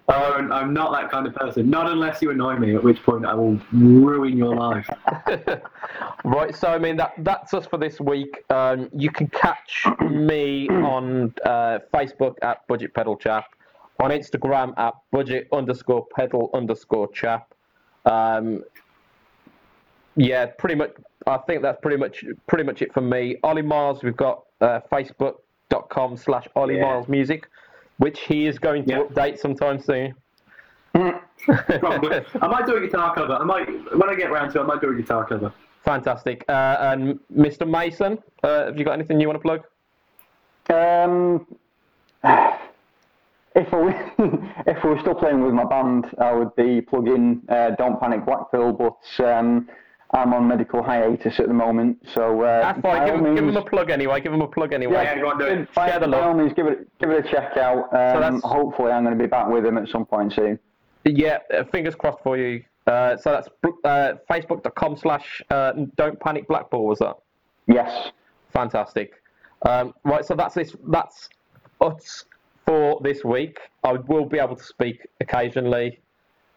And 0.08 0.52
I'm 0.54 0.74
not 0.74 0.92
that 0.94 1.12
kind 1.12 1.28
of 1.28 1.36
person. 1.36 1.70
Not 1.70 1.88
unless 1.92 2.22
you 2.22 2.32
annoy 2.32 2.56
me, 2.56 2.74
at 2.74 2.84
which 2.84 3.04
point 3.04 3.26
I 3.26 3.36
will 3.36 3.60
ruin 3.72 4.38
your 4.38 4.56
life. 4.56 4.90
Right, 6.26 6.54
so 6.54 6.68
I 6.68 6.78
mean 6.78 6.98
that 6.98 7.14
that's 7.20 7.54
us 7.54 7.66
for 7.66 7.78
this 7.78 8.00
week. 8.02 8.44
Um, 8.50 8.90
you 8.94 9.10
can 9.10 9.28
catch 9.28 9.86
me 10.10 10.68
on 10.68 11.34
uh, 11.46 11.80
Facebook 11.94 12.36
at 12.42 12.68
Budget 12.68 12.94
Pedal 12.94 13.16
Chap, 13.16 13.46
on 14.02 14.12
Instagram 14.12 14.78
at 14.78 14.96
Budget 15.12 15.48
underscore 15.54 16.06
Pedal 16.14 16.50
underscore 16.54 17.10
Chap. 17.14 17.54
Um, 18.06 18.64
yeah, 20.18 20.48
pretty 20.48 20.76
much. 20.76 20.92
I 21.26 21.38
think 21.38 21.62
that's 21.62 21.80
pretty 21.82 21.98
much 21.98 22.26
pretty 22.48 22.66
much 22.66 22.82
it 22.82 22.94
for 22.94 23.02
me. 23.02 23.38
Ollie 23.44 23.62
Miles, 23.62 24.04
we've 24.04 24.18
got 24.18 24.44
uh, 24.62 24.80
Facebook.com 24.92 26.18
slash 26.18 26.48
Ollie 26.56 26.78
Yeah. 26.78 26.84
Miles 26.84 27.08
Music, 27.08 27.48
which 27.98 28.22
he 28.22 28.46
is 28.48 28.60
going 28.60 28.86
to 28.86 28.92
Yeah. 28.92 29.00
update 29.04 29.38
sometime 29.40 29.80
soon. 29.80 30.14
Probably. 30.94 32.22
I 32.42 32.48
might 32.48 32.66
do 32.66 32.76
a 32.76 32.82
guitar 32.82 33.14
cover. 33.16 33.34
I 33.34 33.44
might 33.44 33.68
when 33.96 34.10
I 34.10 34.16
get 34.16 34.32
round 34.32 34.52
to 34.54 34.60
it. 34.60 34.64
I 34.64 34.66
might 34.66 34.82
do 34.82 34.90
a 34.90 34.96
guitar 34.96 35.26
cover. 35.26 35.54
Fantastic. 35.86 36.44
Uh, 36.50 36.78
and 36.82 37.20
Mr. 37.36 37.68
Mason, 37.70 38.18
uh, 38.44 38.66
have 38.66 38.78
you 38.78 38.84
got 38.84 38.94
anything 38.94 39.20
you 39.22 39.28
want 39.28 39.42
to 39.42 39.42
plug? 39.42 39.64
Um, 40.70 41.48
if 43.56 43.74
I 43.74 43.78
were, 43.78 44.12
if 44.68 44.84
I 44.84 44.88
were 44.88 45.00
still 45.00 45.16
playing 45.16 45.42
with 45.42 45.54
my 45.54 45.64
band, 45.64 46.14
I 46.20 46.34
would 46.34 46.54
be 46.56 46.82
plugging 46.82 47.42
uh, 47.50 47.72
Don't 47.72 48.00
Panic 48.00 48.26
Blackpool, 48.26 48.74
but 48.74 49.26
um, 49.26 49.70
I'm 50.12 50.34
on 50.34 50.48
medical 50.48 50.82
hiatus 50.82 51.40
at 51.40 51.48
the 51.48 51.54
moment. 51.54 51.98
So 52.14 52.42
uh, 52.42 52.62
That's 52.62 52.82
fine. 52.82 53.00
by 53.00 53.06
Give 53.06 53.16
all 53.20 53.26
him, 53.26 53.36
give 53.36 53.44
him 53.48 53.58
a 53.58 53.64
plug 53.64 53.90
anyway. 53.92 54.20
Give 54.22 54.34
him 54.34 54.42
a 54.42 54.48
plug 54.48 54.74
anyway. 54.74 55.04
Yeah, 55.04 55.20
go 55.20 55.30
on, 55.30 55.38
do 55.38 55.46
it. 55.46 55.74
by, 55.76 55.90
Share 55.90 56.00
the 56.00 56.08
by 56.08 56.22
all 56.22 56.34
means, 56.34 56.54
give 56.54 56.66
it 56.68 56.88
give 57.00 57.12
it 57.12 57.26
a 57.26 57.30
check 57.30 57.58
out. 57.58 57.84
Um, 57.94 58.22
that's- 58.22 58.42
hopefully, 58.44 58.92
I'm 58.92 59.04
going 59.04 59.18
to 59.18 59.24
be 59.24 59.28
back 59.30 59.48
with 59.48 59.66
him 59.66 59.78
at 59.78 59.88
some 59.88 60.06
point 60.06 60.34
soon. 60.34 60.58
Yeah, 61.06 61.38
uh, 61.56 61.64
fingers 61.66 61.96
crossed 61.96 62.20
for 62.24 62.38
you. 62.38 62.64
Uh, 62.88 63.16
so 63.18 63.32
that's 63.32 63.48
uh, 63.84 64.14
facebook.com 64.30 64.98
slash 64.98 65.42
uh, 65.52 65.74
don't 65.96 66.20
panic 66.20 66.48
blackpool, 66.48 66.88
was 66.88 67.00
that? 67.00 67.18
Yes. 67.68 68.10
Fantastic. 68.52 69.22
Um, 69.68 69.94
right, 70.04 70.26
so 70.26 70.34
that's 70.34 70.56
this. 70.56 70.76
That's 70.88 71.30
us 71.82 72.26
for 72.66 73.00
this 73.04 73.24
week. 73.24 73.60
I 73.84 73.94
will 73.94 74.26
be 74.26 74.40
able 74.40 74.56
to 74.56 74.64
speak 74.64 75.08
occasionally. 75.22 76.00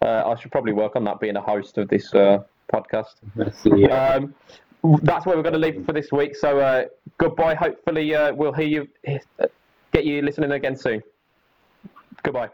Uh, 0.00 0.22
I 0.26 0.40
should 0.40 0.50
probably 0.50 0.72
work 0.72 0.96
on 0.96 1.04
that 1.04 1.20
being 1.20 1.36
a 1.36 1.40
host 1.40 1.76
of 1.78 1.88
this 1.88 2.12
uh, 2.14 2.42
podcast. 2.72 3.14
Um, 4.16 4.34
that's 5.02 5.26
where 5.26 5.36
we're 5.36 5.42
going 5.42 5.52
to 5.52 5.58
leave 5.58 5.84
for 5.86 5.92
this 5.92 6.10
week. 6.10 6.34
So 6.36 6.58
uh, 6.58 6.84
goodbye. 7.18 7.54
Hopefully, 7.54 8.14
uh, 8.14 8.32
we'll 8.34 8.52
hear 8.52 8.66
you, 8.66 8.88
get 9.92 10.04
you 10.04 10.22
listening 10.22 10.52
again 10.52 10.76
soon. 10.76 11.02
Goodbye. 12.22 12.50